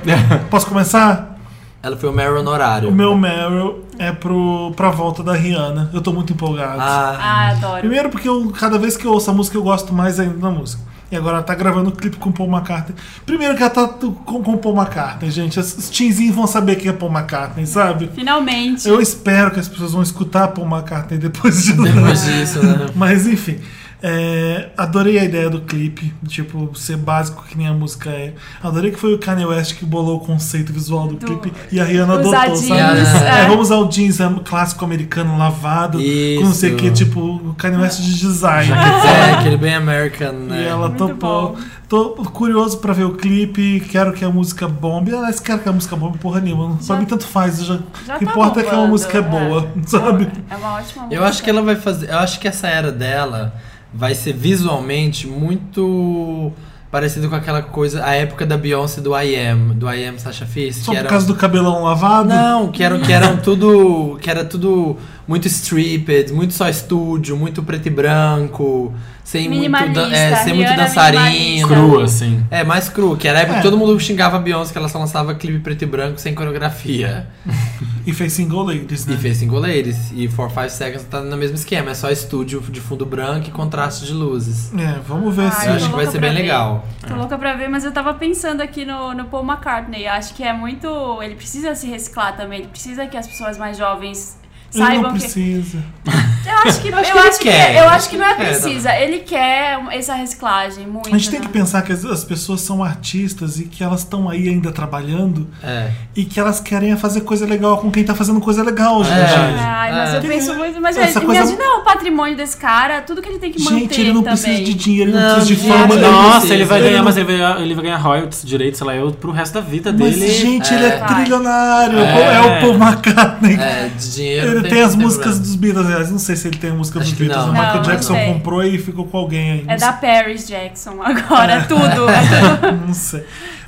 [0.49, 1.35] posso começar?
[1.81, 2.89] Ela foi o Meryl honorário.
[2.89, 5.89] O meu Meryl é pro, pra volta da Rihanna.
[5.93, 6.79] Eu tô muito empolgado.
[6.81, 7.79] Ah, Ah, adoro.
[7.79, 10.49] Primeiro porque eu, cada vez que eu ouço a música eu gosto mais ainda da
[10.49, 10.81] música.
[11.11, 12.95] E agora ela tá gravando o clipe com Paul McCartney.
[13.25, 15.59] Primeiro que ela tá com, com Paul McCartney, gente.
[15.59, 18.09] Os os teenzinhos vão saber quem é Paul McCartney, sabe?
[18.13, 18.87] Finalmente.
[18.87, 22.87] Eu espero que as pessoas vão escutar Paul McCartney depois de depois disso, né?
[22.95, 23.59] Mas enfim.
[24.01, 28.33] É, adorei a ideia do clipe, tipo, ser básico que nem a música é.
[28.61, 31.79] Adorei que foi o Kanye West que bolou o conceito visual do, Do- clipe e
[31.79, 32.81] a Rihanna adotou, jeans, sabe?
[32.81, 33.41] é.
[33.43, 36.83] É, vamos usar o jeans é, clássico americano lavado, com não sei o Isso.
[36.83, 38.71] que, tipo, o Kanye West de design.
[38.71, 40.61] É, aquele bem American, né?
[40.63, 41.53] E ela Muito topou.
[41.53, 41.59] bom.
[41.87, 45.13] Tô curioso pra ver o clipe, quero que a música bombe.
[45.15, 46.75] Aliás, quero que a música bombe porra nenhuma.
[46.77, 47.63] Pra Já- mim tanto faz.
[47.63, 47.77] Já,
[48.07, 50.27] Já o que tá importa é que a bombando, música é boa, sabe?
[50.49, 51.15] É uma ótima música.
[51.15, 52.09] Eu acho que ela vai fazer.
[52.09, 53.53] Eu acho que essa era dela
[53.95, 56.51] vai ser visualmente muito
[56.91, 60.45] parecido com aquela coisa, a época da Beyoncé do I Am, do I Am Sasha
[60.45, 62.29] Fierce, Só que por causa do cabelão lavado.
[62.29, 64.17] Não, que eram, que eram tudo.
[64.21, 64.97] Que era tudo
[65.28, 71.67] muito stripped, muito só estúdio, muito preto e branco, sem muito, é, sem muito dançarino.
[71.67, 72.43] Cru, assim.
[72.51, 73.61] É, mais cru, que era a época É.
[73.61, 76.34] que todo mundo xingava a Beyoncé que ela só lançava clipe preto e branco sem
[76.36, 77.28] coreografia.
[78.07, 79.15] E fez single ladies, né?
[79.15, 80.11] E fez single ladies.
[80.13, 83.51] E For Five Seconds tá no mesmo esquema, é só estúdio de fundo branco e
[83.51, 84.71] contraste de luzes.
[84.78, 85.65] É, vamos ver se.
[85.65, 86.41] Eu acho que vai ser bem ver.
[86.43, 86.88] legal.
[87.07, 90.05] Tô louca pra ver, mas eu tava pensando aqui no, no Paul McCartney.
[90.05, 90.88] Acho que é muito.
[91.23, 92.59] Ele precisa se reciclar também.
[92.59, 94.38] Ele precisa que as pessoas mais jovens
[94.76, 95.78] Ele não saibam que.
[96.63, 97.75] Eu acho que, Acho eu que ele acho que, quer.
[97.77, 98.45] eu acho que não é É, não.
[98.61, 98.95] precisa.
[98.95, 101.07] Ele quer essa reciclagem muito.
[101.09, 101.45] A gente tem né?
[101.45, 105.47] que pensar que as, as pessoas são artistas e que elas estão aí ainda trabalhando
[105.63, 105.89] É.
[106.15, 109.11] e que elas querem é fazer coisa legal com quem tá fazendo coisa legal hoje,
[109.11, 109.13] É.
[109.15, 109.59] né, gente?
[109.63, 110.17] Ai, mas É.
[110.17, 110.81] eu penso muito.
[110.81, 113.79] Mas Essa ele- coisa- imagina o patrimônio desse cara, tudo que ele tem que manter.
[113.79, 114.37] Gente, ele não também.
[114.41, 115.95] precisa de dinheiro, ele não, Não, precisa de fama.
[115.95, 118.95] Nossa, ele vai ganhar, mas ele vai, ganhar- ele vai ganhar royalties direitos, sei lá,
[118.95, 120.31] eu, pro resto da vida Mas, dele.
[120.31, 120.99] gente, ele é É.
[120.99, 121.99] trilionário.
[121.99, 122.35] É.
[122.35, 123.55] É o Paul McCartney.
[123.55, 124.59] É, de dinheiro.
[124.59, 125.45] Ele tem as músicas problema.
[125.45, 127.37] dos Beatles, não sei se ele tem a música dos Beatles.
[127.45, 127.49] não.
[127.49, 129.65] O Michael Não, Jackson não comprou e ficou com alguém aí.
[129.67, 132.09] É da Paris Jackson agora, é tudo.
[132.09, 132.71] É.
[132.85, 133.25] Não sei.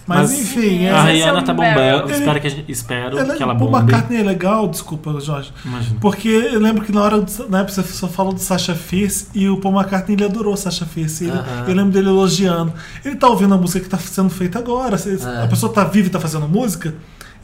[0.09, 2.11] Mas, Mas enfim, A Esse é é, Rihanna o tá bombando.
[2.13, 3.91] Espero, que, a gente- espero ela, que ela o Paul bombe.
[3.91, 5.51] McCartney é legal, desculpa, Jorge.
[5.65, 5.99] Imagina.
[5.99, 9.27] Porque eu lembro que na hora, do- na época você só falou do Sasha Fierce
[9.35, 11.25] e o Paul McCartney ele adorou o Sasha Fierce.
[11.25, 11.65] Ele- Aham.
[11.67, 12.71] Eu lembro dele elogiando.
[13.03, 14.97] Ele tá ouvindo a música que tá sendo feita agora.
[14.97, 15.43] Se É.
[15.43, 16.95] a pessoa tá viva e tá fazendo música,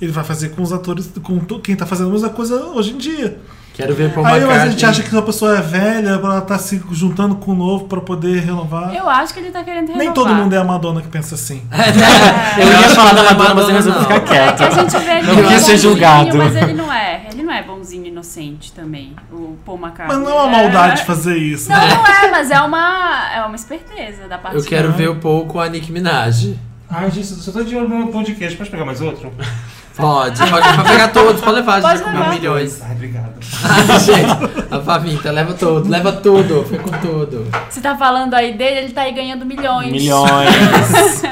[0.01, 2.97] ele vai fazer com os atores, com quem tá fazendo a mesma coisa hoje em
[2.97, 3.39] dia.
[3.73, 4.67] Quero ver Paul Aí McCartney.
[4.67, 7.85] a gente acha que a pessoa é velha, ela tá se juntando com o novo
[7.85, 8.93] pra poder renovar.
[8.93, 9.97] Eu acho que ele tá querendo renovar.
[10.05, 11.63] Nem todo mundo é a Madonna que pensa assim.
[12.57, 14.03] Eu ia falar da é Madonna, mas eu resolvi não.
[14.05, 14.61] ficar É que quieto.
[14.63, 16.37] a gente vê ele Não quis ser bonzinho, julgado.
[16.37, 17.21] Mas ele não é.
[17.33, 20.17] Ele não é bonzinho inocente também, o Paul McCartney.
[20.19, 21.69] Mas não é uma maldade fazer isso.
[21.69, 21.95] Não, né?
[21.95, 25.03] não é, mas é uma, é uma esperteza da parte Eu quero dele.
[25.03, 26.53] ver o Paul com a Nicki Minaj.
[26.89, 28.55] Ai, gente, eu só tô de olho no pão de queijo.
[28.55, 29.33] Pode pegar mais outro?
[29.95, 32.33] Pode, pode, pode pegar todos, pode levar, a gente Pode vai comer levar.
[32.35, 32.81] milhões.
[32.81, 33.33] Ai, obrigado.
[33.63, 37.47] Ai, gente, a Favinta, leva tudo, leva tudo, foi com tudo.
[37.69, 39.91] Você tá falando aí dele, ele tá aí ganhando milhões.
[39.91, 41.21] Milhões.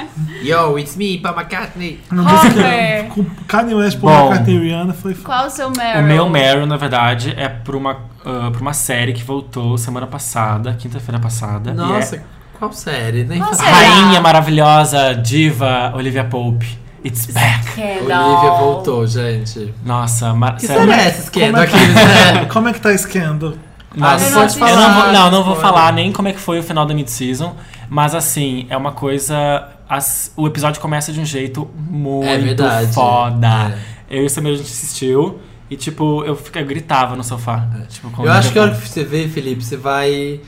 [0.43, 1.99] Yo, it's me, Paul McCartney.
[2.11, 3.03] Não disse Rocker.
[3.05, 4.25] que com Kanye West, Paul Bom.
[4.27, 5.13] McCartney e Rihanna foi.
[5.15, 6.01] Qual o seu Meryl?
[6.01, 10.07] O meu Meryl, na verdade, é pra uma, ah, pra uma série que voltou semana
[10.07, 11.69] passada, quinta-feira passada.
[11.71, 12.21] e Nossa, é
[12.57, 13.23] qual série?
[13.23, 13.51] Nem Qual?
[13.55, 16.80] Rainha maravilhosa, diva, Olivia Pope.
[17.03, 17.63] It's back.
[17.71, 18.29] Scandal.
[18.31, 19.73] Olivia voltou, gente.
[19.83, 20.33] Nossa.
[20.59, 21.85] Que sério, série é essa, Como esquerda é, que, aqui?
[21.87, 22.45] né?
[22.53, 23.53] como é que tá Scandal?
[23.95, 24.59] Nossa, Ah, não pode assisti.
[24.59, 24.71] falar.
[24.71, 26.93] eu não vou, não, não vou falar nem como é que foi o final da
[26.93, 27.55] mid-season,
[27.89, 29.67] mas assim, é uma coisa.
[29.89, 32.93] as- o episódio começa de um jeito muito É verdade.
[32.93, 33.75] foda.
[34.09, 34.17] É.
[34.17, 37.67] Eu e o Samir a gente assistiu e, tipo, eu, fica- eu gritava no sofá.
[37.89, 40.39] Tipo, quando Eu acho que a hora que você vê, Felipe, você vai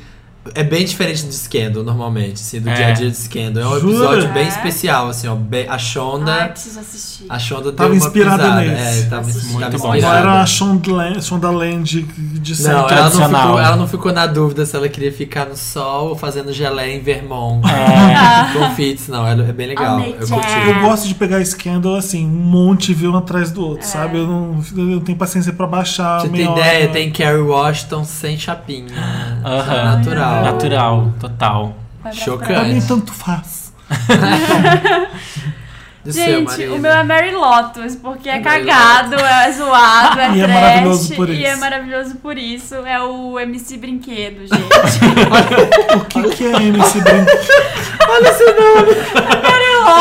[0.55, 2.73] É bem diferente de Scandal, normalmente, assim, do É.
[2.73, 3.63] dia a dia de Scandal.
[3.63, 3.93] É um Jura?
[3.93, 4.47] episódio bem É?
[4.49, 5.35] especial, assim, ó.
[5.35, 6.47] bem- a Ai, Shonda.
[6.49, 7.25] preciso assistir.
[7.29, 8.61] A Shonda Tava deu uma inspirada pisada.
[8.61, 8.99] nesse.
[8.99, 9.47] É, tava, Assisti.
[9.47, 9.87] tava Muito bom.
[9.87, 10.17] Não inspirada.
[10.19, 14.65] era a Shondaland, Shondaland de série Não, ela não, ficou, ela não ficou na dúvida
[14.65, 17.65] se ela queria ficar no sol ou fazendo geleia em Vermont.
[17.67, 18.53] É.
[18.59, 19.25] Com fits, não.
[19.25, 19.99] É, é bem legal.
[20.01, 20.67] Eu curti.
[20.67, 23.63] Eu gosto de pegar Scandal assim, um monte viu um atrás do É.
[23.65, 24.17] outro, sabe?
[24.17, 26.19] Eu não, eu não tenho paciência pra baixar.
[26.21, 26.83] Você tem ideia?
[26.83, 26.87] hora.
[26.93, 28.87] Tem Kerry Washington sem chapinha.
[29.45, 29.95] Aham.
[29.97, 30.32] Natural.
[30.41, 31.75] Natural, total.
[32.01, 32.53] Vai pra Chocante.
[32.53, 33.73] Pra mim, tanto faz.
[36.03, 40.31] Do seu, Gente, o meu é Mary Lotus, porque é Mary cagado, é zoado, é
[40.35, 41.47] E é trash, maravilhoso por E isso.
[41.47, 42.75] é maravilhoso por isso.
[42.75, 44.53] É o MC Brinquedo, gente.
[45.95, 47.31] O que, que é MC Brinquedo?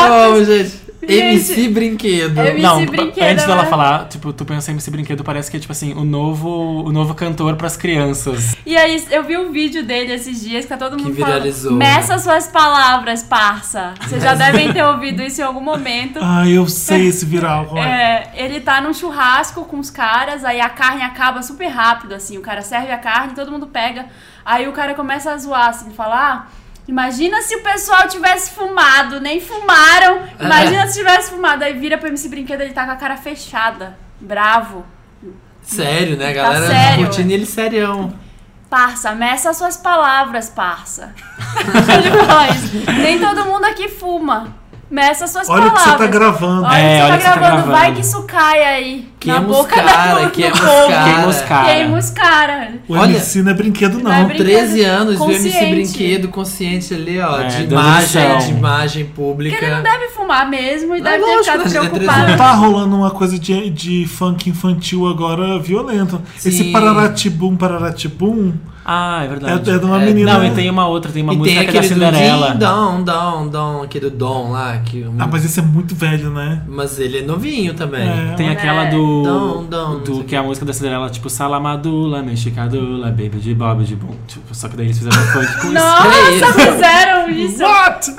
[0.09, 0.45] Oh, gente.
[0.45, 2.39] Gente, MC Brinquedo.
[2.39, 5.57] MC Não, Brinquedo antes dela mara- falar, tipo, tu pensa em MC Brinquedo, parece que
[5.57, 8.55] é, tipo assim, o novo, o novo cantor pras crianças.
[8.65, 11.71] E aí, eu vi um vídeo dele esses dias que tá todo Que mundo viralizou.
[11.77, 11.79] falando.
[11.79, 13.93] Meça suas palavras, parça.
[14.01, 16.19] Vocês já devem ter ouvido isso em algum momento.
[16.21, 17.77] Ah, eu sei esse viral.
[17.77, 22.37] É, ele tá num churrasco com os caras, aí a carne acaba super rápido, assim.
[22.37, 24.05] O cara serve a carne, todo mundo pega.
[24.45, 26.49] Aí o cara começa a zoar, assim, falar.
[26.49, 30.21] Ah, imagina se o pessoal tivesse fumado, nem fumaram.
[30.39, 31.63] Imagina se tivesse fumado.
[31.63, 34.85] Aí vira pro MC Brinquedo, ele tá com a cara fechada, bravo.
[35.61, 36.27] Sério, né?
[36.27, 37.05] Tá galera sério.
[37.05, 38.13] curtindo ele serião.
[38.69, 41.13] Parça, meça suas palavras, parça.
[43.01, 44.62] Nem todo mundo aqui fuma.
[44.91, 45.93] Meça suas Olha o que palavras.
[45.93, 46.65] você tá gravando.
[46.65, 47.71] Olha É, que olha você que tá você tá gravando.
[47.71, 47.95] Vai gravando.
[47.95, 48.97] que isso cai aí.
[48.97, 51.47] na Queima os boca cara, da, do queima os povo.
[51.47, 51.65] cara.
[51.73, 52.73] Queima os cara.
[52.87, 54.25] O Olha- MC não é brinquedo, Não é não.
[54.27, 54.45] brinquedo.
[54.45, 55.71] 13 anos, viu MC Consciente.
[55.73, 57.39] Brinquedo consciente ali, ó.
[57.41, 59.55] É, de imagem, de imagem pública.
[59.55, 61.89] Porque ele não deve fumar mesmo e Não, deve ter lógico, ficado mas ele é
[61.89, 62.21] preocupado.
[62.25, 66.21] treze Tá rolando uma coisa de, de funk infantil agora violento.
[66.35, 66.71] Esse Sim.
[66.71, 68.53] Pararatibum, Pararatibum
[68.85, 69.69] Ah, é verdade.
[69.69, 70.33] é, é de uma É, menina.
[70.37, 72.51] Não, e tem uma outra, tem uma e música tem que é da do Cinderela.
[72.51, 74.77] Ding Dom, Dom, Dom, aquele do Dom lá.
[74.79, 76.61] Que, Ah, mas esse é muito velho, né?
[76.67, 78.07] mas ele é novinho também.
[78.07, 78.33] É.
[78.35, 78.91] Tem aquela É.
[78.91, 79.23] do.
[79.23, 83.53] Dom, dom, do o que é a música da Cinderela, tipo Salamadula, Mexicadula, Baby de
[83.55, 84.15] Bob de Boom.
[84.27, 85.73] Tipo, só que daí eles fizeram um funk com isso.
[85.73, 86.53] Nossa, isso?
[86.53, 87.63] fizeram isso.
[87.63, 88.11] What?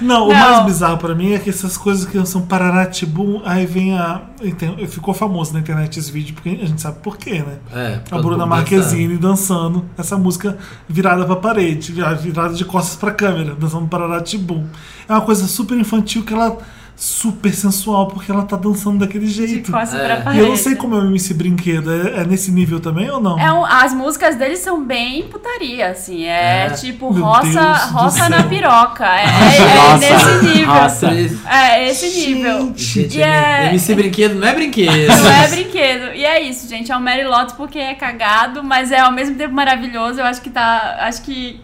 [0.00, 0.34] Não, o Não.
[0.34, 4.20] mais bizarro pra mim é que essas coisas que são pararatibum, aí vem a.
[4.42, 7.56] então, Ficou famoso na internet esse vídeo, porque a gente sabe por quê, né?
[7.72, 13.54] É, A Bruna Marquezine dançando essa música virada pra parede, virada de costas pra câmera,
[13.54, 14.66] dançando Pararatibum.
[15.08, 16.58] É uma coisa super infantil que ela.
[16.94, 19.72] Super sensual, porque ela tá dançando daquele De jeito.
[19.72, 20.04] costas É.
[20.04, 20.40] pra E parede.
[20.42, 23.36] eu não sei como é o MC Brinquedo, é, é nesse nível também ou não?
[23.38, 26.24] É um- as músicas deles são bem putaria, assim.
[26.24, 26.70] É, É.
[26.70, 29.04] tipo Meu roça, roça na piroca.
[29.04, 30.72] É, é Nossa, nesse nível.
[30.72, 31.06] roça.
[31.08, 31.40] dançando.
[31.48, 32.72] É, esse nível.
[32.76, 34.92] Gente, E é- MC Brinquedo não é brinquedo.
[35.08, 36.14] Não é brinquedo.
[36.14, 36.92] E é isso, gente.
[36.92, 40.20] É um Mary Lotus porque é cagado, mas é ao mesmo tempo maravilhoso.
[40.20, 40.98] Eu acho que tá.
[41.00, 41.60] Acho que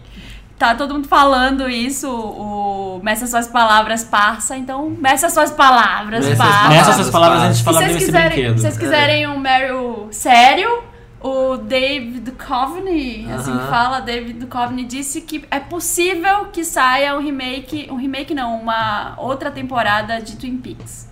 [0.59, 2.07] tá todo mundo falando isso.
[2.11, 4.57] O Meça suas palavras, parça.
[4.57, 6.53] Então, meça suas palavras, Meça as parça.
[6.53, 6.77] palavras.
[6.77, 8.55] Nessas suas palavras a gente Se fala vocês desse quiserem, brinquedo.
[8.57, 10.83] se vocês quiserem um Meryl sério,
[11.21, 13.59] o David Duchovny, assim Aham.
[13.59, 18.59] que fala, David Duchovny disse que é possível que saia um remake, um remake não,
[18.59, 21.08] uma outra temporada de Twin Peaks.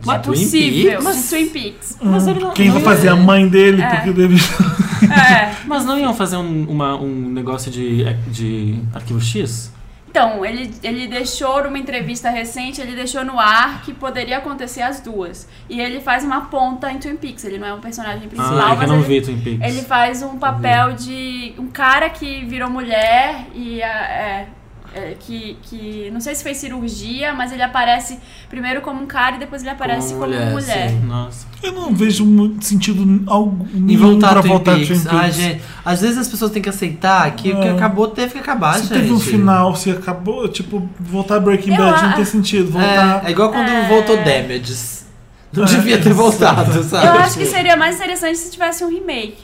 [0.00, 1.22] De é Twin possível, Peaks?
[1.22, 1.98] de Twin Peaks.
[2.02, 3.82] Mas ele não- Quem vai não- fazer a mãe dele?
[3.82, 3.88] É.
[3.96, 4.36] Porque deve.
[5.02, 5.54] É.
[5.66, 9.72] Mas não iam fazer um, uma- um negócio de, de arquivo X?
[10.10, 15.00] Então, ele, ele deixou numa entrevista recente, ele deixou no ar que poderia acontecer as
[15.00, 15.48] duas.
[15.70, 18.60] E ele faz uma ponta em Twin Peaks, ele não é um personagem principal, Ah,
[18.60, 19.68] é que eu mas não ele, vi Twin Peaks.
[19.74, 24.48] Ele faz um papel de um cara que virou mulher e a- é,
[24.94, 29.36] é, que, que não sei se fez cirurgia, mas ele aparece primeiro como um cara
[29.36, 30.90] e depois ele aparece como, mulher, mulher.
[30.90, 31.00] sim.
[31.00, 31.46] Nossa.
[31.62, 34.88] Eu não vejo muito sentido algum Em nenhum voltar pra Twin voltar Peaks.
[35.04, 35.36] Twin Ah, Peaks.
[35.36, 37.70] gente, às vezes as pessoas têm que aceitar que o que É.
[37.72, 38.92] acabou teve que acabar, Se gente.
[38.94, 42.70] teve um final, se acabou, tipo, voltar Breaking Eu Bad não a- tem sentido.
[42.72, 43.22] Voltar.
[43.24, 43.86] É, é igual quando É.
[43.88, 45.06] voltou Damages.
[45.52, 47.06] Não É, devia ter voltado, sabe?
[47.06, 49.36] Eu acho que seria mais interessante se tivesse um remake,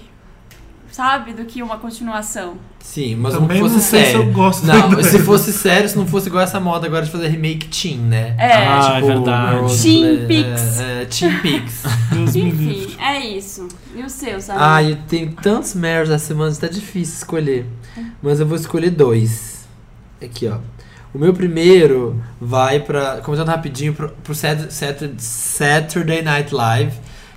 [0.96, 1.34] sabe?
[1.34, 2.56] Do que uma continuação.
[2.80, 4.26] Sim, mas Também não não fosse sei se sério.
[4.28, 7.28] eu gosto Não, se fosse sério, se não fosse igual essa moda agora de fazer
[7.28, 8.34] remake teen, né?
[8.38, 8.52] É.
[8.66, 9.52] Ah, é verdade.
[9.56, 10.80] Girls, Teen é, Peaks.
[10.80, 11.82] É, é, Teen Peaks.
[12.12, 12.84] Deus me livre.
[12.84, 13.68] Enfim, é isso.
[13.94, 14.58] E o seu, sabe?
[14.62, 17.66] Ah, eu tenho tantos Marys essa semana, está difícil escolher.
[18.22, 19.66] Mas eu vou escolher dois.
[20.22, 20.58] Aqui, ó.
[21.12, 23.18] O meu primeiro vai pra.
[23.18, 26.92] Começando rapidinho, pro, pro Sat- Sat- Saturday Night Live,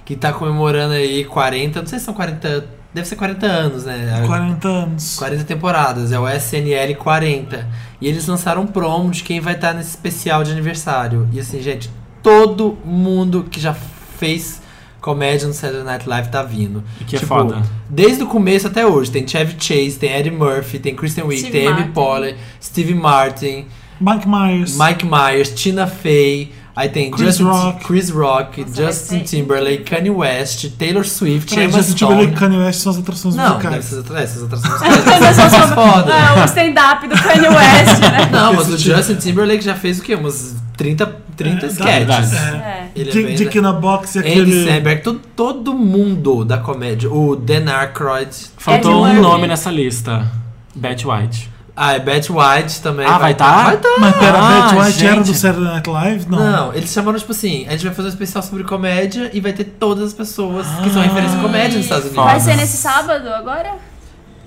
[0.05, 1.79] que tá comemorando aí 40.
[1.81, 2.78] Não sei se são 40.
[2.93, 4.23] Deve ser 40 anos, né?
[4.25, 5.15] 40 anos.
[5.17, 7.67] 40 temporadas, é o SNL 40.
[8.01, 11.27] E eles lançaram um promo de quem vai estar nesse especial de aniversário.
[11.31, 11.89] E assim, gente,
[12.23, 14.61] todo mundo que já fez
[14.99, 16.83] comédia no Saturday Night Live tá vindo.
[16.99, 17.61] E que é foda.
[17.87, 19.11] Desde o começo até hoje.
[19.11, 21.93] Tem Chevy Chase, tem Eddie Murphy, tem Kristen Wiig, Steve tem Amy Martin.
[21.93, 23.65] Poehler, Steve Martin,
[23.99, 24.77] Mike Myers.
[24.77, 26.53] Mike Myers, Tina Fey.
[26.79, 27.83] Aí tem Chris Justin, Rock.
[27.85, 32.11] Chris Rock, Nossa, Justin Timberlake, Kanye West, Taylor Swift, Peraí, Emma Justin Stone.
[32.13, 33.85] Timberlake e Kanye West são as atrações Não, deve musicais.
[33.85, 36.13] ser atra- essas atrações musicais são foda.
[36.13, 38.29] Ah, o stand-up do Kanye West, né?
[38.31, 40.15] Não, mas o tipo- Justin Timberlake já fez o quê?
[40.15, 42.33] Uns 30, 30 É, sketches.
[42.33, 42.37] É.
[42.37, 42.89] É.
[42.95, 44.65] Ele é Dick, bem- Dick na Box e Andy aquele.
[44.65, 47.11] Samberg, todo, todo mundo da comédia.
[47.11, 48.29] O Dan Aykroyd.
[48.57, 49.21] Faltou Eddie um Murphy.
[49.33, 50.25] nome nessa lista.
[50.73, 51.49] Betty White.
[51.81, 53.05] Ah, é Betty White também.
[53.07, 53.63] Ah, vai tá?
[53.63, 53.87] Vai tá.
[53.99, 55.27] Mas pera, Ah, Betty White era gente.
[55.27, 56.25] do Saturday Night Live?
[56.29, 56.37] Não.
[56.37, 56.73] Não.
[56.73, 59.63] eles chamaram, tipo assim, a gente vai fazer um especial sobre comédia e vai ter
[59.63, 62.25] todas as pessoas que são referência em comédia nos Estados Unidos.
[62.25, 63.75] Vai ser nesse sábado agora?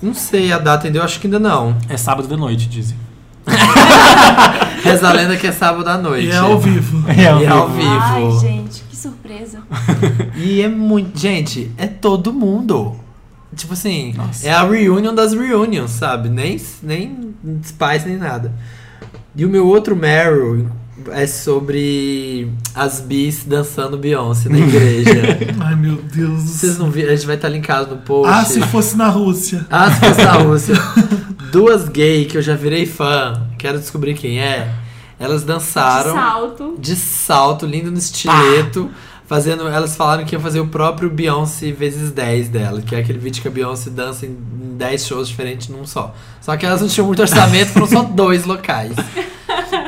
[0.03, 1.75] Não sei a data ainda, eu acho que ainda não.
[1.89, 2.99] É sábado de noite, dizem.
[4.85, 6.27] Reza a lenda que é sábado à noite.
[6.27, 7.03] E é ao vivo.
[7.09, 7.89] É, E é ao vivo.
[7.89, 9.61] Ai, gente, que surpresa.
[10.37, 11.19] E é muito.
[11.19, 12.97] Gente, é todo mundo.
[13.55, 14.47] Tipo assim, Nossa.
[14.49, 16.29] é a reunion das reunions, sabe?
[16.29, 17.35] Nem, nem
[17.65, 18.53] Spice, nem nada.
[19.37, 20.69] E o meu outro Meryl
[21.11, 25.39] é sobre as bis dançando Beyoncé na igreja.
[25.61, 26.85] Ai, meu Deus do Vocês céu.
[26.85, 27.13] não viram?
[27.13, 28.33] A gente vai estar linkado no post.
[28.33, 29.67] Ah, se fosse na Rússia.
[29.71, 30.75] Ah, se fosse na Rússia.
[31.51, 34.73] Duas gay que eu já virei fã, quero descobrir quem é.
[35.19, 36.77] Elas dançaram Salto.
[36.79, 38.91] de salto, lindo no estileto.
[39.35, 43.19] Fazendo, elas falaram que iam fazer o próprio Beyoncé vezes 10 dela, que é aquele
[43.19, 44.37] vídeo que a Beyoncé dança em
[44.77, 46.15] 10 shows diferentes num só.
[46.41, 48.93] Só que elas não tinham muito orçamento, foram só dois locais.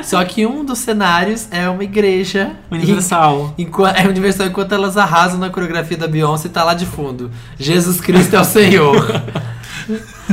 [0.03, 2.53] Só que um dos cenários é uma igreja.
[2.71, 3.53] Universal.
[3.55, 7.29] Enqu- é universal enquanto elas arrasam na coreografia da Beyoncé tá lá de fundo.
[7.59, 9.21] Jesus Cristo é o Senhor.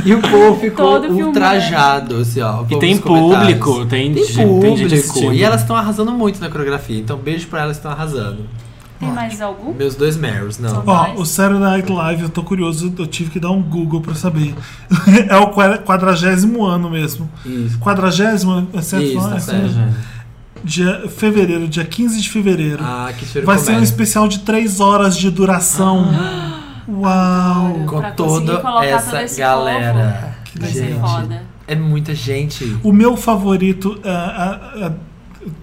[0.03, 2.63] E o povo ficou Todo ultrajado, assim, ó.
[2.67, 4.89] E tem público, tem, Tem gente- tem público.
[4.89, 6.97] gente e elas estão arrasando muito na coreografia.
[6.99, 8.45] Então, beijo pra elas que estão arrasando.
[8.99, 9.73] Tem mais algum?
[9.73, 10.83] Meus dois Meryls, não.
[10.85, 14.15] Ó, o Saturday Night Live, eu tô curioso, eu tive que dar um Google pra
[14.15, 14.55] saber.
[15.29, 17.29] é o qua- quadragésimo ano mesmo.
[17.45, 17.77] Isso.
[17.79, 19.03] Quadragésimo, é certo?
[19.05, 19.29] Isso, não?
[19.29, 19.65] tá É certo.
[19.65, 19.93] assim?
[20.63, 22.81] Dia, fevereiro, dia 15 de fevereiro.
[22.81, 26.07] Ah, que cheiro Vai ser um especial de 3 horas de duração.
[26.87, 27.73] Uau!
[27.87, 30.35] Com Pra conseguir toda todo essa esse galera.
[30.45, 31.43] Que Vai ser foda.
[31.67, 32.77] É muita gente.
[32.83, 34.91] O meu favorito é a, a-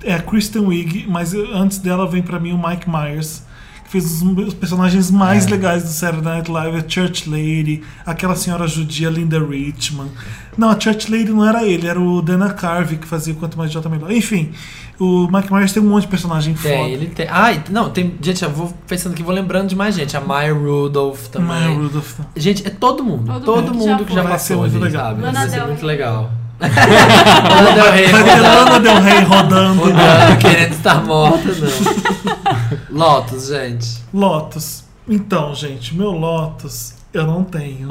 [0.03, 3.43] é a Kristen Wiig, mas antes dela vem pra mim o Mike Myers,
[3.85, 5.51] que fez os personagens mais É.
[5.51, 10.09] legais do Saturday Night Live, a Church Lady, aquela senhora judia Linda Richman.
[10.57, 13.57] Não, a Church Lady não era ele, era o Dana Carvey que fazia o Quanto
[13.59, 14.11] Mais Idiota Melhor.
[14.13, 14.51] Enfim,
[14.99, 16.89] o Mike Myers tem um monte de personagem Tem, foda.
[16.91, 17.27] ele tem.
[17.31, 18.15] Ah, e- não, tem.
[18.21, 20.15] Gente, eu vou pensando que vou lembrando de mais gente.
[20.17, 21.49] A Maya Rudolph também.
[21.49, 22.21] Maya Rudolph.
[22.37, 23.25] Gente, é todo mundo.
[23.33, 24.23] Todo Todo, mundo que já mundo que já.
[24.23, 25.17] Vai ser passou muito legal.
[25.49, 25.67] sabe?
[25.69, 26.31] Muito legal.
[26.61, 29.83] Lana Del Rey Vai ter Lana Del Rey rodando.
[29.85, 32.81] rodando, querendo estar morta, não.
[32.91, 33.99] Lotus, gente.
[34.13, 34.85] Lotus.
[35.09, 37.89] Então, gente, meu Lotus eu não tenho.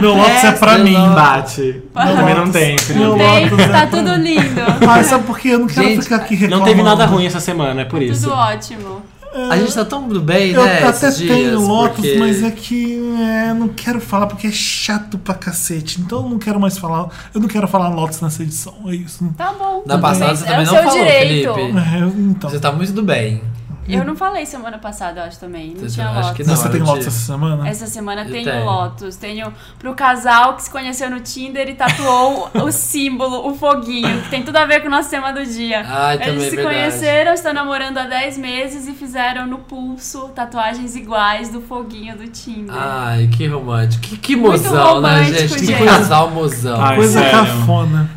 [0.00, 0.96] meu Lotus é Yes, pra mim.
[0.96, 1.14] Lotus.
[1.14, 1.82] Bate.
[1.94, 2.76] Meu Também não tem.
[2.90, 4.60] Meu Não tem, Lotus é tá pra tudo lindo.
[4.90, 5.48] Ah, sabe por quê?
[5.50, 6.68] Eu não quero Gente, ficar aqui Não reclamando.
[6.70, 8.22] teve nada ruim essa semana, é por isso.
[8.22, 9.02] Tudo ótimo.
[9.50, 10.82] A gente tá tão do bem, Eu né?
[10.84, 15.18] até esses tenho Lotus, porque- mas é que é, não quero falar porque é chato
[15.18, 16.00] pra cacete.
[16.00, 17.08] Então eu não quero mais falar.
[17.34, 18.74] Eu não quero falar Lotus nessa edição.
[18.86, 19.32] É isso.
[19.36, 19.82] Tá bom.
[19.86, 21.54] Na passada você é também não falou, direito.
[21.54, 21.78] Felipe.
[21.78, 22.50] É, eu- então.
[22.50, 23.42] Você tá muito do bem.
[23.88, 25.74] Eu não falei semana passada, eu acho também.
[25.78, 26.36] Não tinha acha Lotus.
[26.36, 27.68] que não, Você é tem Lotus essa semana?
[27.68, 28.64] Essa semana Eu tenho tenho.
[28.64, 29.16] Lotus.
[29.16, 34.30] Tenho pro casal que se conheceu no Tinder e tatuou o símbolo, o foguinho, que
[34.30, 35.84] tem tudo a ver com o nosso tema do dia.
[35.86, 36.76] Ai, Eles é se verdade.
[36.76, 42.26] conheceram, estão namorando há 10 meses e fizeram no pulso tatuagens iguais do foguinho do
[42.28, 42.74] Tinder.
[42.76, 44.02] Ai, que romântico.
[44.02, 45.54] Que, que mozão, né, romântico, gente?
[45.60, 45.84] Que gente.
[45.84, 46.80] casal mozão.
[46.80, 47.38] Ai, Coisa sério?
[47.38, 48.10] cafona.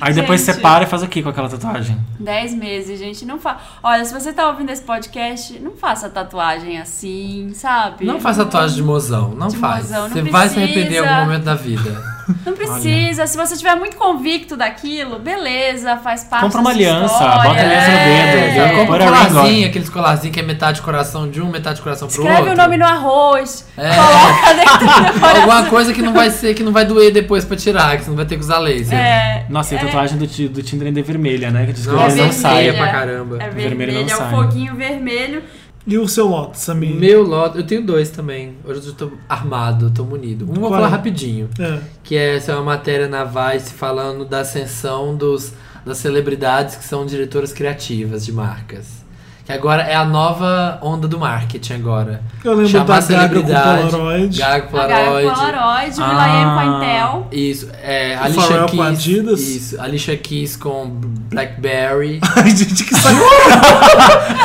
[0.00, 0.54] Aí depois Gente.
[0.56, 1.98] você para e faz o que com aquela tatuagem?
[2.20, 3.24] 10 meses, gente.
[3.24, 3.56] Não fa...
[3.82, 8.04] Olha, se você tá ouvindo esse podcast, não faça tatuagem assim, sabe?
[8.04, 9.84] Não faz tatuagem de mozão, não De faz.
[9.84, 11.10] mozão, não Você vai se arrepender em precisa.
[11.10, 12.15] algum momento da vida.
[12.44, 13.26] Não precisa.
[13.26, 17.42] Se você tiver muito convicto daquilo, beleza, faz parte Compra uma aliança, história.
[17.48, 18.32] bota a aliança no É.
[18.32, 22.08] dedo, É, compra um colarzinho, aqueles colarzinhos que é metade coração de um, metade coração
[22.08, 22.54] pro Escreve outro.
[22.54, 23.90] o nome no arroz, É.
[23.94, 24.86] coloca dentro do
[25.20, 25.36] coração.
[25.40, 28.10] Alguma coisa que não vai ser, que não vai doer depois pra tirar, que você
[28.10, 28.98] não vai ter que usar laser.
[28.98, 31.66] É, Nossa, e a é- tatuagem do, do Tinder ainda é vermelha, né?
[31.66, 32.32] Que diz que ele não vermelha.
[32.32, 32.72] sai.
[32.72, 33.36] pra caramba.
[33.36, 34.30] É Vermelho vermelho, não é o sai.
[34.30, 35.42] foguinho vermelho.
[35.86, 36.94] E o seu Lotus, O Samir?
[36.96, 38.56] meu lote, eu tenho dois também.
[38.64, 40.44] Hoje eu tô armado, tô munido.
[40.50, 40.90] Um vou falar é?
[40.90, 41.48] rapidinho.
[41.60, 41.78] É.
[42.02, 45.52] Que é, essa é uma matéria na Vice falando da ascensão dos,
[45.84, 49.05] das celebridades que são diretoras criativas de marcas.
[49.46, 52.20] Que agora é a nova onda do marketing agora.
[52.44, 54.38] Eu lembro Chamar da Gaga com celebridade, Polaroid.
[54.40, 55.28] Gaga Polaroid.
[55.30, 56.08] Polaroid, o Ah.
[56.08, 57.28] Will.i.am com a Intel.
[57.30, 58.70] Isso, é, O Alicia Keys.
[58.72, 59.40] com Adidas.
[59.40, 60.90] Isso, Alicia Keys com
[61.30, 62.20] Blackberry.
[62.34, 63.16] Ai, gente, que saco.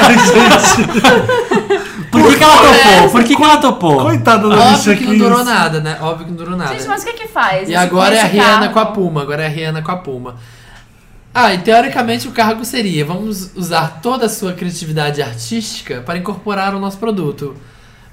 [0.06, 0.92] Ai, gente.
[2.38, 3.10] que ela topou?
[3.10, 4.02] Por que, que ela topou?
[4.04, 5.24] Coitada da Alicia Óbvio que não Keys.
[5.24, 5.98] durou nada, né?
[6.02, 6.74] Óbvio que não durou nada.
[6.76, 7.68] Gente, mas o que que faz?
[7.68, 8.74] E agora é a Rihanna carro?
[8.74, 9.22] com a Puma.
[9.24, 10.36] Agora é a Rihanna com a Puma.
[11.34, 16.76] Ah, e teoricamente o cargo seria: vamos usar toda a sua criatividade artística para incorporar
[16.76, 17.56] o nosso produto.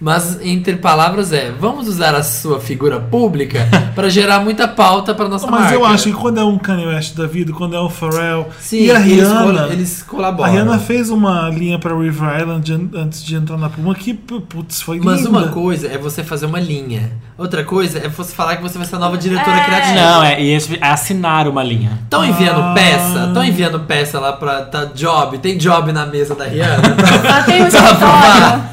[0.00, 3.66] Mas entre palavras é: vamos usar a sua figura pública
[3.96, 5.74] para gerar muita pauta para nossa Mas marca.
[5.74, 8.84] eu acho que quando é um Kanye West da vida, quando é um Pharrell Sim,
[8.84, 10.52] e a eles Rihanna, col- eles a colaboram.
[10.52, 14.80] Rihanna fez uma linha pra River Island an- antes de entrar na Puma que, putz,
[14.80, 15.30] foi Mas linda.
[15.30, 17.10] uma coisa é você fazer uma linha.
[17.36, 19.64] Outra coisa é você falar que você vai ser a nova diretora É.
[19.64, 19.94] criativa.
[19.94, 20.58] Não, é, e é
[20.88, 21.98] assinar uma linha.
[22.04, 22.72] Estão enviando Ah.
[22.74, 23.24] peça?
[23.28, 25.38] Estão enviando peça lá pra tá, job?
[25.38, 26.82] Tem job na mesa da Rihanna?
[27.24, 28.70] Ela tem um provar?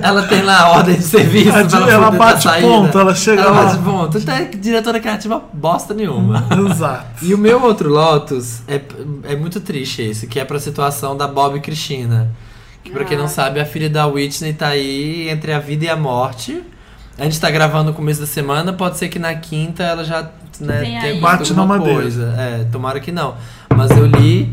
[0.00, 2.66] Ela tem lá a ordem de serviço A ela, ela bate saída.
[2.68, 3.64] ponto, ela chega Ela lá.
[3.64, 4.18] bate ponto.
[4.18, 6.44] Então é diretora criativa bosta nenhuma.
[6.70, 7.24] Exato.
[7.24, 8.80] E o meu outro Lotus é,
[9.24, 12.30] é muito triste esse, que é pra situação da Bob e Cristina.
[12.84, 13.28] Que pra quem não Ah.
[13.28, 16.62] sabe, a filha da Whitney tá aí entre a vida e a morte.
[17.18, 20.28] A gente tá gravando no começo da semana, pode ser que na quinta ela já
[20.60, 21.20] né, tenha.
[21.20, 22.00] Bate na madeira.
[22.00, 22.34] coisa.
[22.38, 23.34] É, tomara que não.
[23.76, 24.52] Mas eu li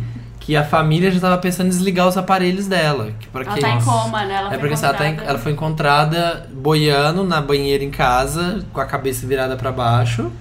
[0.50, 3.12] que a família já tava pensando em desligar os aparelhos dela.
[3.20, 3.62] Que pra Ela quem...
[3.62, 4.34] tá em coma, né?
[4.34, 5.30] Ela É foi porque assim, ela, tá em- encontrada.
[5.30, 10.32] ela foi encontrada boiando na banheira em casa, com a cabeça virada pra baixo.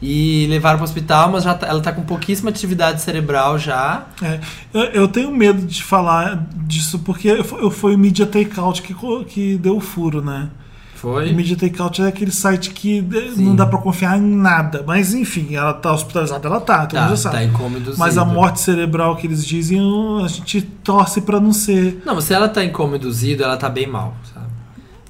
[0.00, 4.04] E levaram pro hospital, mas já tá- ela tá com pouquíssima atividade cerebral já.
[4.22, 4.38] É,
[4.72, 8.94] eu, eu tenho medo de falar disso porque eu, eu foi o Media Takeout que,
[9.24, 10.50] que deu o furo, né?
[11.00, 11.30] Foi?
[11.30, 13.44] O Media Takeout é aquele site que eh, Sim.
[13.44, 14.82] não dá pra confiar em nada.
[14.84, 17.48] Mas enfim, ela tá hospitalizada, ela tá, todo mundo Tá, já sabe.
[17.48, 17.94] tá.
[17.96, 19.80] Mas a morte cerebral que eles dizem,
[20.24, 22.02] a gente torce pra não ser.
[22.04, 24.46] Não, mas se ela tá induzido, ela tá bem mal, sabe?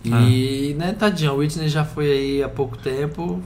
[0.05, 3.43] E, né, tadinha, a Whitney já foi aí há pouco tempo.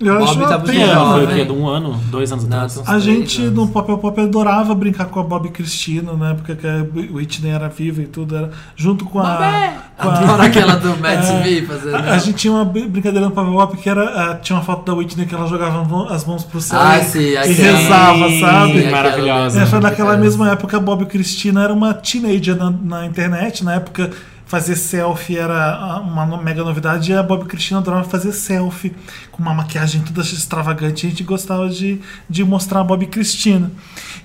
[0.00, 0.94] Eu Bob acho tá muito Que pena.
[0.94, 1.12] jovem.
[1.12, 1.34] foi o né?
[1.34, 1.44] quê?
[1.44, 2.00] De um ano?
[2.10, 2.82] Dois anos Não, atrás?
[2.88, 3.54] A gente anos.
[3.54, 7.68] no Pop Pop adorava brincar com a Bob Cristina, na época que a Whitney era
[7.68, 9.72] viva e tudo, era junto com a.
[9.96, 11.62] Com Adoro a aquela do Matt É.
[11.62, 11.96] Fazendo.
[11.96, 14.04] a, a gente tinha uma br- brincadeira no Pop Pop que era.
[14.30, 15.84] ah, tinha uma foto da Whitney que ela jogava
[16.14, 18.90] as mãos pro céu Ah, e, sim, e rezava, Sim, sabe?
[18.90, 19.60] maravilhosa.
[19.62, 23.64] É, foi naquela Aquela- mesma época a Bob Cristina era uma teenager na, na internet.
[23.64, 24.10] Na época,
[24.48, 28.94] fazer selfie era ah, uma mega novidade e a Bob Cristina adorava fazer selfie
[29.30, 31.06] com uma maquiagem toda extravagante.
[31.06, 33.70] A gente gostava de, de mostrar a Bob Cristina.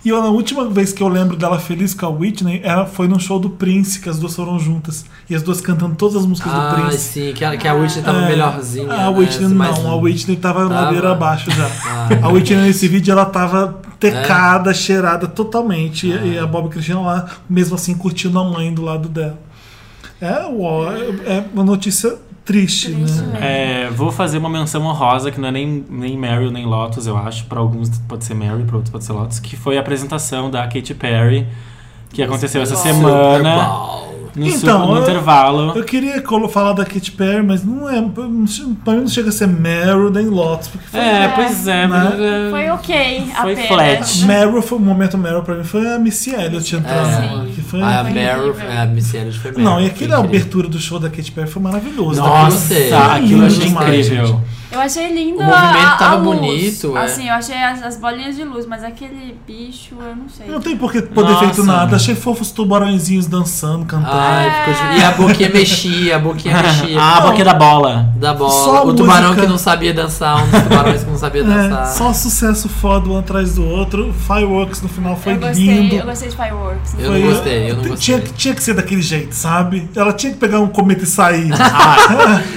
[0.04, 3.08] E eu, a última vez que eu lembro dela feliz com a Whitney era, foi
[3.08, 5.06] no show do Prince, que as duas foram juntas.
[5.30, 6.98] E as duas cantando todas as músicas do Ah, Prince.
[6.98, 8.92] sim, que a, que a Whitney tava É, melhorzinha.
[8.94, 9.18] A né?
[9.18, 9.96] Whitney mais não, a.
[9.98, 10.74] Whitney tava, Tava?
[10.74, 11.70] ladeira abaixo já.
[11.86, 12.10] Ah.
[12.24, 14.74] A Whitney nesse vídeo ela tava tecada, É?
[14.74, 16.08] cheirada totalmente.
[16.08, 19.38] E- E a Bob Cristina lá, mesmo assim, curtindo a mãe do lado dela.
[20.24, 20.90] É, uó,
[21.26, 23.86] é, uma notícia triste, Triste né?
[23.88, 27.18] É, vou fazer uma menção honrosa, que não é nem, nem Meryl nem Lotus, eu
[27.18, 27.46] acho.
[27.46, 29.40] Pra alguns pode ser Meryl, pra outros pode ser Lotus.
[29.40, 31.48] Que foi a apresentação da Katy Perry,
[32.10, 34.13] que aconteceu essa Super semana.
[34.36, 35.74] No, Então, no eu- intervalo.
[35.78, 38.02] Eu queria falar da Katy Perry, mas não é.
[38.02, 38.46] Pra mim
[39.02, 40.70] não chega a ser Meryl nem Lotus.
[40.70, 41.88] Porque foi, É, É, pois é.
[41.88, 42.14] né?
[42.48, 43.68] é, Foi ok, Foi apenas.
[43.68, 44.26] flat.
[44.26, 47.46] Meryl foi o momento Meryl pra mim foi a Missy Elliott entrando.
[47.48, 47.52] Sim.
[47.54, 49.66] Que foi, Ah, a Meryl, é, a Missy Elliott foi Meryl.
[49.66, 52.20] não, e aquela abertura do show da Katy Perry foi maravilhoso.
[52.22, 52.74] Nossa,
[53.16, 54.26] aquilo eu achei incrível.
[54.28, 54.38] gente.
[54.72, 56.40] Eu achei lindo O movimento a, a tava luz.
[56.40, 57.04] bonito, é.
[57.06, 60.48] Assim, eu achei as, as bolinhas de luz, mas aquele bicho, eu não sei.
[60.48, 61.46] Não tem por que poder Nossa.
[61.46, 61.96] feito nada.
[61.96, 64.12] Achei fofos tubarõezinhos dançando, cantando.
[64.24, 67.00] Ai, ficou E a boquinha mexia, a boquinha mexia.
[67.00, 68.10] Ah, a boquinha da bola.
[68.16, 68.80] Da Só bola.
[68.80, 69.42] a O tubarão música.
[69.42, 71.86] que não sabia dançar, um dos tubarões que não sabia É, dançar.
[71.88, 74.14] só sucesso foda um atrás do outro.
[74.28, 75.96] Fireworks no final foi eu gostei, lindo.
[75.96, 76.96] eu gostei de Fireworks.
[77.00, 77.98] Eu Foi- não gostei, eu não gostei.
[77.98, 79.90] Tinha, que- tinha que ser daquele jeito, sabe?
[79.96, 81.50] Ela tinha que pegar um cometa e sair.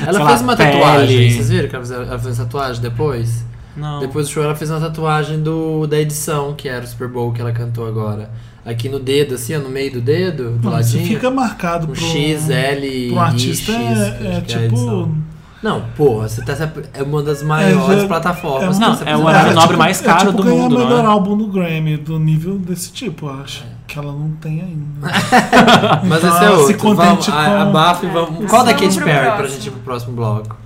[0.06, 0.72] Ela sei fez lá, uma pele.
[0.72, 3.44] tatuagem, vocês viram que ela fez, ela fez tatuagem depois?
[3.76, 4.00] Não.
[4.00, 7.32] Depois do show ela fez uma tatuagem do, da edição, que era o Super Bowl
[7.32, 8.30] que ela cantou agora.
[8.66, 11.06] Aqui no dedo, assim, ó, no meio do dedo, do Não, isso ladinho.
[11.06, 13.70] fica marcado um pro, X, L pro artista.
[13.70, 13.98] e X.
[14.00, 15.14] é, é a tipo.
[15.62, 16.52] Não, porra, você tá
[16.92, 18.76] é uma das maiores já- plataformas.
[18.76, 20.84] é Não, é o é nobre tipo- mais caro é tipo do ganhar mundo, não
[20.86, 21.06] melhor é?
[21.06, 23.64] álbum no Grammy do nível desse tipo, eu acho.
[23.86, 25.08] Que ela não tem ainda.
[26.04, 26.66] Mas Então, esse é ela outro.
[26.66, 28.50] se contente vamos, a, a com- Baf, vamos.
[28.50, 30.56] Qual da Katy Perry pra gente ir pro próximo bloco?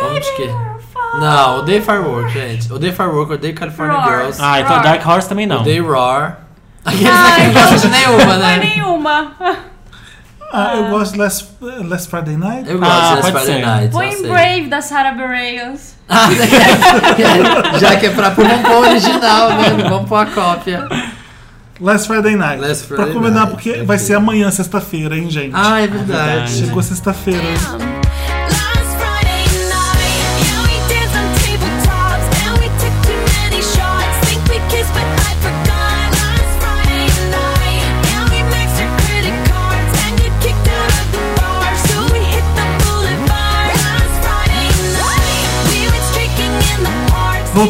[0.00, 0.48] Vamos de quê?
[1.20, 2.72] Não, odeio Firework, gente.
[2.72, 4.08] Odeio Firework, odeio California Roar.
[4.18, 4.38] Girls.
[4.40, 4.82] Ah, então Roar.
[4.82, 5.60] Dark Horse também não.
[5.60, 6.41] Odeio Roar.
[6.84, 8.58] Aqueles Ai, que não de nenhuma, Não né?
[8.58, 9.32] foi nenhuma.
[10.54, 12.68] Ah, eu gosto de Last, Last Friday Night.
[12.68, 13.66] Eu gosto Ah, de Last pode Friday ser.
[13.66, 13.90] Night.
[13.92, 14.22] Põe.
[14.28, 15.96] Brave da Sarah Bareilles.
[16.08, 16.28] Ah,
[17.80, 19.70] já que é pra pôr, o original, né?
[19.70, 20.86] Não Vamos pôr a cópia.
[21.80, 22.60] Last Friday Night.
[22.60, 25.52] Last pra Friday combinar, Night, porque vai ser amanhã, sexta-feira, hein, gente?
[25.54, 26.12] Ah, é verdade.
[26.12, 26.52] verdade.
[26.58, 27.40] Chegou sexta-feira.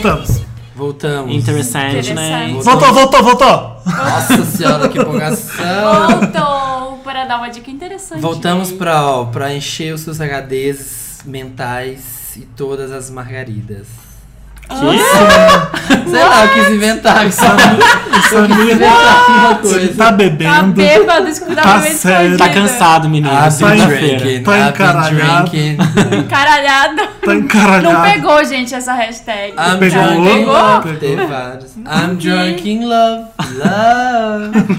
[0.03, 0.43] Voltamos.
[0.75, 1.35] Voltamos.
[1.35, 2.49] Interessante, né?
[2.49, 2.65] Interessante.
[2.65, 3.83] Voltou, voltou, voltou.
[3.87, 6.19] Nossa senhora, que empolgação.
[6.19, 8.21] Voltou para dar uma dica interessante.
[8.21, 13.87] Voltamos pra encher os seus HDs mentais e todas as margaridas.
[14.79, 17.27] Sei lá, eu quis inventar.
[17.27, 17.41] Isso
[18.45, 19.89] inventar uma coisa.
[19.95, 20.73] Tá Tá bebendo.
[20.73, 22.37] bêbado, Tá a mente sério.
[22.37, 23.35] Tá cansado, menino.
[23.35, 24.19] Been Segunda-feira.
[24.19, 25.57] drinking, Tá I've been encaralhado.
[26.17, 27.09] Encaralhado.
[27.25, 27.93] Tá encaralhado.
[27.95, 29.53] Não pegou, gente, essa hashtag.
[29.57, 30.25] I'm Pegou?
[30.25, 30.97] Pegou?
[30.99, 31.77] Teve vários.
[31.77, 33.25] I'm drunk in love.
[33.55, 34.79] Love.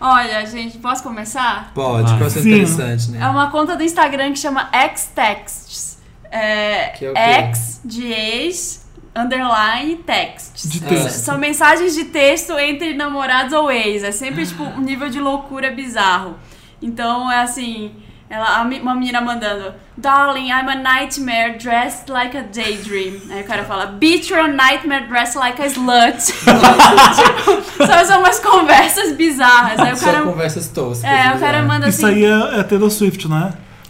[0.00, 1.70] Olha, gente, posso começar?
[1.74, 2.18] Pode, Vai.
[2.18, 2.50] pode ser Sim.
[2.50, 3.20] interessante, né?
[3.22, 5.96] É uma conta do Instagram que chama Xtexts.
[6.30, 7.20] É, Que é o quê?
[7.20, 8.83] X de ex,
[9.14, 10.68] underline, texts.
[10.68, 11.24] De É, texto.
[11.24, 14.02] São mensagens de texto entre namorados ou ex.
[14.02, 16.36] É sempre, tipo, um nível de loucura bizarro.
[16.82, 17.92] Então, é assim...
[18.28, 23.20] Ela, uma menina mandando Darling, I'm a nightmare dressed like a daydream.
[23.30, 26.16] Aí o cara fala Bitch, you're a nightmare dressed like a slut.
[26.34, 29.78] tipo, são, são umas conversas bizarras.
[29.78, 30.22] Aí o Só cara...
[30.22, 31.04] conversas toscas.
[31.04, 31.68] É, o cara né?
[31.68, 32.16] manda Isso assim...
[32.16, 33.46] aí é, é Taylor Swift, não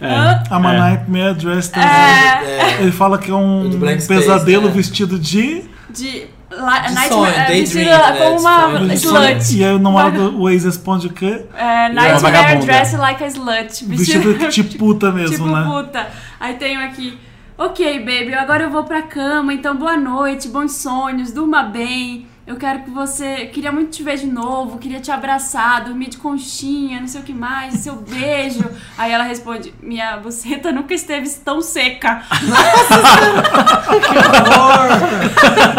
[0.07, 0.13] é?
[0.13, 0.17] É.
[0.19, 0.43] Hã?
[0.51, 0.79] I'm a É.
[0.81, 4.73] Nightmare Dressed as- É, Ele fala que é um O do Blank Space, pesadelo né?
[4.73, 5.65] vestido de.
[5.91, 8.93] de, la, De nightmare, sonho, é, vestida né, como uma sonho.
[8.95, 9.57] slut.
[9.59, 11.45] E aí o namorado do Waze responde o quê?
[11.57, 13.85] É, uma nightmare dressed like a slut.
[13.87, 15.65] Vestido de puta mesmo, tipo né?
[15.65, 16.07] puta.
[16.41, 17.19] Aí tenho aqui.
[17.57, 22.27] Ok, baby, agora eu vou pra cama, então boa noite, bons sonhos, durma bem.
[22.47, 23.47] Eu quero que você.
[23.47, 27.25] Queria muito te ver de novo, queria te abraçar, dormir de conchinha, não sei o
[27.25, 28.63] que mais, seu beijo.
[28.99, 32.23] Aí ela responde: Minha buceta nunca esteve tão seca.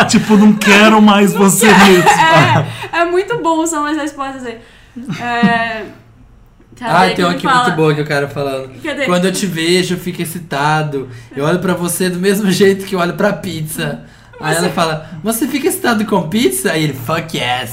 [0.10, 2.10] Tipo, não quero mais você mesmo.
[2.10, 4.60] É, é muito bom, são as respostas aí.
[5.22, 5.86] É.
[6.78, 7.64] Cadê Ah, que tem uma aqui fala?
[7.64, 8.70] muito boa que o cara falando.
[8.82, 9.06] Cadê?
[9.06, 11.10] Quando eu te vejo, eu fico excitado.
[11.36, 14.04] Eu olho pra você do mesmo jeito que eu olho pra pizza.
[14.40, 16.72] Aí ela fala, você fica excitado com pizza?
[16.72, 17.72] Aí ele, fuck yes.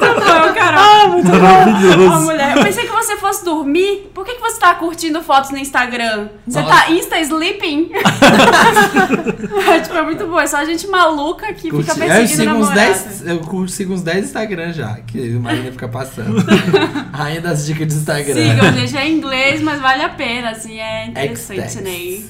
[0.00, 0.76] Não, cara.
[0.80, 2.20] A Maravilhoso.
[2.24, 2.56] mulher.
[2.56, 4.10] Eu pensei que você fosse dormir.
[4.14, 6.28] Por que, que você tá curtindo fotos no Instagram?
[6.46, 6.74] Você Nossa.
[6.74, 7.90] tá insta sleeping?
[9.68, 10.38] é, tipo, é muito bom.
[10.40, 12.80] É só gente maluca que fica Curti- eu perseguindo sigo uns namorada.
[12.80, 16.36] 10, eu curto- sigo uns 10 Instagram já, que o Marina fica passando.
[17.12, 18.34] Rainha das dicas de Instagram.
[18.34, 18.96] Sigam, gente.
[18.96, 20.78] É inglês, mas vale a pena, assim.
[20.78, 22.22] É interessante, né?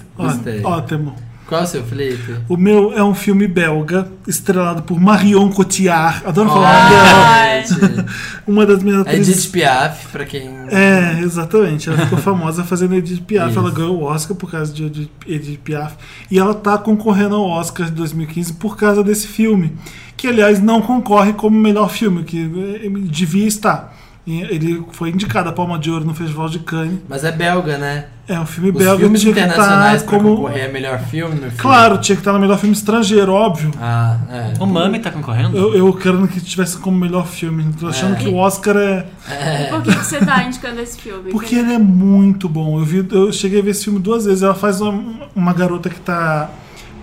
[0.64, 1.14] Ó, Ótimo.
[1.46, 2.34] Qual é o seu, Felipe?
[2.48, 6.22] O meu é um filme belga, estrelado por Marion Cotillard.
[6.26, 8.06] Adoro falar dela.
[8.46, 9.36] Uma das minhas atrizes.
[9.38, 10.48] Edith Piaf, pra quem...
[10.70, 11.88] É, exatamente.
[11.88, 13.50] Ela ficou famosa fazendo Edith Piaf.
[13.50, 13.58] Isso.
[13.60, 15.94] Ela ganhou o Oscar por causa de Edith- Edith Piaf.
[16.30, 19.72] E ela tá concorrendo ao Oscar de 2015 por causa desse filme.
[20.16, 22.40] Que, aliás, não concorre como melhor filme, que
[22.82, 23.95] eh, devia estar.
[24.26, 26.98] Ele foi indicado a Palma de Ouro no Festival de Cannes.
[27.08, 28.06] Mas é belga, né?
[28.26, 30.34] É um filme Os belga filmes tinha que internacionais pra como.
[30.36, 31.62] concorrer a melhor filme, meu filho.
[31.62, 33.70] Claro, tinha que estar no melhor filme estrangeiro, óbvio.
[33.80, 34.52] Ah, é.
[34.58, 35.56] O Mami tá concorrendo?
[35.56, 37.72] Eu, eu querendo que tivesse como melhor filme.
[37.78, 38.18] Tô achando É.
[38.18, 39.06] que o Oscar é.
[39.30, 39.64] É.
[39.70, 41.30] Por que, que você tá indicando esse filme?
[41.30, 42.80] Porque ele é muito bom.
[42.80, 44.42] Eu, vi, eu cheguei a ver esse filme duas vezes.
[44.42, 46.50] Ela faz uma, uma garota que tá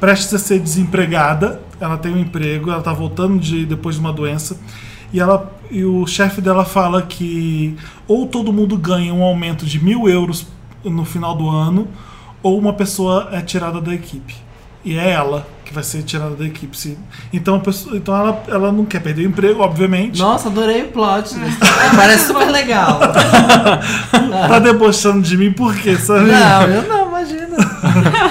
[0.01, 1.61] prestes a ser desempregada.
[1.79, 4.57] Ela tem um emprego, ela tá voltando de, depois de uma doença.
[5.13, 7.77] E, ela, e o chefe dela fala que
[8.07, 10.47] ou todo mundo ganha um aumento de mil euros
[10.83, 11.87] no final do ano,
[12.41, 14.35] ou uma pessoa é tirada da equipe.
[14.83, 16.75] E é ela que vai ser tirada da equipe.
[16.77, 16.97] se-
[17.31, 20.19] Então, pessoa- então ela, ela não quer perder o emprego, obviamente.
[20.19, 21.27] Nossa, adorei o plot.
[21.27, 21.91] história.
[21.95, 22.99] Parece super legal.
[24.47, 25.95] Tá debochando de mim por quê?
[25.95, 26.25] Sabe?
[26.31, 27.57] Não, eu não, imagina.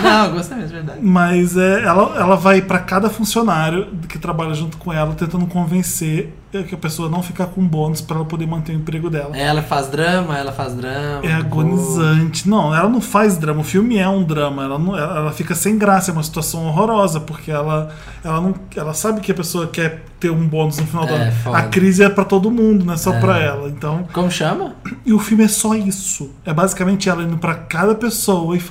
[0.02, 0.98] Não, eu gostei mesmo, de verdade.
[1.02, 6.34] Mas é, ela, ela vai pra cada funcionário que trabalha junto com ela, tentando convencer
[6.62, 9.36] que a pessoa não ficar com bônus pra ela poder manter o emprego dela.
[9.36, 11.24] Ela faz drama, ela faz drama.
[11.24, 12.48] É agonizante.
[12.48, 13.60] Não, ela não faz drama.
[13.60, 14.64] O filme é um drama.
[14.64, 16.10] Ela, não, ela fica sem graça.
[16.10, 17.20] É uma situação horrorosa.
[17.20, 17.90] Porque ela,
[18.24, 21.22] ela, não, ela sabe que a pessoa quer ter um bônus no final do É,
[21.22, 21.32] ano.
[21.32, 21.58] foda.
[21.58, 23.20] A crise é pra todo mundo, não é só É.
[23.20, 23.68] pra ela.
[23.68, 24.74] Então, Como chama?
[25.04, 26.30] e o filme é só isso.
[26.44, 28.62] É basicamente ela indo pra cada pessoa e,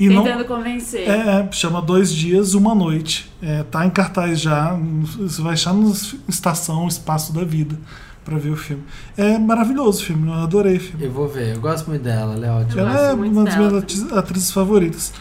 [0.00, 0.24] e não.
[0.24, 1.08] Tentando convencer.
[1.08, 3.30] É, chama Dois Dias, Uma Noite.
[3.46, 4.76] É, tá em cartaz já.
[5.20, 5.92] Você vai achar na
[6.28, 7.76] estação Espaço da Vida
[8.24, 8.82] pra ver o filme.
[9.16, 11.04] É maravilhoso o filme, eu adorei o filme.
[11.04, 12.80] Eu vou ver, eu gosto muito dela, ela é ótima.
[12.80, 15.12] Ela é uma das minhas atrizes favoritas.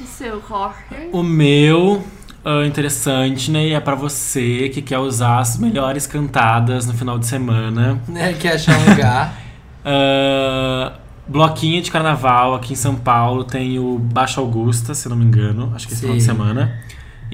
[0.00, 0.78] O seu Jorge.
[1.12, 2.04] O meu
[2.44, 3.66] ah, interessante, né?
[3.66, 8.00] E é pra você que quer usar as melhores cantadas no final de semana.
[8.14, 9.40] É, quer achar um lugar.
[9.86, 10.94] Ah,
[11.28, 15.70] bloquinho de carnaval aqui em São Paulo tem o Baixo Augusta, se não me engano,
[15.74, 16.30] acho que é esse final de Sim.
[16.30, 16.80] semana.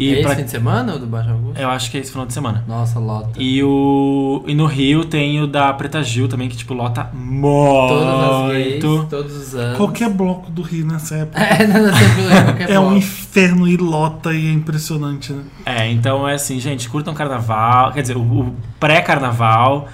[0.03, 1.61] E é pra- esse fim de semana ou do Baixo Augusto?
[1.61, 2.65] eu acho que é esse final de semana.
[2.67, 3.31] Nossa, lota.
[3.39, 8.09] E, o, e no Rio tem o da Preta Gil também, que tipo, lota Todas
[8.09, 9.07] as gays, muito.
[9.11, 9.77] todos os anos.
[9.77, 11.41] Qualquer bloco do Rio nessa época.
[11.43, 15.43] É, não, não, sempre qualquer É um inferno e lota e é impressionante, né?
[15.67, 19.89] É, então é assim, gente, curtam carnaval, quer dizer, o, o pré-carnaval,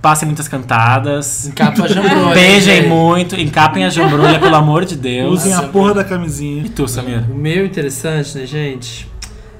[0.00, 2.34] passem muitas cantadas, Encapa a jambrolha.
[2.34, 2.88] beijem gente.
[2.88, 5.40] muito, encapem a jambrulha, pelo amor de Deus.
[5.40, 6.64] Usem a porra da camisinha.
[6.64, 7.30] E tu, Samir?
[7.30, 9.10] O meu interessante, né, gente?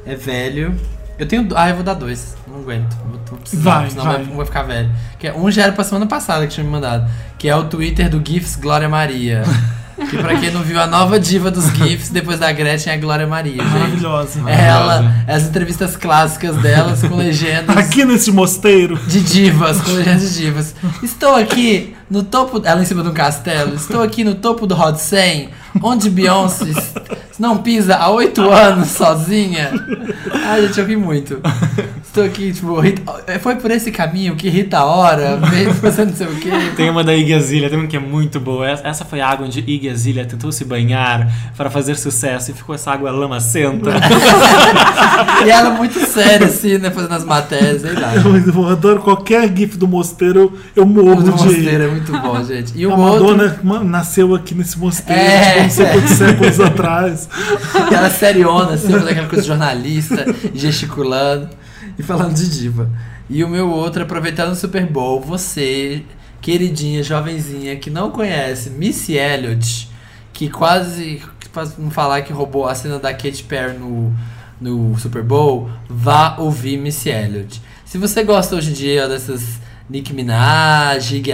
[0.06, 0.74] É velho.
[1.18, 1.48] Eu tenho.
[1.54, 2.36] Ah, eu vou dar dois.
[2.46, 2.96] Não aguento.
[3.04, 3.18] Vou,
[3.54, 4.22] Vai, senão vai.
[4.22, 4.90] Vai, vai ficar velho.
[5.18, 7.10] Que é, um já era pra semana passada que tinha me mandado.
[7.36, 9.42] Que é o Twitter do GIFs Glória Maria.
[10.06, 12.98] que pra quem não viu, a nova diva dos GIFs, depois da Gretchen, é a
[12.98, 13.62] Glória Maria.
[13.62, 13.72] gente.
[13.72, 14.40] Maravilhosa.
[14.46, 17.76] É ela, as entrevistas clássicas delas com legendas.
[17.76, 18.98] Aqui nesse mosteiro.
[19.06, 20.74] De divas, com legendas de divas.
[21.02, 22.60] Estou aqui no topo.
[22.64, 23.74] Ela em cima de um castelo.
[23.74, 25.48] Estou aqui no topo do Hot 100,
[25.82, 26.66] onde Beyoncé
[27.38, 29.70] não pisa há oito anos sozinha.
[30.44, 31.40] Ai, gente, eu ri muito.
[32.02, 33.02] Estou aqui, tipo, Rita-
[33.40, 36.50] foi por esse caminho que Rita Ora veio fazendo não sei o quê.
[36.74, 38.68] Tem uma da Iggy Azalea também que é muito boa.
[38.68, 42.74] Essa- foi a água onde Iggy Azalea tentou se banhar para fazer sucesso e ficou
[42.74, 43.90] essa água lamacenta.
[45.44, 46.90] E ela muito séria, assim, né?
[46.90, 48.14] Fazendo as matérias, sei lá.
[48.14, 52.12] Eu, eu adoro qualquer gif do mosteiro, eu morro O do de mosteiro é muito
[52.12, 52.72] bom, gente.
[52.76, 53.26] E o A outro.
[53.36, 55.52] Madonna ma- nasceu aqui nesse mosteiro, É.
[55.54, 57.28] tipo, não sei quantos séculos atrás.
[57.74, 61.48] Aquela seriona, assim, fazendo aquela coisa de jornalista, gesticulando
[61.98, 62.90] e falando de diva.
[63.30, 66.02] E o meu outro, aproveitando o Super Bowl, você,
[66.40, 69.88] queridinha, jovenzinha, que não conhece Missy Elliott,
[70.32, 71.20] que quase,
[71.52, 74.14] pra não falar que roubou a cena da Katy Perry no,
[74.60, 77.60] no Super Bowl, vá ouvir Missy Elliott.
[77.84, 79.42] Se você gosta hoje em dia dessas
[79.88, 81.32] Nicki Minaj, Iggy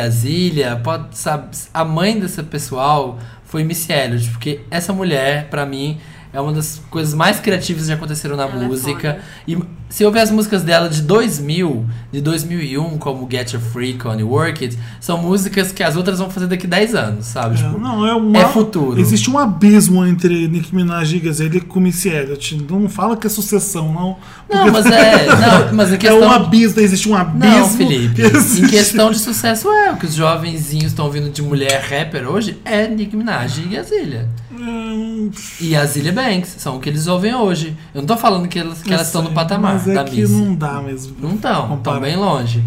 [0.82, 5.98] pode saber, a mãe dessa pessoal foi Missy Elliott, porque essa mulher, pra mim,
[6.34, 9.12] é uma das coisas mais criativas que já aconteceram na Ela é música.
[9.14, 9.20] foda.
[9.46, 9.56] e
[9.88, 14.24] se ouvir as músicas dela de 2000, de 2001, como Get Your Freak On e
[14.24, 17.54] Work It, são músicas que as outras vão fazer daqui 10 anos, sabe?
[17.54, 19.00] É, Tipo, não, é, uma, é futuro.
[19.00, 22.56] Existe um abismo entre Nicki Minaj e Gazelle com Missy Elliott.
[22.68, 24.16] Não fala que é sucessão, não.
[24.50, 25.26] Não, mas é.
[25.44, 26.20] Não, mas em É questão.
[26.28, 27.44] um abismo, existe um abismo.
[27.58, 28.14] Não, Felipe.
[28.14, 28.66] que Em existe.
[28.68, 32.88] questão de sucesso é o que os jovenzinhos estão ouvindo de mulher rapper hoje é
[32.88, 34.28] Nicki Minaj e Azalea.
[34.58, 37.76] Hum, E Azilia Banks, são o que eles ouvem hoje.
[37.94, 40.04] Eu não tô falando que elas, que eu elas estão no patamar Mas é da
[40.04, 40.32] que Missy.
[40.32, 41.16] não dá mesmo.
[41.20, 42.62] Não estão, estão bem longe.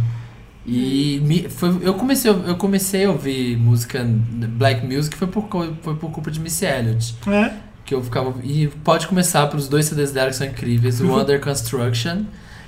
[0.66, 5.48] E me- foi, eu, comecei, eu comecei a ouvir música, black music, foi por,
[5.82, 7.16] foi por culpa de Missy Elliott.
[7.28, 7.54] É.
[7.86, 8.34] Que eu ficava.
[8.44, 12.24] E pode começar pelos dois CDs dela que são incríveis: o Under Construction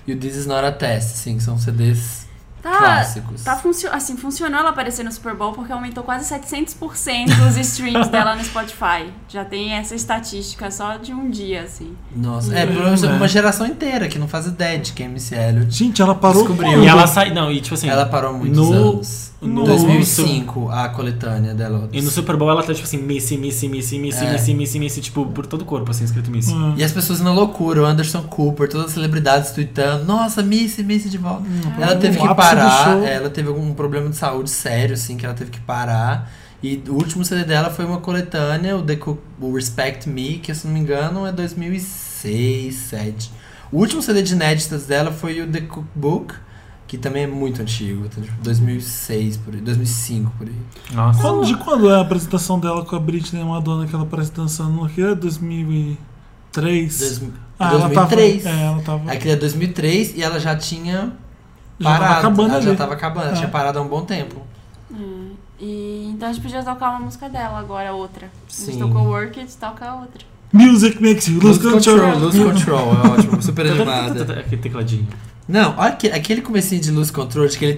[0.08, 2.26] e o This Is Not a Test, assim, que são CDs
[2.62, 3.44] Tá, clássicos.
[3.44, 8.08] tá funcio assim, funcionou ela aparecer no Super Bowl porque aumentou quase 700% os streams
[8.12, 9.12] dela no Spotify.
[9.28, 11.96] Já tem essa estatística só de um dia, assim.
[12.16, 13.16] Nossa, é, Hum, por uma, é.
[13.18, 15.72] uma geração inteira que não faz ideia de quem é Missy Elliott.
[15.74, 16.72] Gente, ela parou Descobriu.
[16.74, 16.84] quando?
[16.84, 17.32] e ela sai.
[17.34, 17.88] Não, e tipo assim.
[17.90, 19.32] Ela parou muitos no- anos.
[19.42, 21.88] no- 2005, a coletânea dela.
[21.94, 24.32] E no Super Bowl ela tá tipo assim, Missy, Missy, Missy, Missy, É.
[24.34, 26.54] Missy, Missy, Missy, tipo, por todo o corpo, assim, escrito Missy.
[26.54, 26.74] Hum.
[26.78, 31.10] E as pessoas na loucura, o Anderson Cooper, todas as celebridades tweetando, nossa, Missy, Missy
[31.10, 31.44] de volta.
[31.80, 35.36] ela teve que do parar, ela teve algum problema de saúde sério, assim, que ela
[35.36, 36.32] teve que parar.
[36.62, 40.54] E o último CD dela foi uma coletânea, o, The Cook- o Respect Me, que
[40.54, 43.32] se não me engano é 2006, 2007.
[43.72, 46.34] O último CD de inéditas dela foi o The Cookbook,
[46.88, 50.56] que também é muito antigo, então, tipo, 2006 por aí, 2005 por aí.
[50.92, 51.22] Nossa.
[51.22, 54.32] Quando- de quando é a apresentação dela com a Britney e Madonna que ela parece
[54.32, 55.02] dançando no que?
[55.16, 56.98] 2003?
[57.00, 57.22] Dois-
[57.60, 58.46] Ah, 2003.
[58.46, 59.12] Ela tava, é, ela tava.
[59.12, 61.14] Aquele é 2003 e ela já tinha
[61.80, 63.38] Já tava acabando ela já tava acabando, ela É.
[63.38, 64.42] tinha parado há um bom tempo.
[65.62, 68.28] E então a gente podia tocar uma música dela agora, outra.
[68.28, 68.66] A Sim.
[68.68, 70.22] gente tocou Work It, toca a outra.
[70.54, 72.18] Music makes you lose, control.
[72.18, 74.24] Lose Control, é ótimo, super animada.
[74.40, 75.08] Aquele tecladinho.
[75.48, 77.78] Não, olha aquele, aquele comecinho de Lose Control, de aquele...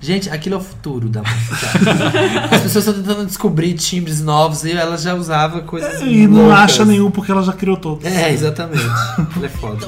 [0.00, 2.46] Gente, aquilo é o futuro da música.
[2.52, 6.58] As pessoas estão tentando descobrir timbres novos e ela já usava coisas E não loucas.
[6.58, 8.04] acha nenhum porque ela já criou todos.
[8.04, 8.84] É, exatamente.
[9.36, 9.86] Ela é foda.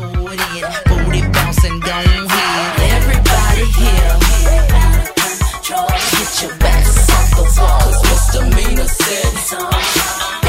[6.42, 10.40] Your off the wall, 'cause misdemeanor said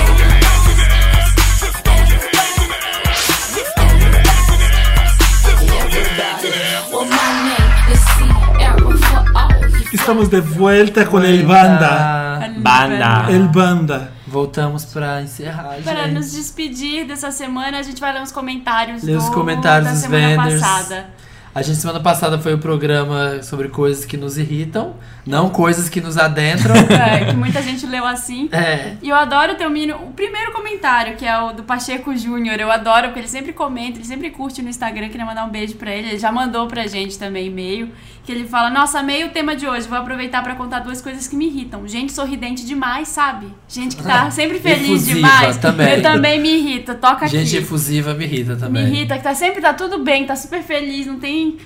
[9.94, 12.40] Estamos de vuelta com el banda.
[12.58, 13.26] Banda.
[13.30, 14.12] El banda.
[14.28, 16.14] Voltamos pra encerrar, Para gente.
[16.14, 19.92] nos despedir dessa semana, a gente vai ler os comentários Ler do, os comentários da
[19.94, 20.62] dos semana vendors.
[20.62, 21.10] passada.
[21.54, 24.96] A gente, semana passada, foi o programa sobre coisas que nos irritam,
[25.28, 26.76] não coisas que nos adentram.
[27.02, 28.48] É, que muita gente leu assim.
[28.52, 28.96] É.
[29.02, 29.96] E eu adoro ter o menino.
[29.96, 33.98] O primeiro comentário, que é o do Pacheco Júnior, eu adoro, porque ele sempre comenta,
[33.98, 35.10] ele sempre curte no Instagram.
[35.10, 36.10] Queria mandar um beijo pra ele.
[36.10, 37.90] Ele já mandou pra gente também e-mail.
[38.32, 39.90] Que ele fala: Nossa, amei o tema de hoje.
[39.90, 41.86] Vou aproveitar pra contar duas coisas que me irritam.
[41.86, 43.48] Gente sorridente demais, sabe?
[43.68, 45.58] Gente que tá sempre feliz Efusiva demais.
[45.58, 45.96] também.
[45.96, 46.96] Eu também me irrita.
[46.96, 47.58] Toca Gente aqui.
[47.66, 48.86] efusiva me irrita também.
[48.86, 51.58] Me irrita, que tá sempre tá tudo bem, tá super feliz, não tem.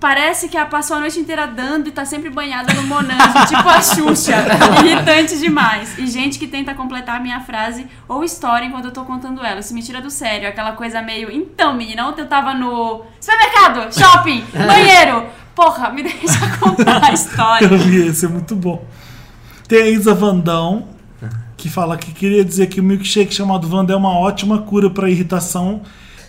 [0.00, 3.68] Parece que ela passou a noite inteira dando e tá sempre banhada no Monange, tipo
[3.68, 4.34] a Xuxa.
[4.82, 5.98] Irritante demais.
[5.98, 9.60] E gente que tenta completar a minha frase ou história enquanto eu tô contando ela.
[9.60, 10.48] Isso me tira do sério.
[10.48, 11.30] Aquela coisa meio.
[11.30, 15.26] Então, menina, ontem eu tava no supermercado, shopping, banheiro.
[15.54, 17.66] Porra, me deixa contar a história.
[17.66, 18.82] Eu vi esse, é muito bom.
[19.68, 20.88] Tem a Isa Vandão,
[21.58, 25.10] que fala que queria dizer que o milkshake chamado Vanda é uma ótima cura para
[25.10, 25.82] irritação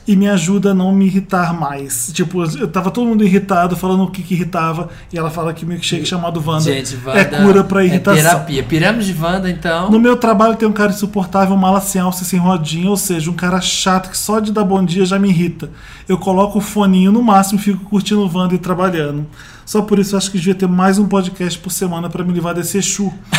[0.07, 2.11] e me ajuda a não me irritar mais.
[2.13, 5.65] Tipo, eu tava todo mundo irritado, falando o que, que irritava, e ela fala que
[5.65, 8.19] milkshake chamado Wanda Gente, Wanda é cura pra irritação.
[8.19, 8.63] É terapia.
[8.63, 9.89] Pirâmide de Wanda, então.
[9.91, 13.29] No meu trabalho tem um cara insuportável, mala sem alça e sem rodinha, ou seja,
[13.29, 15.69] um cara chato que só de dar bom dia já me irrita.
[16.07, 19.25] Eu coloco o foninho no máximo e fico curtindo o Wanda e trabalhando.
[19.71, 22.33] Só por isso eu acho que devia ter mais um podcast por semana pra me
[22.33, 23.09] livrar desse Exu.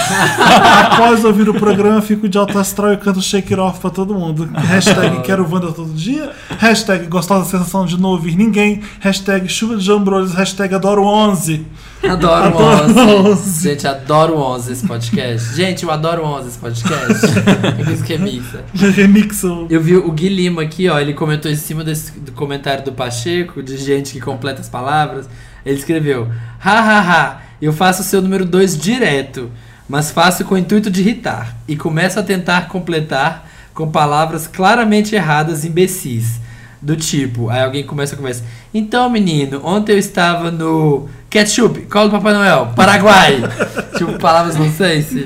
[0.90, 3.90] Após ouvir o programa, eu fico de alto astral e canto Shake It Off pra
[3.90, 4.48] todo mundo.
[4.54, 6.32] Hashtag quero Wanda todo dia.
[6.58, 8.80] Hashtag gostosa sensação de não ouvir ninguém.
[9.00, 10.32] Hashtag chuva de jambrolhos.
[10.32, 11.66] Hashtag adoro 11.
[12.02, 12.98] Adoro Adoro 11.
[13.32, 13.68] 11.
[13.68, 15.54] Gente, adoro o 11 esse podcast.
[15.54, 17.26] Gente, eu adoro o 11 esse podcast.
[17.86, 18.64] É isso que é mixa.
[18.74, 19.44] Remix.
[19.44, 22.82] o- Eu vi o Gui Lima aqui, ó, ele comentou em cima desse do comentário
[22.84, 25.28] do Pacheco, de gente que completa as palavras.
[25.64, 26.30] Ele escreveu:
[26.62, 29.50] Ha ha ha, eu faço o seu número 2 direto,
[29.88, 31.56] mas faço com o intuito de irritar.
[31.68, 36.40] E começo a tentar completar com palavras claramente erradas, imbecis.
[36.80, 38.42] Do tipo, aí alguém começa a conversa.
[38.74, 43.40] Então, menino, ontem eu estava no ketchup, colo do Papai Noel, Paraguai.
[43.96, 45.24] tipo, palavras não sei se.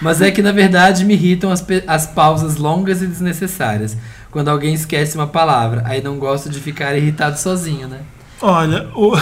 [0.00, 3.94] Mas é que na verdade me irritam as, as pausas longas e desnecessárias.
[4.30, 8.00] Quando alguém esquece uma palavra, aí não gosto de ficar irritado sozinho, né?
[8.46, 9.16] Olha, o,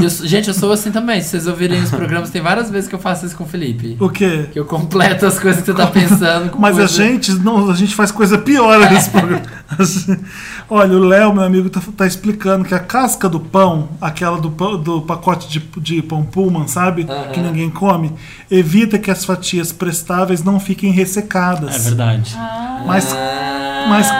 [0.00, 1.20] Eu gente, eu sou assim também.
[1.20, 3.96] Se vocês ouvirem os programas, tem várias vezes que eu faço isso com o Felipe.
[3.98, 4.46] o quê?
[4.52, 6.50] Que eu completo as coisas que você tá pensando.
[6.50, 9.42] Com Mas a coisa- gente, não, a gente faz coisa pior nesse programa.
[9.76, 10.20] A gente-
[10.68, 14.48] Olha, o Léo, meu amigo, tá, tá explicando que a casca do pão, aquela do,
[14.78, 17.06] do pacote de, de pão Pullman, sabe?
[17.08, 17.32] Aham.
[17.32, 18.12] Que ninguém come,
[18.48, 21.74] evita que as fatias prestáveis não fiquem ressecadas.
[21.74, 22.36] É verdade.
[22.36, 22.84] Ah.
[22.86, 23.12] mas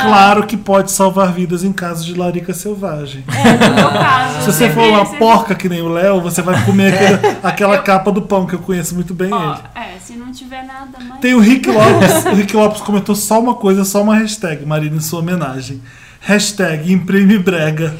[0.02, 3.24] claro que pode salvar vidas em caso de larica selvagem.
[3.28, 4.40] É, no meu caso.
[4.40, 7.78] Se você sempre- for uma porca que nem o Léo, você vai comer aquele- aquela
[7.78, 11.20] capa do pão, que eu conheço muito bem Ó, é, se não tiver nada mais.
[11.20, 12.24] Tem o Rick Lopes.
[12.26, 15.80] o Rick Lopes comentou só uma coisa, só uma hashtag, Marina, em sua homenagem.
[16.22, 17.94] Hashtag imprime brega.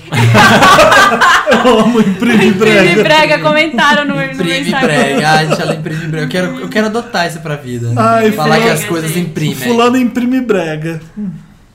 [1.65, 2.83] eu amo imprime brega.
[2.85, 4.87] Imprime brega, comentaram no, no meu Imprime Instagram.
[4.89, 5.29] brega.
[5.31, 6.25] Ai, gente, ela imprime brega.
[6.25, 7.93] Eu quero, eu quero adotar isso pra vida.
[7.97, 9.55] Ai, Falar que as coisas imprimem.
[9.55, 11.01] Fulano imprime brega.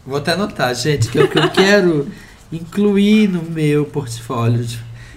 [0.06, 2.08] Vou até anotar, gente, que eu, que eu quero
[2.52, 4.66] incluir no meu portfólio.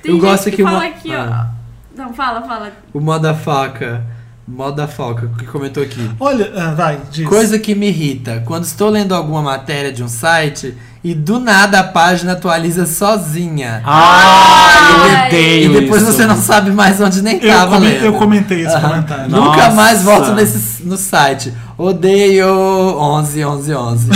[0.03, 1.59] Tem eu gente gosto que, que, fala uma- aqui, Ah, ó.
[1.97, 2.73] Não, fala, fala.
[2.95, 4.05] o moda faca,
[4.47, 6.09] moda foca, que comentou aqui.
[6.21, 7.27] Olha, ah, vai, diz.
[7.29, 11.81] Coisa que me irrita, quando estou lendo alguma matéria de um site e do nada
[11.81, 13.83] a página atualiza sozinha.
[13.85, 16.13] Ah, eu odeio e depois isso.
[16.13, 18.05] você não sabe mais onde nem eu, tava comen- lendo.
[18.05, 19.29] eu comentei esse comentário.
[19.29, 19.45] Não.
[19.47, 19.71] Nunca Nossa.
[19.73, 21.53] mais volto nesse, no site.
[21.79, 24.09] Odeio 11, 11, 11.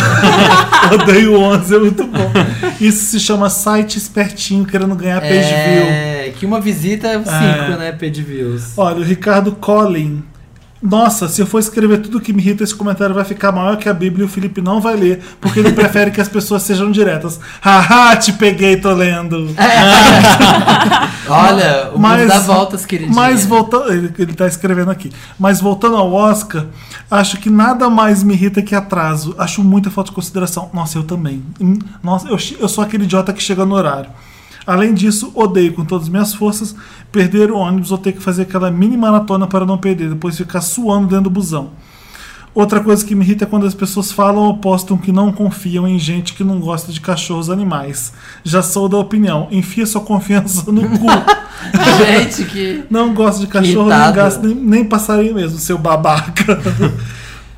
[0.94, 2.32] Odeio 11, é muito bom.
[2.80, 5.84] Isso se chama site espertinho querendo ganhar page view.
[5.86, 7.76] é, que uma visita é 5, É.
[7.78, 7.92] né?
[7.92, 8.72] Page views.
[8.76, 10.24] Olha, o Ricardo Collin.
[10.82, 13.88] Nossa, se eu for escrever tudo que me irrita, esse comentário vai ficar maior que
[13.88, 16.90] a Bíblia e o Felipe não vai ler, porque ele prefere que as pessoas sejam
[16.90, 17.38] diretas.
[17.62, 19.54] Haha, te peguei, tô lendo.
[21.28, 23.14] Olha, o mundo dá voltas, queridinha.
[23.14, 25.12] Mas voltando, ele, ele tá escrevendo aqui.
[25.38, 26.66] Mas voltando ao Oscar,
[27.08, 29.36] acho que nada mais me irrita que atraso.
[29.38, 30.68] Acho muita falta de consideração.
[30.74, 31.44] Nossa, eu também.
[31.60, 34.10] Hum, Nossa, eu, eu sou aquele idiota que chega no horário.
[34.66, 36.74] Além disso, odeio com todas as minhas forças
[37.10, 40.60] perder o ônibus ou ter que fazer aquela mini maratona para não perder, depois ficar
[40.60, 41.70] suando dentro do busão.
[42.54, 45.88] Outra coisa que me irrita é quando as pessoas falam ou postam que não confiam
[45.88, 48.12] em gente que não gosta de cachorros animais.
[48.44, 51.06] Já sou da opinião, enfia sua confiança no cu.
[51.96, 52.84] Gente, que.
[52.90, 56.60] Não gosto de cachorro, nem gasto, nem, nem passarinho mesmo, seu babaca.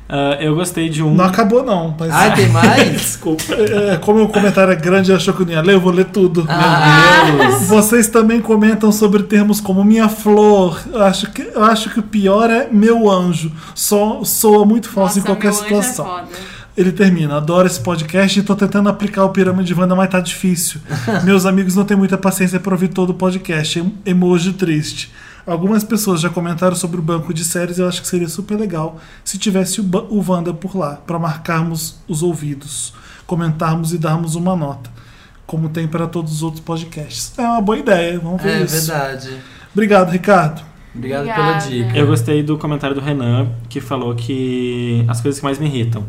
[0.07, 1.15] Ah, eu gostei de um.
[1.15, 1.95] Não acabou, não.
[1.99, 2.11] Mas...
[2.11, 2.91] Ai, tem mais?
[3.01, 3.43] Desculpa.
[3.55, 6.05] É, como o comentário é grande, achou que eu não ia ler, eu vou ler
[6.05, 6.45] tudo.
[6.47, 7.63] Ah, Meu Deus.
[7.63, 10.79] Vocês também comentam sobre termos como minha flor.
[10.93, 13.51] Eu acho que, eu acho que o pior é meu anjo.
[13.73, 16.05] Só soa muito falso Nossa, em qualquer meu anjo é situação.
[16.05, 16.27] foda.
[16.77, 20.81] Ele termina, adoro esse podcast e tô tentando aplicar o Pirâmide Wanda, mas tá difícil.
[21.23, 23.79] Meus amigos não têm muita paciência pra ouvir todo o podcast.
[23.79, 25.09] Em- Emoji triste.
[25.45, 28.55] Algumas pessoas já comentaram sobre o banco de séries e eu acho que seria super
[28.59, 32.93] legal se tivesse o, o Wanda por lá, pra marcarmos os ouvidos,
[33.27, 34.89] comentarmos e darmos uma nota.
[35.45, 37.31] Como tem para todos os outros podcasts.
[37.37, 38.87] É uma boa ideia, vamos ver É isso.
[38.87, 39.29] verdade.
[39.71, 40.63] Obrigado, Ricardo.
[40.95, 41.43] Obrigado Obrigada.
[41.43, 41.97] pela dica.
[41.97, 46.03] Eu gostei do comentário do Renan, que falou que as coisas que mais me irritam.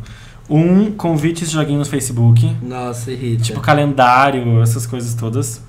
[0.48, 2.56] Um, convites de joguinho no Facebook.
[2.62, 3.42] Nossa, irrita.
[3.42, 5.60] Tipo, calendário, essas coisas todas.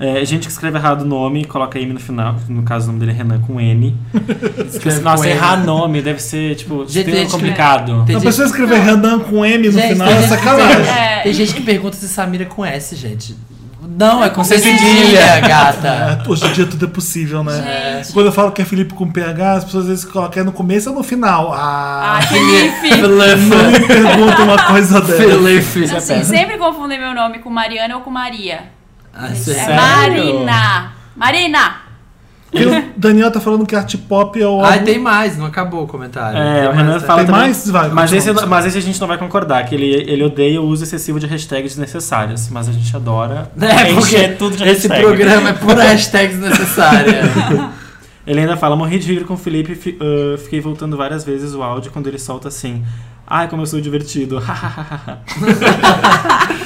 [0.00, 2.36] É, gente que escreve errado o nome, coloca M no final.
[2.48, 3.96] No caso, o nome dele é Renan com N.
[4.72, 8.04] Escreve Nossa, com errar nome deve ser, tipo, Gente, complicado.
[8.06, 10.88] Tem A pessoa escrever Renan com M no Gente, final é que sacanagem.
[10.88, 11.20] É.
[11.24, 13.34] Tem gente que pergunta se Samira é com S, gente.
[13.98, 16.20] Não, é com C cedilha, gata.
[16.24, 17.96] É, hoje em dia tudo é possível, né?
[17.98, 18.12] Gente.
[18.12, 20.52] Quando eu falo que é Felipe com PH, as pessoas às vezes colocam é no
[20.52, 21.52] começo ou no final.
[21.52, 22.96] Ah, Ah, Felipe.
[23.02, 25.16] não me pergunta uma coisa dessa.
[25.16, 25.96] Felipe.
[25.96, 28.77] Assim, sempre confundem meu nome com Mariana ou com Maria.
[29.12, 29.74] Ah, É sério?
[29.74, 30.92] Marina.
[31.16, 31.74] Marina.
[32.52, 35.84] E o Daniel tá falando que art pop é o álbum- tem mais, não acabou
[35.84, 36.38] o comentário.
[36.38, 37.68] É, Tem o Renan mais, fala Tem também- mais?
[37.70, 40.64] Vai, mas, esse, mas esse a gente não vai concordar, que ele, ele odeia o
[40.64, 45.02] uso excessivo de hashtags desnecessárias, mas a gente adora É, porque tudo de esse hashtag.
[45.04, 47.20] programa é pura hashtag desnecessária.
[48.26, 51.62] Ele ainda fala, morri de rir com o Felipe, ah, fiquei voltando várias vezes o
[51.62, 52.82] áudio quando ele solta assim.
[53.30, 54.40] Ai, como eu sou divertido.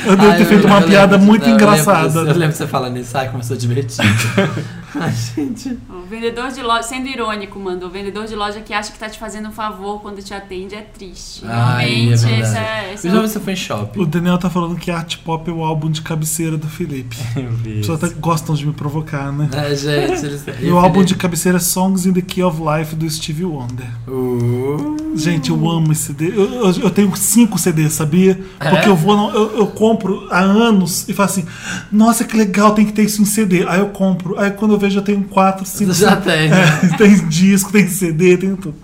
[0.05, 2.20] Eu devo ter feito uma eu piada lembro- muito eu lembro engraçada.
[2.20, 4.02] Eu lembro você falando isso, ai, como eu sou divertido.
[4.94, 5.78] Ai, gente.
[5.89, 7.89] O vendedor de loja, sendo irônico, mandou.
[7.89, 10.74] O vendedor de loja que acha que tá te fazendo um favor quando te atende
[10.74, 11.43] é triste.
[11.47, 12.12] Ai, é Realmente,
[12.43, 12.90] esse é.
[12.93, 14.01] Esse Eu é já o- vi você foi em shopping.
[14.01, 17.16] O Daniel tá falando que art pop é o álbum de cabeceira do Felipe.
[17.34, 19.48] Eu vi As pessoas até gostam de me provocar, né?
[19.55, 20.44] É, gente, eles...
[20.60, 23.86] E o álbum de cabeceira é Songs in the Key of Life do Stevie Wonder.
[24.06, 26.28] Uh, Gente, eu amo esse CD.
[26.36, 28.39] Eu, eu- eu tenho cinco CDs, sabia?
[28.59, 28.89] Porque É?
[28.89, 31.45] eu vou, eu, eu compro há anos e falo assim:
[31.91, 33.65] Nossa, que legal, tem que ter isso em CD.
[33.69, 34.39] Aí eu compro.
[34.39, 35.93] Aí quando eu vejo, eu tenho quatro, cinco.
[35.93, 36.62] Já tem, né?
[36.93, 38.74] É, tem disco, tem CD, tem tudo.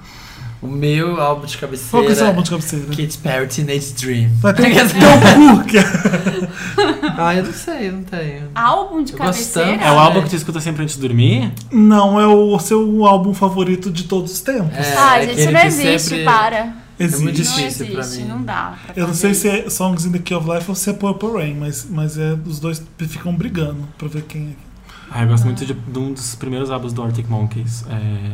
[0.61, 1.89] O meu álbum de cabeceira.
[1.93, 2.85] Qual que é o seu álbum de cabeceira?
[2.87, 4.31] Katy Perry Teenage Dream.
[4.41, 5.85] Vai ter teu cu, que é.
[7.17, 8.43] Ah, eu não sei, eu não tenho.
[8.57, 9.71] Álbum de Eu cabeceira?
[9.73, 9.85] tanto.
[9.85, 11.53] É o álbum que tu escuta sempre antes de dormir?
[11.71, 14.77] Não, é o seu álbum favorito de todos os tempos.
[14.77, 16.73] É, Ah, gente, isso não que existe, sempre- para.
[16.99, 17.23] Existe.
[17.23, 18.29] muito Não difícil pra existe, mim.
[18.29, 18.79] não dá.
[18.87, 19.43] pra Eu não sei isso.
[19.43, 22.19] se é Songs in the Key of Life ou se é Purple Rain, mas, mas
[22.19, 24.69] é, os dois ficam brigando pra ver quem é.
[25.11, 27.85] Ah, eu gosto muito de, de um dos primeiros álbuns do Arctic Monkeys.
[27.89, 28.33] É...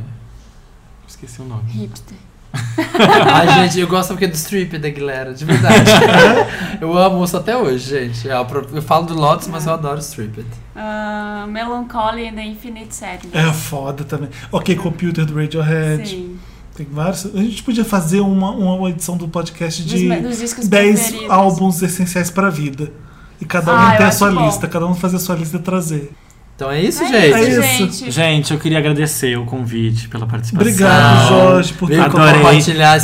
[1.07, 1.63] Esqueci o nome.
[1.71, 2.17] Hipster.
[3.33, 5.91] Ai, gente, eu gosto porque é do Strip da Aguilera, de verdade.
[6.81, 8.27] eu amo isso até hoje, gente.
[8.29, 10.45] Eu, eu falo do Lotus, mas eu adoro Strip.
[10.75, 13.35] Ah, Melancholy and the Infinite Sadness.
[13.35, 14.29] É foda também.
[14.53, 16.09] Ok, Computer do Radiohead.
[16.09, 16.39] Sim.
[16.77, 17.27] Tem vários.
[17.27, 21.31] A gente podia fazer uma, uma edição do podcast de me- dos discos 10 preferidos.
[21.31, 22.91] álbuns essenciais pra vida.
[23.41, 24.45] E cada um Ah, ter a sua bom.
[24.47, 26.11] lista, cada um fazer a sua lista e trazer.
[26.57, 27.51] Então é isso, É gente.
[27.51, 28.11] isso, É isso.
[28.13, 28.53] gente.
[28.55, 30.69] Eu queria agradecer o convite pela participação.
[30.69, 32.09] Obrigado, Jorge, por ter a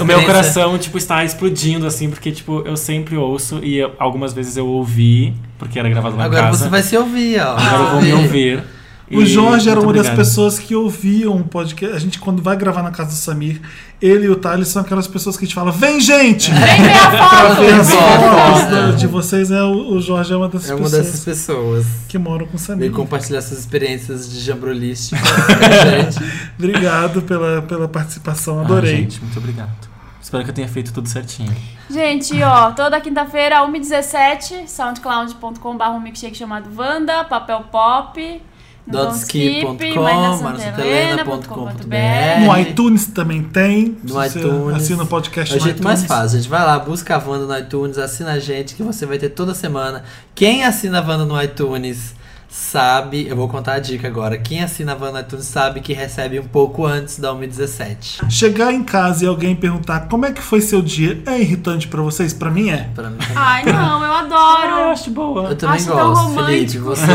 [0.00, 4.32] O meu coração, tipo, está explodindo, assim, porque, tipo, eu sempre ouço e eu- algumas
[4.32, 6.64] vezes eu ouvi, porque era gravado na Agora casa.
[6.64, 7.56] você vai se ouvir, ó.
[7.56, 8.62] Agora eu vou me ouvir.
[9.10, 10.16] O E Jorge era uma das obrigado.
[10.16, 11.96] pessoas que ouviam o podcast.
[11.96, 13.60] A gente, quando vai gravar na casa do Samir,
[14.00, 16.50] ele e o Thales são aquelas pessoas que a gente fala: Vem, gente!
[16.50, 17.60] Vem ver a foto!
[17.60, 21.24] Ver as fotos de vocês, é, o Jorge é uma dessas É uma pessoas dessas
[21.24, 21.86] pessoas.
[22.08, 22.80] que moram com o Samir.
[22.82, 26.32] Veio compartilhar suas experiências de jambrolística com a gente.
[26.56, 28.96] Obrigado pela, pela participação, Ah, adorei.
[28.96, 29.90] gente, muito obrigado.
[30.22, 31.52] Espero que eu tenha feito tudo certinho.
[31.90, 38.40] Gente, ó, toda quinta-feira, 1h17, soundcloud.com.br, um milkshake chamado Wanda, papel pop,
[38.90, 42.44] Dotskip.com, marinasantelena.com.br.
[42.44, 43.96] No iTunes também tem.
[44.02, 44.76] No iTunes.
[44.76, 46.48] Assina o podcast É o jeito mais fácil, gente.
[46.48, 49.54] Vai lá, busca a Wanda no iTunes, assina a gente, que você vai ter toda
[49.54, 50.04] semana.
[50.34, 52.18] Quem assina a Wanda no iTunes
[52.52, 54.36] sabe, eu vou contar a dica agora.
[54.36, 58.28] Quem assina a Wanda no iTunes sabe que recebe um pouco antes da 1h17.
[58.28, 62.02] Chegar em casa e alguém perguntar como é que foi seu dia é irritante pra
[62.02, 62.32] vocês?
[62.32, 62.88] Pra mim é.
[62.92, 63.18] Pra mim.
[63.36, 64.90] Ai, não, eu Ah, adoro.
[64.90, 65.50] acho boa.
[65.50, 66.46] Eu também Acho tão gosto, romântico.
[66.46, 66.78] Felipe.
[66.78, 67.06] Você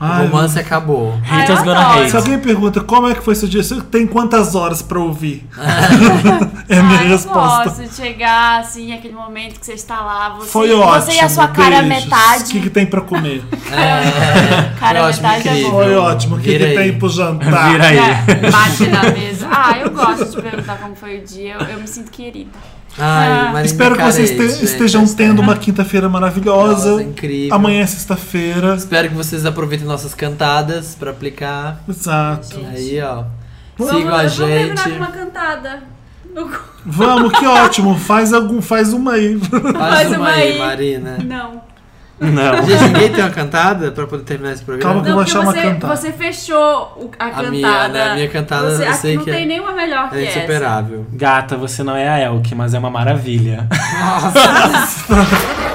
[0.00, 0.04] é.
[0.04, 1.18] O Ai, romance acabou.
[1.28, 2.10] Ai, Haters eu gonna hate.
[2.10, 5.44] Se alguém pergunta como é que foi seu dia, você tem quantas horas pra ouvir?
[6.68, 7.64] é a minha Ai, eu resposta.
[7.64, 11.00] gosto de chegar, assim, aquele momento que você está lá, você, Foi ótimo.
[11.02, 12.04] você e a sua cara beijos.
[12.04, 12.44] metade.
[12.44, 13.42] O que, que tem pra comer?
[13.70, 15.70] É, Cara, foi ótimo, metade é bom.
[15.70, 16.36] Foi ótimo.
[16.36, 16.74] O que, que aí.
[16.76, 17.68] tem pro jantar?
[17.72, 17.98] Vira aí.
[17.98, 19.48] É, bate na mesa.
[19.50, 22.50] Ah, eu gosto de perguntar como foi o dia, eu, eu me sinto querida.
[22.96, 23.62] Ai, Ah.
[23.64, 26.90] Espero que vocês te- gente, estejam essa- tendo uma quinta-feira maravilhosa.
[26.92, 27.54] Nossa, incrível.
[27.54, 28.74] Amanhã é sexta-feira.
[28.74, 31.80] Espero que vocês aproveitem nossas cantadas pra aplicar.
[31.88, 32.58] Exato.
[32.72, 33.24] Aí, ó.
[33.76, 34.98] Vamos- Sigam a Vamos terminar com gente.
[34.98, 35.82] uma cantada.
[36.84, 37.98] Vamos, que ótimo.
[37.98, 39.38] Faz algum, faz uma aí.
[39.38, 40.58] Faz, Faz uma uma aí, aí.
[40.58, 41.18] Marina.
[41.24, 41.62] Não.
[42.20, 42.66] Não.
[42.66, 44.90] Gente, ninguém tem uma cantada pra poder terminar esse programa?
[44.92, 45.96] Calma que eu Não, vou porque achar uma você, cantada.
[45.96, 46.56] você fechou
[46.96, 47.50] o- a, A cantada.
[47.50, 50.16] minha, né, a minha cantada Você- eu sei não que tem é, nenhuma melhor que
[50.16, 50.38] é essa.
[50.38, 51.06] insuperável.
[51.12, 53.68] Gata, você não é a Elke, mas é uma maravilha.
[53.70, 55.08] Nossa.